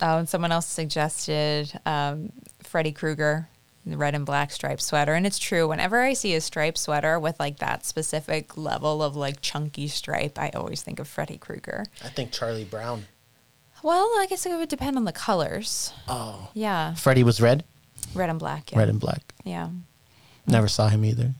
oh, 0.00 0.18
and 0.18 0.28
someone 0.28 0.52
else 0.52 0.66
suggested 0.66 1.72
um, 1.84 2.32
Freddy 2.62 2.92
Krueger, 2.92 3.48
the 3.84 3.96
red 3.96 4.14
and 4.14 4.24
black 4.24 4.52
striped 4.52 4.82
sweater, 4.82 5.14
and 5.14 5.26
it's 5.26 5.38
true. 5.38 5.68
Whenever 5.68 6.00
I 6.00 6.12
see 6.12 6.34
a 6.34 6.40
striped 6.40 6.78
sweater 6.78 7.18
with 7.18 7.40
like 7.40 7.58
that 7.58 7.84
specific 7.84 8.56
level 8.56 9.02
of 9.02 9.16
like 9.16 9.40
chunky 9.40 9.88
stripe, 9.88 10.38
I 10.38 10.50
always 10.50 10.82
think 10.82 11.00
of 11.00 11.08
Freddy 11.08 11.38
Krueger. 11.38 11.86
I 12.04 12.08
think 12.08 12.30
Charlie 12.30 12.64
Brown. 12.64 13.06
Well, 13.82 14.08
I 14.18 14.26
guess 14.30 14.46
it 14.46 14.56
would 14.56 14.68
depend 14.68 14.96
on 14.96 15.04
the 15.04 15.12
colors. 15.12 15.92
Oh. 16.06 16.50
Yeah, 16.54 16.94
Freddy 16.94 17.24
was 17.24 17.40
red, 17.40 17.64
red 18.14 18.30
and 18.30 18.38
black. 18.38 18.70
Yeah. 18.70 18.78
red 18.78 18.88
and 18.88 19.00
black. 19.00 19.22
Yeah. 19.42 19.70
Never 20.46 20.68
saw 20.68 20.88
him 20.88 21.04
either. 21.04 21.32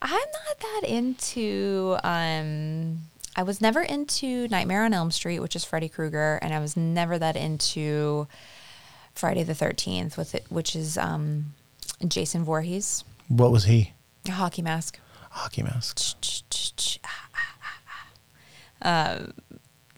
I'm 0.00 0.10
not 0.10 0.58
that 0.60 0.82
into. 0.88 1.96
Um, 2.02 3.00
I 3.36 3.42
was 3.44 3.60
never 3.60 3.80
into 3.82 4.48
Nightmare 4.48 4.84
on 4.84 4.92
Elm 4.92 5.10
Street, 5.10 5.40
which 5.40 5.54
is 5.56 5.64
Freddy 5.64 5.88
Krueger, 5.88 6.38
and 6.42 6.52
I 6.52 6.58
was 6.58 6.76
never 6.76 7.18
that 7.18 7.36
into 7.36 8.26
Friday 9.14 9.42
the 9.42 9.54
Thirteenth, 9.54 10.16
with 10.16 10.34
it, 10.34 10.44
which 10.48 10.74
is 10.74 10.98
um, 10.98 11.54
Jason 12.06 12.44
Voorhees, 12.44 13.04
What 13.28 13.50
was 13.52 13.64
he? 13.64 13.92
a 14.26 14.32
hockey 14.32 14.62
mask. 14.62 14.98
Hockey 15.30 15.62
mask. 15.62 15.98
Ah, 17.04 17.28
ah, 17.34 17.78
ah, 18.82 18.88
uh, 18.88 19.26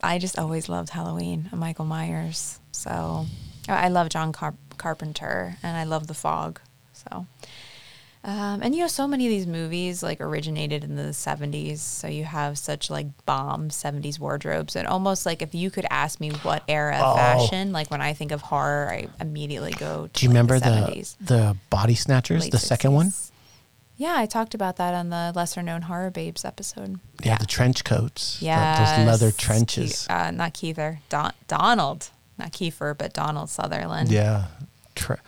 I 0.03 0.19
just 0.19 0.39
always 0.39 0.69
loved 0.69 0.91
Halloween, 0.91 1.49
and 1.51 1.61
Michael 1.61 1.85
Myers. 1.87 2.59
So 2.73 2.91
oh, 3.69 3.73
I 3.73 3.89
love 3.89 4.09
John 4.11 4.33
Car- 4.33 4.55
Carpenter, 4.77 5.57
and 5.63 5.77
I 5.77 5.85
love 5.85 6.07
The 6.09 6.15
Fog. 6.15 6.61
So, 6.93 7.27
um, 8.25 8.63
and 8.63 8.75
you 8.75 8.81
know, 8.81 8.87
so 8.89 9.07
many 9.07 9.27
of 9.27 9.31
these 9.31 9.47
movies 9.47 10.03
like 10.03 10.21
originated 10.21 10.83
in 10.83 10.97
the 10.97 11.13
'70s. 11.13 11.79
So 11.79 12.09
you 12.09 12.25
have 12.25 12.57
such 12.59 12.89
like 12.91 13.07
bomb 13.27 13.69
'70s 13.69 14.19
wardrobes, 14.19 14.77
and 14.77 14.89
almost 14.89 15.27
like 15.27 15.43
if 15.43 15.55
you 15.55 15.71
could 15.71 15.87
ask 15.91 16.21
me 16.21 16.31
what 16.43 16.63
era 16.67 16.97
of 16.97 17.13
Oh. 17.13 17.17
fashion, 17.17 17.73
like 17.73 17.91
when 17.91 18.01
I 18.01 18.15
think 18.15 18.33
of 18.33 18.41
horror, 18.41 18.89
I 18.91 19.09
immediately 19.21 19.73
go. 19.73 20.07
To 20.07 20.13
Do 20.13 20.25
you 20.25 20.31
like, 20.31 20.35
remember 20.35 20.59
the 20.59 20.71
the 20.71 21.01
70s, 21.01 21.17
the 21.21 21.57
body 21.71 21.95
snatchers, 21.95 22.43
late 22.45 22.53
the 22.53 22.59
second 22.59 22.93
one? 22.93 23.13
Yeah, 23.97 24.15
I 24.17 24.27
talked 24.27 24.55
about 24.55 24.77
that 24.79 24.93
on 24.95 25.11
the 25.11 25.31
lesser 25.37 25.63
known 25.63 25.83
horror 25.83 26.11
babes 26.11 26.45
episode. 26.45 26.99
Yeah, 27.23 27.37
the 27.39 27.47
trench 27.47 27.85
coats. 27.85 28.43
Yeah, 28.43 28.97
those 28.97 29.07
leather 29.07 29.31
trenches. 29.31 30.07
uh, 30.11 30.31
not 30.33 30.53
Keither. 30.55 30.99
Don- 31.11 31.33
Donald, 31.47 32.09
not 32.39 32.53
Kiefer, 32.53 32.97
but 32.99 33.13
Donald 33.13 33.51
Sutherland. 33.51 34.11
yeah. 34.11 34.47
Tre- 34.97 35.19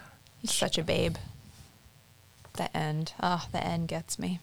such 0.45 0.79
a 0.79 0.83
babe. 0.83 1.15
The 2.57 2.75
end. 2.77 3.13
Oh, 3.23 3.47
the 3.53 3.63
end 3.63 3.89
gets 3.89 4.19
me. 4.19 4.41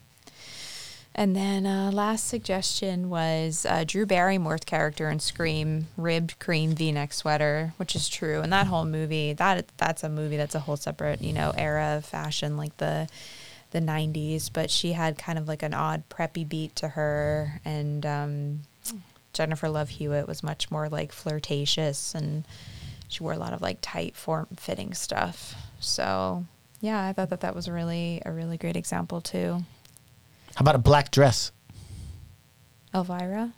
And 1.16 1.36
then 1.36 1.64
uh, 1.64 1.92
last 1.92 2.26
suggestion 2.26 3.08
was 3.08 3.64
uh, 3.68 3.84
Drew 3.86 4.04
Barrymore's 4.04 4.64
character 4.64 5.08
in 5.08 5.20
Scream, 5.20 5.86
ribbed 5.96 6.40
cream 6.40 6.74
V-neck 6.74 7.12
sweater, 7.12 7.72
which 7.76 7.94
is 7.94 8.08
true. 8.08 8.40
And 8.40 8.52
that 8.52 8.66
whole 8.66 8.84
movie, 8.84 9.32
that 9.34 9.66
that's 9.76 10.02
a 10.02 10.08
movie 10.08 10.36
that's 10.36 10.56
a 10.56 10.60
whole 10.60 10.76
separate, 10.76 11.22
you 11.22 11.32
know, 11.32 11.52
era 11.56 11.96
of 11.98 12.04
fashion, 12.04 12.56
like 12.56 12.76
the 12.78 13.08
the 13.70 13.80
'90s. 13.80 14.50
But 14.52 14.70
she 14.70 14.92
had 14.92 15.16
kind 15.16 15.38
of 15.38 15.46
like 15.46 15.62
an 15.62 15.72
odd 15.72 16.02
preppy 16.08 16.48
beat 16.48 16.74
to 16.76 16.88
her, 16.88 17.60
and 17.64 18.04
um, 18.04 18.60
Jennifer 19.32 19.68
Love 19.68 19.90
Hewitt 19.90 20.26
was 20.26 20.42
much 20.42 20.68
more 20.68 20.88
like 20.88 21.12
flirtatious, 21.12 22.12
and 22.16 22.44
she 23.06 23.22
wore 23.22 23.34
a 23.34 23.38
lot 23.38 23.52
of 23.52 23.62
like 23.62 23.78
tight 23.80 24.16
form-fitting 24.16 24.94
stuff. 24.94 25.54
So 25.78 26.44
yeah, 26.84 27.06
I 27.06 27.14
thought 27.14 27.30
that 27.30 27.40
that 27.40 27.54
was 27.54 27.66
really 27.66 28.20
a 28.26 28.30
really 28.30 28.58
great 28.58 28.76
example 28.76 29.22
too. 29.22 29.64
How 30.54 30.60
about 30.60 30.74
a 30.74 30.78
black 30.78 31.10
dress? 31.10 31.50
Elvira. 32.94 33.54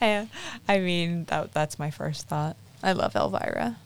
I, 0.00 0.06
eh, 0.06 0.26
I 0.66 0.78
mean, 0.78 1.24
that, 1.26 1.52
that's 1.52 1.78
my 1.78 1.90
first 1.90 2.26
thought. 2.26 2.56
I 2.82 2.92
love 2.92 3.14
Elvira. 3.14 3.76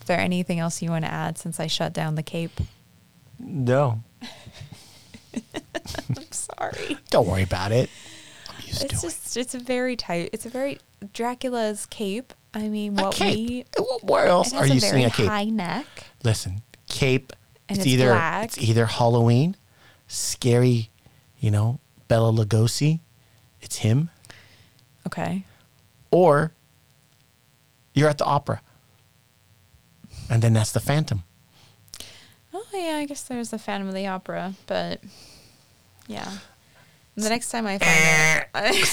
Is 0.00 0.06
there 0.06 0.18
anything 0.18 0.58
else 0.58 0.80
you 0.80 0.88
want 0.88 1.04
to 1.04 1.12
add 1.12 1.36
since 1.36 1.60
I 1.60 1.66
shut 1.66 1.92
down 1.92 2.14
the 2.14 2.22
cape? 2.22 2.58
No. 3.38 4.02
I'm 5.34 6.32
sorry. 6.32 6.96
Don't 7.10 7.28
worry 7.28 7.42
about 7.42 7.70
it. 7.70 7.90
I'm 8.48 8.66
used 8.66 8.82
It's 8.82 9.02
to 9.02 9.06
just, 9.08 9.36
it's 9.36 9.54
a 9.54 9.58
very 9.58 9.94
tight, 9.94 10.30
it's 10.32 10.46
a 10.46 10.48
very, 10.48 10.78
Dracula's 11.12 11.84
cape. 11.84 12.32
I 12.58 12.68
mean, 12.68 12.96
what 12.96 13.18
we. 13.20 13.64
Where 14.02 14.26
else 14.26 14.52
are 14.52 14.66
you 14.66 14.80
seeing 14.80 15.04
a 15.04 15.10
cape? 15.10 15.26
high 15.28 15.44
neck. 15.44 15.86
Listen, 16.24 16.62
cape. 16.88 17.32
It's, 17.68 17.78
it's 17.80 17.86
either 17.86 18.08
black. 18.08 18.44
it's 18.46 18.58
either 18.58 18.86
Halloween, 18.86 19.54
scary, 20.06 20.90
you 21.38 21.50
know, 21.50 21.78
Bela 22.08 22.32
Lugosi, 22.32 23.00
it's 23.60 23.76
him, 23.76 24.08
Okay. 25.06 25.44
or 26.10 26.52
you're 27.92 28.08
at 28.08 28.16
the 28.18 28.24
opera, 28.24 28.62
and 30.30 30.40
then 30.42 30.54
that's 30.54 30.72
the 30.72 30.80
Phantom. 30.80 31.24
Oh 32.54 32.64
yeah, 32.72 32.96
I 32.96 33.04
guess 33.04 33.22
there's 33.22 33.50
the 33.50 33.58
Phantom 33.58 33.88
of 33.88 33.94
the 33.94 34.06
Opera, 34.06 34.54
but 34.66 35.00
yeah. 36.06 36.38
The 37.16 37.28
next 37.28 37.50
time 37.50 37.66
I 37.66 37.78
find 37.78 38.46
it, 38.72 38.86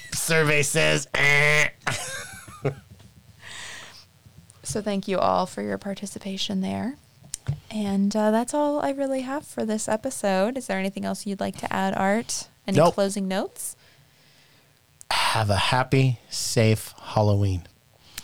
Survey 0.14 0.62
says. 0.62 1.08
Eh. 1.14 1.68
so 4.70 4.80
thank 4.80 5.08
you 5.08 5.18
all 5.18 5.46
for 5.46 5.62
your 5.62 5.78
participation 5.78 6.60
there, 6.60 6.94
and 7.70 8.14
uh, 8.14 8.30
that's 8.30 8.54
all 8.54 8.80
I 8.80 8.90
really 8.90 9.22
have 9.22 9.44
for 9.46 9.64
this 9.64 9.88
episode. 9.88 10.56
Is 10.56 10.66
there 10.68 10.78
anything 10.78 11.04
else 11.04 11.26
you'd 11.26 11.40
like 11.40 11.56
to 11.58 11.72
add, 11.72 11.94
Art? 11.96 12.48
Any 12.66 12.76
Nope. 12.76 12.94
closing 12.94 13.26
notes? 13.26 13.76
Have 15.10 15.50
a 15.50 15.56
happy, 15.56 16.20
safe 16.28 16.94
Halloween. 17.00 17.62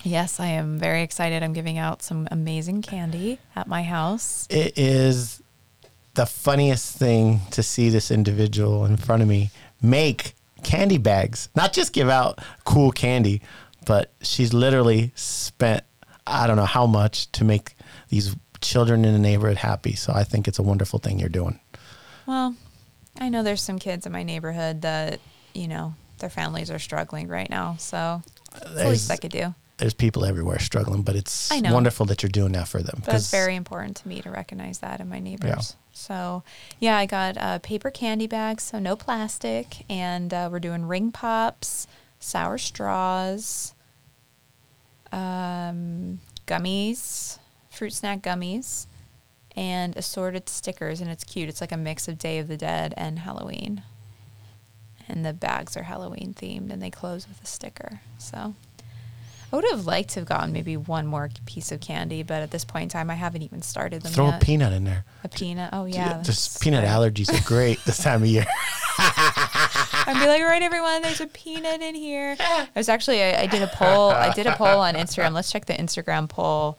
Yes, 0.05 0.39
I 0.39 0.47
am 0.47 0.79
very 0.79 1.03
excited. 1.03 1.43
I'm 1.43 1.53
giving 1.53 1.79
out 1.79 2.01
some 2.03 2.29
amazing 2.31 2.83
candy 2.83 3.41
at 3.57 3.67
my 3.67 3.83
house. 3.83 4.47
It 4.49 4.79
is 4.79 5.43
the 6.15 6.27
funniest 6.27 6.97
thing 6.97 7.41
to 7.51 7.63
see 7.63 7.89
this 7.89 8.11
individual 8.13 8.85
in 8.85 8.97
front 8.97 9.23
of 9.23 9.29
me 9.29 9.51
make 9.83 10.35
candy 10.63 10.99
bags, 10.99 11.49
not 11.57 11.73
just 11.73 11.93
give 11.93 12.09
out 12.09 12.39
cool 12.65 12.93
candy, 12.93 13.43
but 13.85 14.13
she's 14.23 14.53
literally 14.55 15.11
spent 15.17 15.83
I 16.27 16.47
don't 16.47 16.57
know 16.57 16.65
how 16.65 16.87
much 16.87 17.31
to 17.33 17.45
make 17.45 17.77
these 18.09 18.35
children 18.61 19.05
in 19.05 19.13
the 19.13 19.19
neighborhood 19.19 19.59
happy. 19.59 19.95
So 19.95 20.13
I 20.13 20.25
think 20.25 20.49
it's 20.49 20.59
a 20.59 20.63
wonderful 20.63 20.99
thing 20.99 21.19
you're 21.19 21.29
doing. 21.29 21.61
Well, 22.27 22.57
I 23.21 23.29
know 23.29 23.43
there's 23.43 23.63
some 23.63 23.79
kids 23.79 24.07
in 24.07 24.13
my 24.13 24.23
neighborhood 24.23 24.83
that 24.83 25.21
you 25.55 25.69
know 25.69 25.95
their 26.19 26.31
families 26.31 26.71
are 26.71 26.79
struggling 26.79 27.29
right 27.29 27.49
now, 27.49 27.77
so 27.79 28.23
it's 28.55 28.61
the 28.61 28.69
least 28.89 29.11
I 29.11 29.15
There's- 29.15 29.21
could 29.21 29.31
do. 29.33 29.55
there's 29.79 29.95
people 29.95 30.25
everywhere 30.25 30.59
struggling, 30.59 31.03
but 31.03 31.15
it's 31.17 31.51
I 31.53 31.61
know. 31.61 31.73
wonderful 31.75 32.07
that 32.07 32.23
you're 32.23 32.31
doing 32.31 32.53
that 32.53 32.69
for 32.69 32.83
them. 32.83 33.03
That's 33.05 33.31
very 33.31 33.55
important 33.55 33.97
to 33.99 34.09
me 34.09 34.23
to 34.23 34.31
recognize 34.31 34.79
that 34.79 35.01
in 35.01 35.09
my 35.09 35.19
neighbors. 35.21 35.77
So, 35.93 36.43
yeah, 36.81 36.97
I 36.97 37.07
got 37.07 37.37
uh, 37.39 37.59
paper 37.61 37.91
candy 37.91 38.27
bags, 38.27 38.65
so 38.65 38.79
no 38.79 38.97
plastic, 38.97 39.85
and 39.91 40.33
uh, 40.35 40.49
we're 40.51 40.61
doing 40.61 40.87
ring 40.87 41.13
pops, 41.13 41.87
sour 42.21 42.59
straws, 42.59 43.75
um, 45.17 46.21
gummies, 46.47 47.39
fruit 47.71 47.93
snack 47.93 48.23
gummies, 48.23 48.87
and 49.57 49.97
assorted 49.97 50.49
stickers. 50.49 51.01
And 51.01 51.11
it's 51.11 51.25
cute. 51.25 51.49
It's 51.49 51.61
like 51.61 51.73
a 51.73 51.77
mix 51.77 52.07
of 52.07 52.19
Day 52.19 52.39
of 52.39 52.49
the 52.49 52.57
Dead 52.57 52.93
and 52.97 53.21
Halloween. 53.21 53.83
And 55.09 55.25
the 55.25 55.33
bags 55.33 55.77
are 55.77 55.85
Halloween 55.85 56.35
themed, 56.35 56.71
and 56.71 56.83
they 56.83 56.91
close 56.91 57.27
with 57.29 57.43
a 57.43 57.47
sticker. 57.47 58.01
So. 58.19 58.55
I 59.53 59.57
would 59.57 59.65
have 59.71 59.87
liked 59.87 60.11
to 60.11 60.21
have 60.21 60.29
gotten 60.29 60.53
maybe 60.53 60.77
one 60.77 61.07
more 61.07 61.31
piece 61.47 61.71
of 61.71 61.81
candy, 61.81 62.25
but 62.25 62.43
at 62.43 62.51
this 62.51 62.65
point 62.65 62.83
in 62.83 62.89
time, 62.89 63.11
I 63.11 63.15
haven't 63.15 63.43
even 63.43 63.63
started 63.63 64.03
them 64.03 64.13
Throw 64.13 64.27
yet. 64.27 64.43
a 64.43 64.45
peanut 64.45 64.73
in 64.73 64.83
there. 64.83 65.05
A 65.23 65.29
peanut. 65.29 65.71
Oh 65.73 65.85
yeah. 65.85 66.21
Just 66.23 66.61
peanut 66.61 66.85
allergies 66.85 67.33
are 67.33 67.47
great 67.47 67.79
this 67.85 67.99
time 68.03 68.23
of 68.23 68.29
year. 68.29 68.45
I'd 70.07 70.21
be 70.21 70.27
like, 70.29 70.41
all 70.41 70.47
right, 70.49 70.63
everyone, 70.63 71.03
there's 71.03 71.21
a 71.21 71.27
peanut 71.27 71.83
in 71.83 71.95
here. 71.95 72.37
I 72.39 72.69
was 72.77 72.89
actually, 72.89 73.23
I, 73.23 73.43
I 73.43 73.47
did 73.47 73.63
a 73.63 73.67
poll. 73.67 74.11
I 74.11 74.33
did 74.33 74.47
a 74.47 74.53
poll 74.53 74.81
on 74.81 74.95
Instagram. 74.95 75.33
Let's 75.33 75.51
check 75.51 75.67
the 75.67 75.73
Instagram 75.75 76.29
poll 76.29 76.79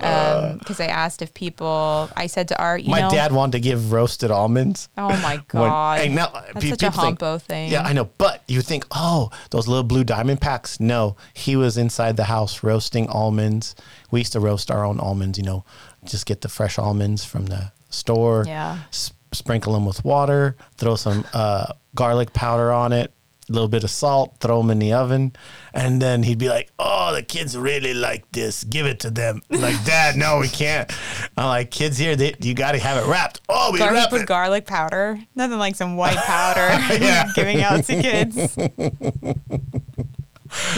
uh, 0.00 0.48
um, 0.52 0.58
because 0.58 0.80
I 0.80 0.86
asked 0.86 1.20
if 1.22 1.34
people. 1.34 2.08
I 2.16 2.26
said 2.26 2.48
to 2.48 2.58
Art, 2.60 2.80
you 2.82 2.88
know. 2.88 2.92
My 2.92 3.00
know, 3.02 3.10
dad 3.10 3.32
wanted 3.32 3.52
to 3.52 3.60
give 3.60 3.92
roasted 3.92 4.30
almonds. 4.30 4.88
Oh 4.96 5.08
my 5.20 5.34
when- 5.36 5.44
god, 5.48 6.00
and 6.00 6.14
now, 6.14 6.28
that's 6.28 6.64
pe- 6.64 6.70
such 6.70 6.82
a 6.82 6.90
people 6.90 7.38
think- 7.38 7.42
thing. 7.48 7.70
Yeah, 7.72 7.82
I 7.82 7.92
know. 7.92 8.04
But 8.18 8.42
you 8.48 8.62
think, 8.62 8.86
oh, 8.90 9.30
those 9.50 9.68
little 9.68 9.84
blue 9.84 10.04
diamond 10.04 10.40
packs. 10.40 10.80
No, 10.80 11.16
he 11.34 11.56
was 11.56 11.76
inside 11.76 12.16
the 12.16 12.24
house 12.24 12.62
roasting 12.62 13.06
almonds. 13.08 13.74
We 14.10 14.20
used 14.20 14.32
to 14.32 14.40
roast 14.40 14.70
our 14.70 14.84
own 14.84 14.98
almonds, 14.98 15.38
you 15.38 15.44
know, 15.44 15.64
just 16.04 16.26
get 16.26 16.40
the 16.40 16.48
fresh 16.48 16.78
almonds 16.78 17.24
from 17.24 17.46
the 17.46 17.72
store, 17.90 18.44
Yeah. 18.46 18.78
s- 18.88 19.12
sprinkle 19.32 19.72
them 19.74 19.84
with 19.86 20.04
water, 20.04 20.56
throw 20.76 20.96
some 20.96 21.24
uh, 21.32 21.72
garlic 21.94 22.32
powder 22.32 22.72
on 22.72 22.92
it, 22.92 23.12
a 23.48 23.52
little 23.52 23.68
bit 23.68 23.82
of 23.84 23.90
salt, 23.90 24.36
throw 24.40 24.58
them 24.62 24.70
in 24.70 24.78
the 24.78 24.92
oven. 24.92 25.34
And 25.74 26.00
then 26.00 26.22
he'd 26.22 26.38
be 26.38 26.48
like, 26.48 26.70
oh, 26.78 27.12
the 27.14 27.22
kids 27.22 27.56
really 27.58 27.92
like 27.94 28.30
this. 28.32 28.62
Give 28.64 28.86
it 28.86 29.00
to 29.00 29.10
them. 29.10 29.42
I'm 29.50 29.60
like, 29.60 29.84
Dad, 29.84 30.16
no, 30.16 30.38
we 30.38 30.48
can't. 30.48 30.90
I'm 31.36 31.46
like, 31.46 31.70
kids 31.70 31.98
here, 31.98 32.14
they, 32.14 32.34
you 32.40 32.54
got 32.54 32.72
to 32.72 32.78
have 32.78 33.02
it 33.04 33.08
wrapped. 33.08 33.40
Oh, 33.48 33.70
we 33.72 33.78
Gar- 33.78 33.88
he 33.90 33.94
wrap 33.94 34.12
it. 34.12 34.26
garlic 34.26 34.66
powder. 34.66 35.18
Nothing 35.34 35.58
like 35.58 35.74
some 35.76 35.96
white 35.96 36.16
powder 36.26 36.78
giving 37.34 37.60
out 37.62 37.84
to 37.84 38.00
kids. 38.02 38.56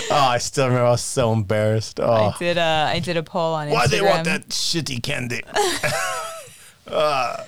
Oh, 0.09 0.15
I 0.17 0.39
still 0.39 0.67
remember. 0.67 0.87
I 0.87 0.91
was 0.91 1.01
so 1.03 1.33
embarrassed. 1.33 1.99
Oh, 1.99 2.07
I 2.33 2.35
did 2.39 2.59
a 2.59 2.89
I 2.93 3.01
did 3.01 3.17
a 3.17 3.25
poll 3.25 3.55
on 3.55 3.67
Instagram. 3.67 3.73
why 3.73 3.87
they 3.89 4.01
want 4.03 4.25
that 4.25 4.49
shitty 4.51 5.03
candy? 5.03 5.43
Uh, 6.87 7.39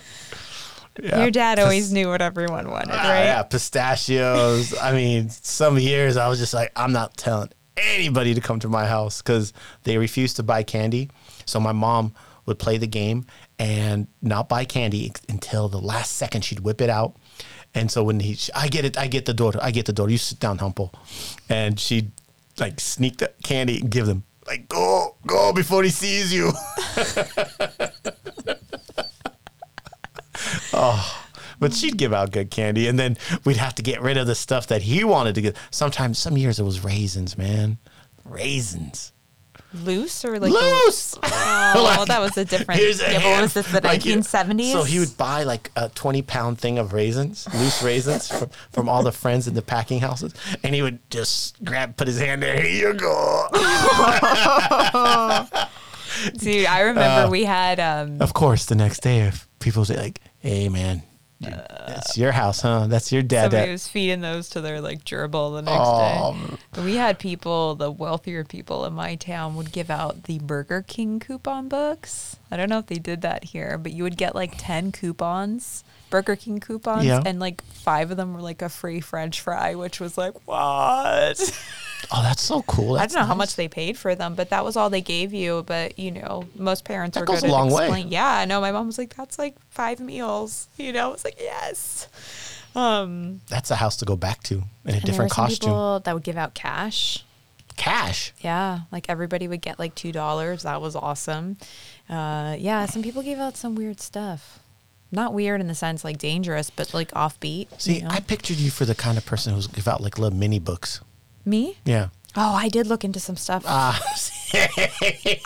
yeah. 1.02 1.20
Your 1.22 1.30
dad 1.30 1.58
always 1.58 1.92
knew 1.92 2.08
what 2.08 2.22
everyone 2.22 2.70
wanted, 2.70 2.92
Ah, 2.92 3.08
right? 3.08 3.24
Yeah, 3.24 3.42
pistachios. 3.42 4.76
I 4.78 4.92
mean, 4.92 5.28
some 5.30 5.78
years 5.78 6.16
I 6.16 6.28
was 6.28 6.38
just 6.38 6.54
like, 6.54 6.72
I'm 6.76 6.92
not 6.92 7.16
telling 7.16 7.50
anybody 7.76 8.34
to 8.34 8.40
come 8.40 8.58
to 8.60 8.68
my 8.68 8.86
house 8.86 9.20
because 9.22 9.52
they 9.84 9.98
refused 9.98 10.36
to 10.36 10.42
buy 10.42 10.62
candy. 10.62 11.10
So 11.44 11.60
my 11.60 11.72
mom 11.72 12.14
would 12.46 12.58
play 12.58 12.78
the 12.78 12.86
game 12.86 13.26
and 13.58 14.06
not 14.22 14.48
buy 14.48 14.64
candy 14.64 15.12
until 15.28 15.68
the 15.68 15.80
last 15.80 16.12
second. 16.14 16.44
She'd 16.44 16.60
whip 16.60 16.80
it 16.80 16.90
out. 16.90 17.16
And 17.74 17.90
so 17.90 18.02
when 18.04 18.20
he, 18.20 18.38
I 18.54 18.68
get 18.68 18.84
it, 18.84 18.96
I 18.98 19.06
get 19.06 19.26
the 19.26 19.34
daughter, 19.34 19.58
I 19.62 19.70
get 19.70 19.86
the 19.86 19.92
daughter. 19.92 20.10
You 20.10 20.18
sit 20.18 20.38
down, 20.40 20.58
Humple. 20.58 20.94
And 21.48 21.78
she'd 21.78 22.12
like 22.58 22.80
sneak 22.80 23.18
the 23.18 23.32
candy 23.42 23.80
and 23.80 23.90
give 23.90 24.06
them 24.06 24.24
like, 24.46 24.68
go, 24.68 25.16
go 25.26 25.52
before 25.52 25.82
he 25.82 25.90
sees 25.90 26.32
you. 26.32 26.52
But 31.58 31.72
she'd 31.72 31.96
give 31.96 32.12
out 32.12 32.32
good 32.32 32.50
candy, 32.50 32.86
and 32.86 32.98
then 32.98 33.16
we'd 33.46 33.56
have 33.56 33.74
to 33.76 33.82
get 33.82 34.02
rid 34.02 34.18
of 34.18 34.26
the 34.26 34.34
stuff 34.34 34.66
that 34.66 34.82
he 34.82 35.04
wanted 35.04 35.34
to 35.36 35.40
get. 35.40 35.56
Sometimes, 35.70 36.18
some 36.18 36.36
years 36.36 36.58
it 36.60 36.64
was 36.64 36.84
raisins, 36.84 37.38
man. 37.38 37.78
Raisins. 38.24 39.12
Loose 39.72 40.24
or 40.24 40.38
like 40.38 40.52
Loose! 40.52 41.16
Oh, 41.22 41.82
Like, 41.98 42.08
that 42.08 42.20
was 42.20 42.36
a 42.38 42.44
different. 42.44 42.80
here's 42.80 43.00
a 43.00 43.04
yeah, 43.04 43.18
hand- 43.18 43.24
what 43.24 43.42
was 43.42 43.54
this? 43.54 43.66
The 43.72 43.80
like, 43.82 44.04
you- 44.04 44.12
nineteen 44.12 44.22
seventies. 44.22 44.72
So 44.72 44.84
he 44.84 44.98
would 44.98 45.16
buy 45.16 45.42
like 45.42 45.70
a 45.76 45.88
20 45.90 46.22
pound 46.22 46.58
thing 46.58 46.78
of 46.78 46.92
raisins, 46.92 47.46
loose 47.54 47.82
raisins 47.82 48.28
from, 48.28 48.50
from 48.72 48.88
all 48.88 49.02
the 49.02 49.12
friends 49.12 49.46
in 49.48 49.54
the 49.54 49.62
packing 49.62 50.00
houses. 50.00 50.32
And 50.62 50.74
he 50.74 50.82
would 50.82 50.98
just 51.10 51.62
grab, 51.64 51.96
put 51.96 52.06
his 52.06 52.18
hand 52.18 52.42
there. 52.42 52.60
Here 52.62 52.88
you 52.92 52.94
go. 52.94 53.48
Dude, 56.38 56.66
I 56.66 56.80
remember 56.80 57.30
we 57.30 57.44
had 57.44 57.78
um 57.80 58.22
of 58.22 58.32
course, 58.32 58.64
the 58.66 58.74
next 58.74 59.00
day, 59.00 59.20
if 59.22 59.46
people 59.58 59.84
say, 59.84 59.96
like, 59.96 60.20
hey, 60.46 60.68
man, 60.68 61.02
you- 61.40 61.50
that's 61.50 62.16
your 62.16 62.32
house, 62.32 62.60
huh? 62.62 62.86
That's 62.86 63.12
your 63.12 63.22
dad. 63.22 63.50
somebody 63.50 63.66
That, 63.66 63.72
was 63.72 63.88
feeding 63.88 64.20
those 64.22 64.48
to 64.50 64.60
their 64.60 64.80
like 64.80 65.04
gerbil 65.04 65.54
the 65.56 65.62
next 65.62 65.76
Oh. 65.82 66.34
day. 66.74 66.82
We 66.82 66.96
had 66.96 67.18
people, 67.18 67.74
the 67.74 67.90
wealthier 67.90 68.44
people 68.44 68.84
in 68.84 68.92
my 68.94 69.16
town 69.16 69.54
would 69.56 69.72
give 69.72 69.90
out 69.90 70.24
the 70.24 70.38
Burger 70.38 70.82
King 70.86 71.20
coupon 71.20 71.68
books. 71.68 72.36
I 72.50 72.56
don't 72.56 72.68
know 72.68 72.78
if 72.78 72.86
they 72.86 72.96
did 72.98 73.22
that 73.22 73.44
here, 73.44 73.76
but 73.76 73.92
you 73.92 74.02
would 74.04 74.16
get 74.16 74.34
like 74.34 74.54
10 74.56 74.92
coupons, 74.92 75.84
Burger 76.10 76.36
King 76.36 76.60
coupons, 76.60 77.04
Yeah. 77.04 77.22
and 77.26 77.38
like 77.40 77.62
five 77.64 78.10
of 78.10 78.16
them 78.16 78.32
were 78.34 78.40
like 78.42 78.62
a 78.62 78.68
free 78.68 79.00
french 79.00 79.40
fry, 79.40 79.74
which 79.74 80.00
was 80.00 80.16
like, 80.16 80.34
what? 80.46 81.38
oh, 82.12 82.22
that's 82.22 82.42
so 82.42 82.62
cool. 82.62 82.96
I 82.96 83.06
don't 83.06 83.14
know 83.14 83.24
how 83.26 83.34
much 83.34 83.56
they 83.56 83.68
paid 83.68 83.96
for 83.98 84.14
them, 84.14 84.34
but 84.34 84.50
that 84.50 84.64
was 84.64 84.76
all 84.76 84.90
they 84.90 85.00
gave 85.00 85.32
you. 85.32 85.64
But 85.66 85.98
you 85.98 86.10
know, 86.10 86.44
most 86.56 86.84
parents 86.84 87.14
That 87.14 87.22
are 87.22 87.26
goes 87.26 87.40
good 87.42 87.50
a 87.50 87.52
long 87.52 87.68
at 87.68 87.74
way. 87.74 87.84
explain. 87.86 88.08
Yeah, 88.08 88.44
no, 88.46 88.60
my 88.60 88.72
mom 88.72 88.86
was 88.86 88.98
like, 88.98 89.14
"That's 89.16 89.38
like 89.38 89.54
five 89.70 90.00
meals." 90.00 90.68
You 90.76 90.92
know, 90.92 91.12
it's 91.12 91.24
like 91.24 91.36
yes. 91.40 92.08
Um, 92.74 93.40
That's 93.48 93.70
a 93.70 93.76
house 93.76 93.96
to 93.96 94.04
go 94.04 94.16
back 94.16 94.42
to 94.44 94.54
in 94.54 94.60
a 94.60 94.64
and 94.84 94.94
there 94.94 95.00
different 95.00 95.30
were 95.30 95.34
some 95.34 95.44
costume. 95.46 95.68
people 95.70 96.00
that 96.00 96.12
would 96.14 96.22
give 96.24 96.36
out 96.36 96.52
cash. 96.54 97.24
Cash. 97.76 98.32
Yeah, 98.40 98.80
like 98.92 99.06
everybody 99.08 99.48
would 99.48 99.60
get 99.62 99.78
like 99.78 99.94
two 99.94 100.12
dollars. 100.12 100.62
That 100.62 100.80
was 100.80 100.94
awesome. 100.96 101.56
Uh, 102.08 102.56
yeah, 102.58 102.86
some 102.86 103.02
people 103.02 103.22
gave 103.22 103.38
out 103.38 103.56
some 103.56 103.74
weird 103.74 104.00
stuff. 104.00 104.60
Not 105.12 105.32
weird 105.34 105.60
in 105.60 105.68
the 105.68 105.74
sense 105.74 106.04
like 106.04 106.18
dangerous, 106.18 106.68
but 106.70 106.92
like 106.94 107.10
offbeat. 107.12 107.68
See, 107.80 107.96
you 107.96 108.02
know? 108.02 108.08
I 108.10 108.20
pictured 108.20 108.56
you 108.56 108.70
for 108.70 108.84
the 108.84 108.94
kind 108.94 109.16
of 109.18 109.24
person 109.24 109.54
who's 109.54 109.66
give 109.66 109.86
out 109.88 110.00
like 110.02 110.18
little 110.18 110.36
mini 110.36 110.58
books. 110.58 111.00
Me. 111.46 111.78
Yeah. 111.84 112.08
Oh, 112.38 112.54
I 112.54 112.68
did 112.68 112.86
look 112.86 113.02
into 113.04 113.18
some 113.20 113.36
stuff. 113.36 113.64
Ah, 113.66 113.98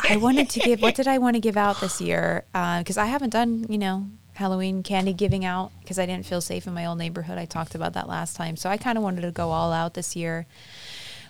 I 0.09 0.17
wanted 0.21 0.51
to 0.51 0.61
give. 0.61 0.83
What 0.83 0.95
did 0.97 1.07
I 1.07 1.19
want 1.19 1.37
to 1.37 1.41
give 1.41 1.57
out 1.57 1.81
this 1.81 2.01
year? 2.01 2.45
Because 2.53 2.97
I 2.99 3.07
haven't 3.07 3.31
done, 3.31 3.67
you 3.69 3.79
know, 3.79 4.07
Halloween 4.35 4.83
candy 4.83 5.13
giving 5.13 5.45
out 5.45 5.71
because 5.81 5.99
I 5.99 6.07
didn't 6.07 6.27
feel 6.27 6.41
safe 6.41 6.67
in 6.67 6.75
my 6.75 6.87
old 6.87 6.99
neighborhood. 6.99 7.39
I 7.39 7.45
talked 7.45 7.75
about 7.75 7.93
that 7.93 8.09
last 8.09 8.35
time, 8.37 8.57
so 8.57 8.69
I 8.69 8.77
kind 8.77 8.99
of 8.99 9.05
wanted 9.05 9.21
to 9.23 9.31
go 9.31 9.51
all 9.51 9.73
out 9.73 9.95
this 9.95 10.17
year, 10.17 10.47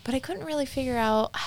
but 0.04 0.14
I 0.14 0.18
couldn't 0.20 0.44
really 0.46 0.66
figure 0.66 0.96
out. 0.96 1.34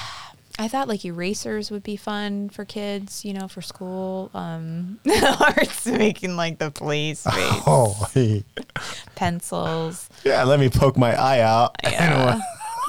I 0.59 0.67
thought 0.67 0.87
like 0.87 1.03
erasers 1.03 1.71
would 1.71 1.81
be 1.81 1.95
fun 1.95 2.47
for 2.49 2.63
kids, 2.63 3.25
you 3.25 3.33
know, 3.33 3.47
for 3.47 3.63
school. 3.63 4.29
Um, 4.35 4.99
Art's 5.39 5.87
making 5.87 6.35
like 6.35 6.59
the 6.59 6.69
police 6.69 7.23
face. 7.23 7.33
oh, 7.65 8.07
pencils. 9.15 10.09
yeah. 10.23 10.43
Let 10.43 10.59
me 10.59 10.69
poke 10.69 10.95
my 10.95 11.19
eye 11.19 11.39
out 11.39 11.75
Yeah. 11.83 12.39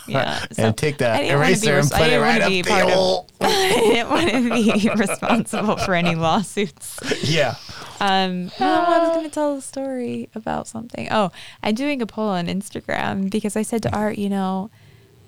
Yeah. 0.07 0.45
and 0.59 0.77
take 0.77 0.99
that 0.99 1.17
I 1.17 1.23
didn't 1.23 1.39
wanna 1.39 1.47
be 1.47 1.53
eraser 1.53 1.71
and 1.71 1.77
res- 1.77 1.93
put 1.93 2.11
it 2.11 2.21
right 2.21 2.43
up 2.43 2.49
be 2.49 2.63
the 2.63 2.89
hole. 2.89 3.29
I 3.41 3.81
didn't 3.81 4.11
want 4.11 4.31
to 4.31 4.51
be 4.51 4.91
responsible 4.97 5.77
for 5.77 5.95
any 5.95 6.15
lawsuits. 6.15 6.99
Yeah. 7.23 7.55
Um, 8.01 8.51
no, 8.61 8.85
I 8.85 8.99
was 9.01 9.09
going 9.11 9.25
to 9.25 9.31
tell 9.31 9.57
a 9.57 9.63
story 9.63 10.29
about 10.35 10.67
something. 10.67 11.09
Oh, 11.11 11.31
I'm 11.63 11.75
doing 11.75 12.03
a 12.03 12.07
poll 12.07 12.29
on 12.29 12.47
Instagram 12.47 13.31
because 13.31 13.57
I 13.57 13.63
said 13.63 13.83
to 13.85 13.95
Art, 13.95 14.19
you 14.19 14.29
know, 14.29 14.71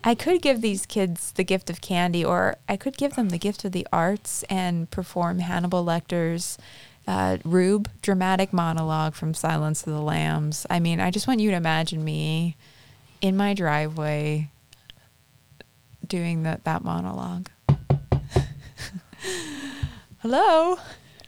I 0.04 0.14
could 0.14 0.42
give 0.42 0.60
these 0.60 0.86
kids 0.86 1.32
the 1.32 1.44
gift 1.44 1.70
of 1.70 1.80
candy, 1.80 2.24
or 2.24 2.56
I 2.68 2.76
could 2.76 2.96
give 2.96 3.14
them 3.16 3.30
the 3.30 3.38
gift 3.38 3.64
of 3.64 3.72
the 3.72 3.86
arts 3.92 4.44
and 4.44 4.90
perform 4.90 5.40
Hannibal 5.40 5.84
Lecter's 5.84 6.58
uh, 7.08 7.38
Rube 7.44 7.88
dramatic 8.02 8.52
monologue 8.52 9.14
from 9.14 9.34
Silence 9.34 9.86
of 9.86 9.92
the 9.92 10.00
Lambs. 10.00 10.66
I 10.70 10.80
mean, 10.80 11.00
I 11.00 11.10
just 11.10 11.26
want 11.26 11.40
you 11.40 11.50
to 11.50 11.56
imagine 11.56 12.04
me 12.04 12.56
in 13.20 13.36
my 13.36 13.54
driveway 13.54 14.50
doing 16.08 16.42
that 16.44 16.64
that 16.64 16.84
monologue. 16.84 17.48
Hello. 20.18 20.76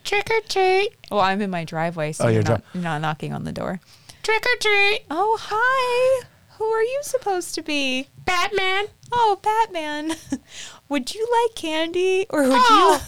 Trick 0.04 0.30
or 0.30 0.40
treat. 0.48 0.90
Well, 1.10 1.20
I'm 1.20 1.40
in 1.42 1.50
my 1.50 1.64
driveway, 1.64 2.12
so 2.12 2.24
Oh, 2.24 2.28
you're 2.28 2.42
you're 2.42 2.44
not, 2.50 2.62
you're 2.72 2.82
not 2.82 3.00
knocking 3.02 3.32
on 3.34 3.44
the 3.44 3.52
door. 3.52 3.80
Trick 4.22 4.44
or 4.44 4.56
treat. 4.60 5.00
Oh, 5.10 5.38
hi. 5.40 6.24
Who 6.56 6.64
are 6.64 6.82
you 6.82 6.98
supposed 7.02 7.54
to 7.54 7.62
be? 7.62 8.08
Batman. 8.24 8.86
Oh, 9.12 9.38
Batman. 9.42 10.12
would 10.88 11.14
you 11.14 11.28
like 11.46 11.54
candy 11.56 12.26
or 12.30 12.42
would 12.44 12.52
Oh, 12.54 13.00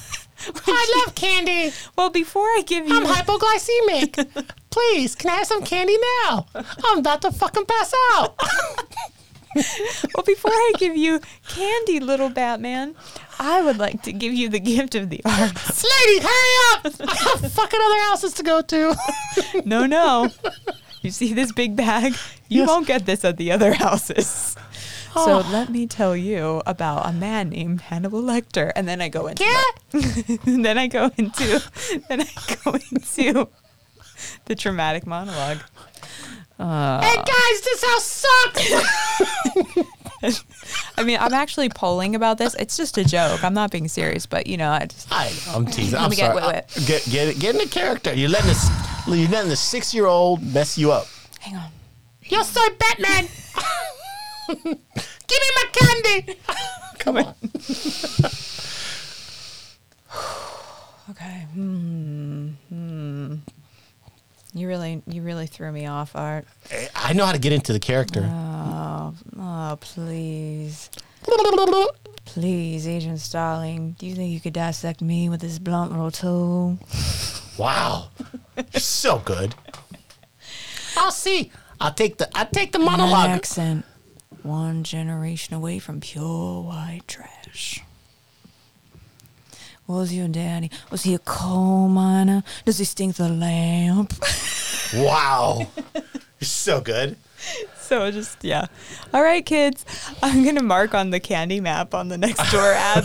you? 0.47 0.53
would 0.53 0.63
I 0.69 0.87
you- 0.89 1.03
love 1.07 1.15
candy. 1.15 1.73
Well, 1.97 2.11
before 2.11 2.45
I 2.47 2.63
give 2.67 2.87
you, 2.87 2.95
I'm 2.95 3.05
hypoglycemic. 3.07 4.45
Please, 4.71 5.15
can 5.15 5.31
I 5.31 5.37
have 5.37 5.47
some 5.47 5.63
candy 5.65 5.97
now? 6.29 6.47
I'm 6.85 6.99
about 6.99 7.23
to 7.23 7.33
fucking 7.33 7.65
pass 7.67 7.93
out. 8.15 8.39
well, 10.15 10.25
before 10.25 10.53
I 10.53 10.73
give 10.79 10.97
you 10.97 11.21
candy, 11.49 12.01
little 12.01 12.31
Batman, 12.31 12.95
I 13.39 13.63
would 13.63 13.79
like 13.79 14.03
to 14.03 14.13
give 14.13 14.33
you 14.33 14.49
the 14.49 14.61
gift 14.61 14.95
of 14.95 15.11
the 15.11 15.21
arts. 15.25 15.85
Lady, 15.85 16.21
hurry 16.27 16.85
up! 16.85 16.93
I 17.09 17.15
have 17.15 17.53
fucking 17.53 17.81
other 17.83 18.01
houses 18.03 18.35
to 18.35 18.43
go 18.43 18.63
to. 18.63 18.95
No, 19.65 19.87
no. 19.87 20.29
You 21.03 21.11
see 21.11 21.33
this 21.33 21.53
big 21.53 21.77
bag? 21.77 22.15
You 22.49 22.61
Yes. 22.61 22.69
won't 22.69 22.87
get 22.87 23.07
this 23.07 23.25
at 23.25 23.37
the 23.39 23.53
other 23.53 23.73
houses. 23.73 24.57
So 25.15 25.39
oh. 25.39 25.49
let 25.51 25.71
me 25.71 25.89
tell 25.89 26.17
you 26.17 26.63
about 26.67 27.09
a 27.09 27.13
man 27.13 27.49
named 27.49 27.81
Hannibal 27.81 28.23
Lecter, 28.23 28.71
and 28.77 28.87
then 28.87 29.01
I 29.01 29.09
go 29.09 29.27
into 29.27 29.45
and 29.93 30.65
then 30.65 30.79
I 30.79 30.87
go 30.87 31.11
into 31.17 31.63
then 32.09 32.21
I 32.21 32.29
go 32.63 32.77
into 32.93 33.49
the 34.45 34.55
traumatic 34.55 35.07
monologue. 35.07 35.59
Hey 36.65 37.17
guys, 37.17 37.61
this 37.63 37.85
house 37.85 38.05
sucks. 38.05 38.73
I 40.99 41.03
mean, 41.03 41.17
I'm 41.19 41.33
actually 41.33 41.71
polling 41.71 42.15
about 42.15 42.37
this. 42.39 42.55
It's 42.57 42.77
just 42.77 42.99
a 42.99 43.05
joke. 43.05 43.43
I'm 43.43 43.55
not 43.55 43.71
being 43.71 43.89
serious, 43.89 44.27
but 44.27 44.47
you 44.47 44.57
know, 44.59 44.71
I 44.71 44.85
just 44.87 45.09
I, 45.11 45.33
I'm 45.49 45.65
teasing. 45.67 45.99
I'm 45.99 46.11
me 46.11 46.17
get- 46.17 46.33
sorry. 46.35 46.43
wait, 46.43 46.47
wait. 46.55 46.65
I- 46.77 46.81
Get 46.87 47.05
get 47.11 47.39
get 47.39 47.55
in 47.55 47.61
the 47.63 47.67
character. 47.69 48.13
You're 48.15 48.29
letting 48.29 48.49
this. 48.49 48.69
You're 49.07 49.29
letting 49.29 49.49
the 49.49 49.57
six 49.57 49.95
year 49.95 50.07
old 50.07 50.43
mess 50.43 50.77
you 50.77 50.93
up. 50.93 51.07
hang 51.41 51.57
on. 51.57 51.71
You're 52.25 52.45
so 52.45 52.61
Batman. 52.79 53.29
Give 54.49 54.65
me 54.65 55.51
my 55.57 55.65
candy. 55.73 56.37
Come 56.99 57.17
on. 57.17 57.35
Okay. 61.11 61.47
Hmm. 61.55 62.51
You 64.53 64.67
really, 64.69 65.03
you 65.07 65.23
really 65.23 65.47
threw 65.47 65.71
me 65.71 65.87
off, 65.87 66.17
Art. 66.17 66.45
I 66.95 67.13
know 67.13 67.25
how 67.25 67.33
to 67.33 67.39
get 67.39 67.53
into 67.53 67.73
the 67.73 67.79
character. 67.79 68.29
Oh, 68.29 69.15
oh, 69.39 69.79
please, 69.81 70.91
please, 72.25 72.89
Agent 72.89 73.21
Starling. 73.21 73.93
Do 73.99 74.07
you 74.07 74.15
think 74.15 74.33
you 74.33 74.41
could 74.41 74.53
dissect 74.53 75.01
me 75.03 75.29
with 75.29 75.41
this 75.41 75.59
blunt 75.59 75.93
little 75.93 76.11
tool? 76.11 76.79
Wow, 77.59 78.09
You're 78.57 78.81
so 78.81 79.19
good. 79.19 79.55
I'll 80.97 81.11
see. 81.13 81.53
I'll 81.81 81.93
take 81.95 82.19
the. 82.19 82.29
I'll 82.37 82.47
take 82.47 82.73
the 82.73 82.79
monologue. 82.79 83.31
accent, 83.31 83.85
one 84.43 84.83
generation 84.85 85.55
away 85.55 85.79
from 85.79 86.01
pure 86.01 86.63
white 86.63 87.03
trash. 87.07 87.83
Was 89.91 90.13
your 90.15 90.29
daddy? 90.29 90.71
Was 90.93 91.03
he 91.03 91.15
a 91.15 91.19
coal 91.19 91.89
miner? 91.89 92.45
Does 92.65 92.79
he 92.79 92.85
stink 92.85 93.17
the 93.17 93.29
lamp? 93.29 94.15
Wow, 94.93 95.69
so 96.41 96.81
good. 96.81 97.17
So 97.79 98.11
just 98.11 98.43
yeah. 98.43 98.67
All 99.15 99.23
right, 99.23 99.47
kids. 99.47 99.85
I'm 100.21 100.43
gonna 100.45 100.65
mark 100.65 100.95
on 100.95 101.11
the 101.11 101.21
candy 101.21 101.61
map 101.61 101.95
on 101.95 102.09
the 102.09 102.17
Nextdoor 102.17 102.75
app. 102.77 103.05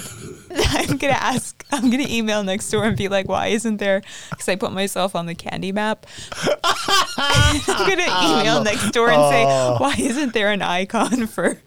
I'm 0.89 0.97
gonna 0.97 1.13
ask. 1.13 1.63
I'm 1.71 1.91
gonna 1.91 2.07
email 2.09 2.43
Nextdoor 2.43 2.87
and 2.87 2.97
be 2.97 3.07
like, 3.07 3.27
"Why 3.27 3.47
isn't 3.47 3.77
there?" 3.77 4.01
Because 4.31 4.49
I 4.49 4.55
put 4.55 4.73
myself 4.73 5.15
on 5.15 5.27
the 5.27 5.35
candy 5.35 5.71
map. 5.71 6.07
I'm 6.63 7.61
gonna 7.67 8.09
email 8.25 8.63
Nextdoor 8.65 9.09
and 9.13 9.31
say, 9.31 9.45
oh. 9.47 9.77
"Why 9.77 9.93
isn't 9.99 10.33
there 10.33 10.49
an 10.49 10.63
icon 10.63 11.27
for 11.27 11.59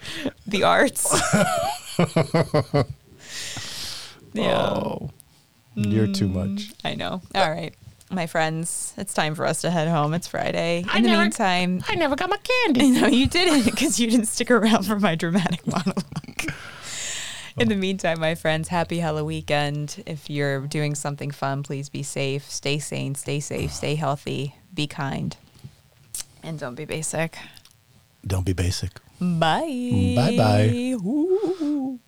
the 0.48 0.64
arts?" 0.64 1.14
Yeah, 4.38 4.68
Oh, 4.70 5.10
you're 5.74 6.06
too 6.06 6.28
much. 6.28 6.48
Mm, 6.48 6.74
I 6.84 6.94
know. 6.94 7.20
All 7.34 7.50
right, 7.50 7.74
my 8.10 8.26
friends, 8.26 8.94
it's 8.96 9.12
time 9.14 9.34
for 9.34 9.44
us 9.46 9.60
to 9.62 9.70
head 9.70 9.88
home. 9.88 10.14
It's 10.14 10.26
Friday. 10.28 10.80
In 10.80 10.88
I 10.90 11.00
the 11.00 11.08
never- 11.08 11.22
meantime, 11.22 11.82
I 11.88 11.94
never 11.94 12.16
got 12.16 12.30
my 12.30 12.38
candy. 12.38 12.90
no, 13.00 13.06
you 13.06 13.26
didn't 13.26 13.64
because 13.64 13.98
you 14.00 14.10
didn't 14.10 14.26
stick 14.26 14.50
around 14.50 14.84
for 14.84 14.98
my 14.98 15.14
dramatic 15.14 15.66
monologue. 15.66 16.04
In 17.58 17.68
the 17.68 17.74
meantime, 17.74 18.20
my 18.20 18.36
friends, 18.36 18.68
happy 18.68 19.00
Hella 19.00 19.24
weekend. 19.24 20.02
If 20.06 20.30
you're 20.30 20.60
doing 20.68 20.94
something 20.94 21.32
fun, 21.32 21.64
please 21.64 21.88
be 21.88 22.04
safe, 22.04 22.48
stay 22.48 22.78
sane, 22.78 23.16
stay 23.16 23.40
safe, 23.40 23.72
stay 23.72 23.96
healthy, 23.96 24.54
be 24.72 24.86
kind, 24.86 25.36
and 26.44 26.56
don't 26.58 26.76
be 26.76 26.84
basic. 26.84 27.36
Don't 28.24 28.44
be 28.46 28.52
basic. 28.52 28.92
Bye. 29.20 30.12
Bye-bye. 30.16 30.94
Ooh. 31.04 31.98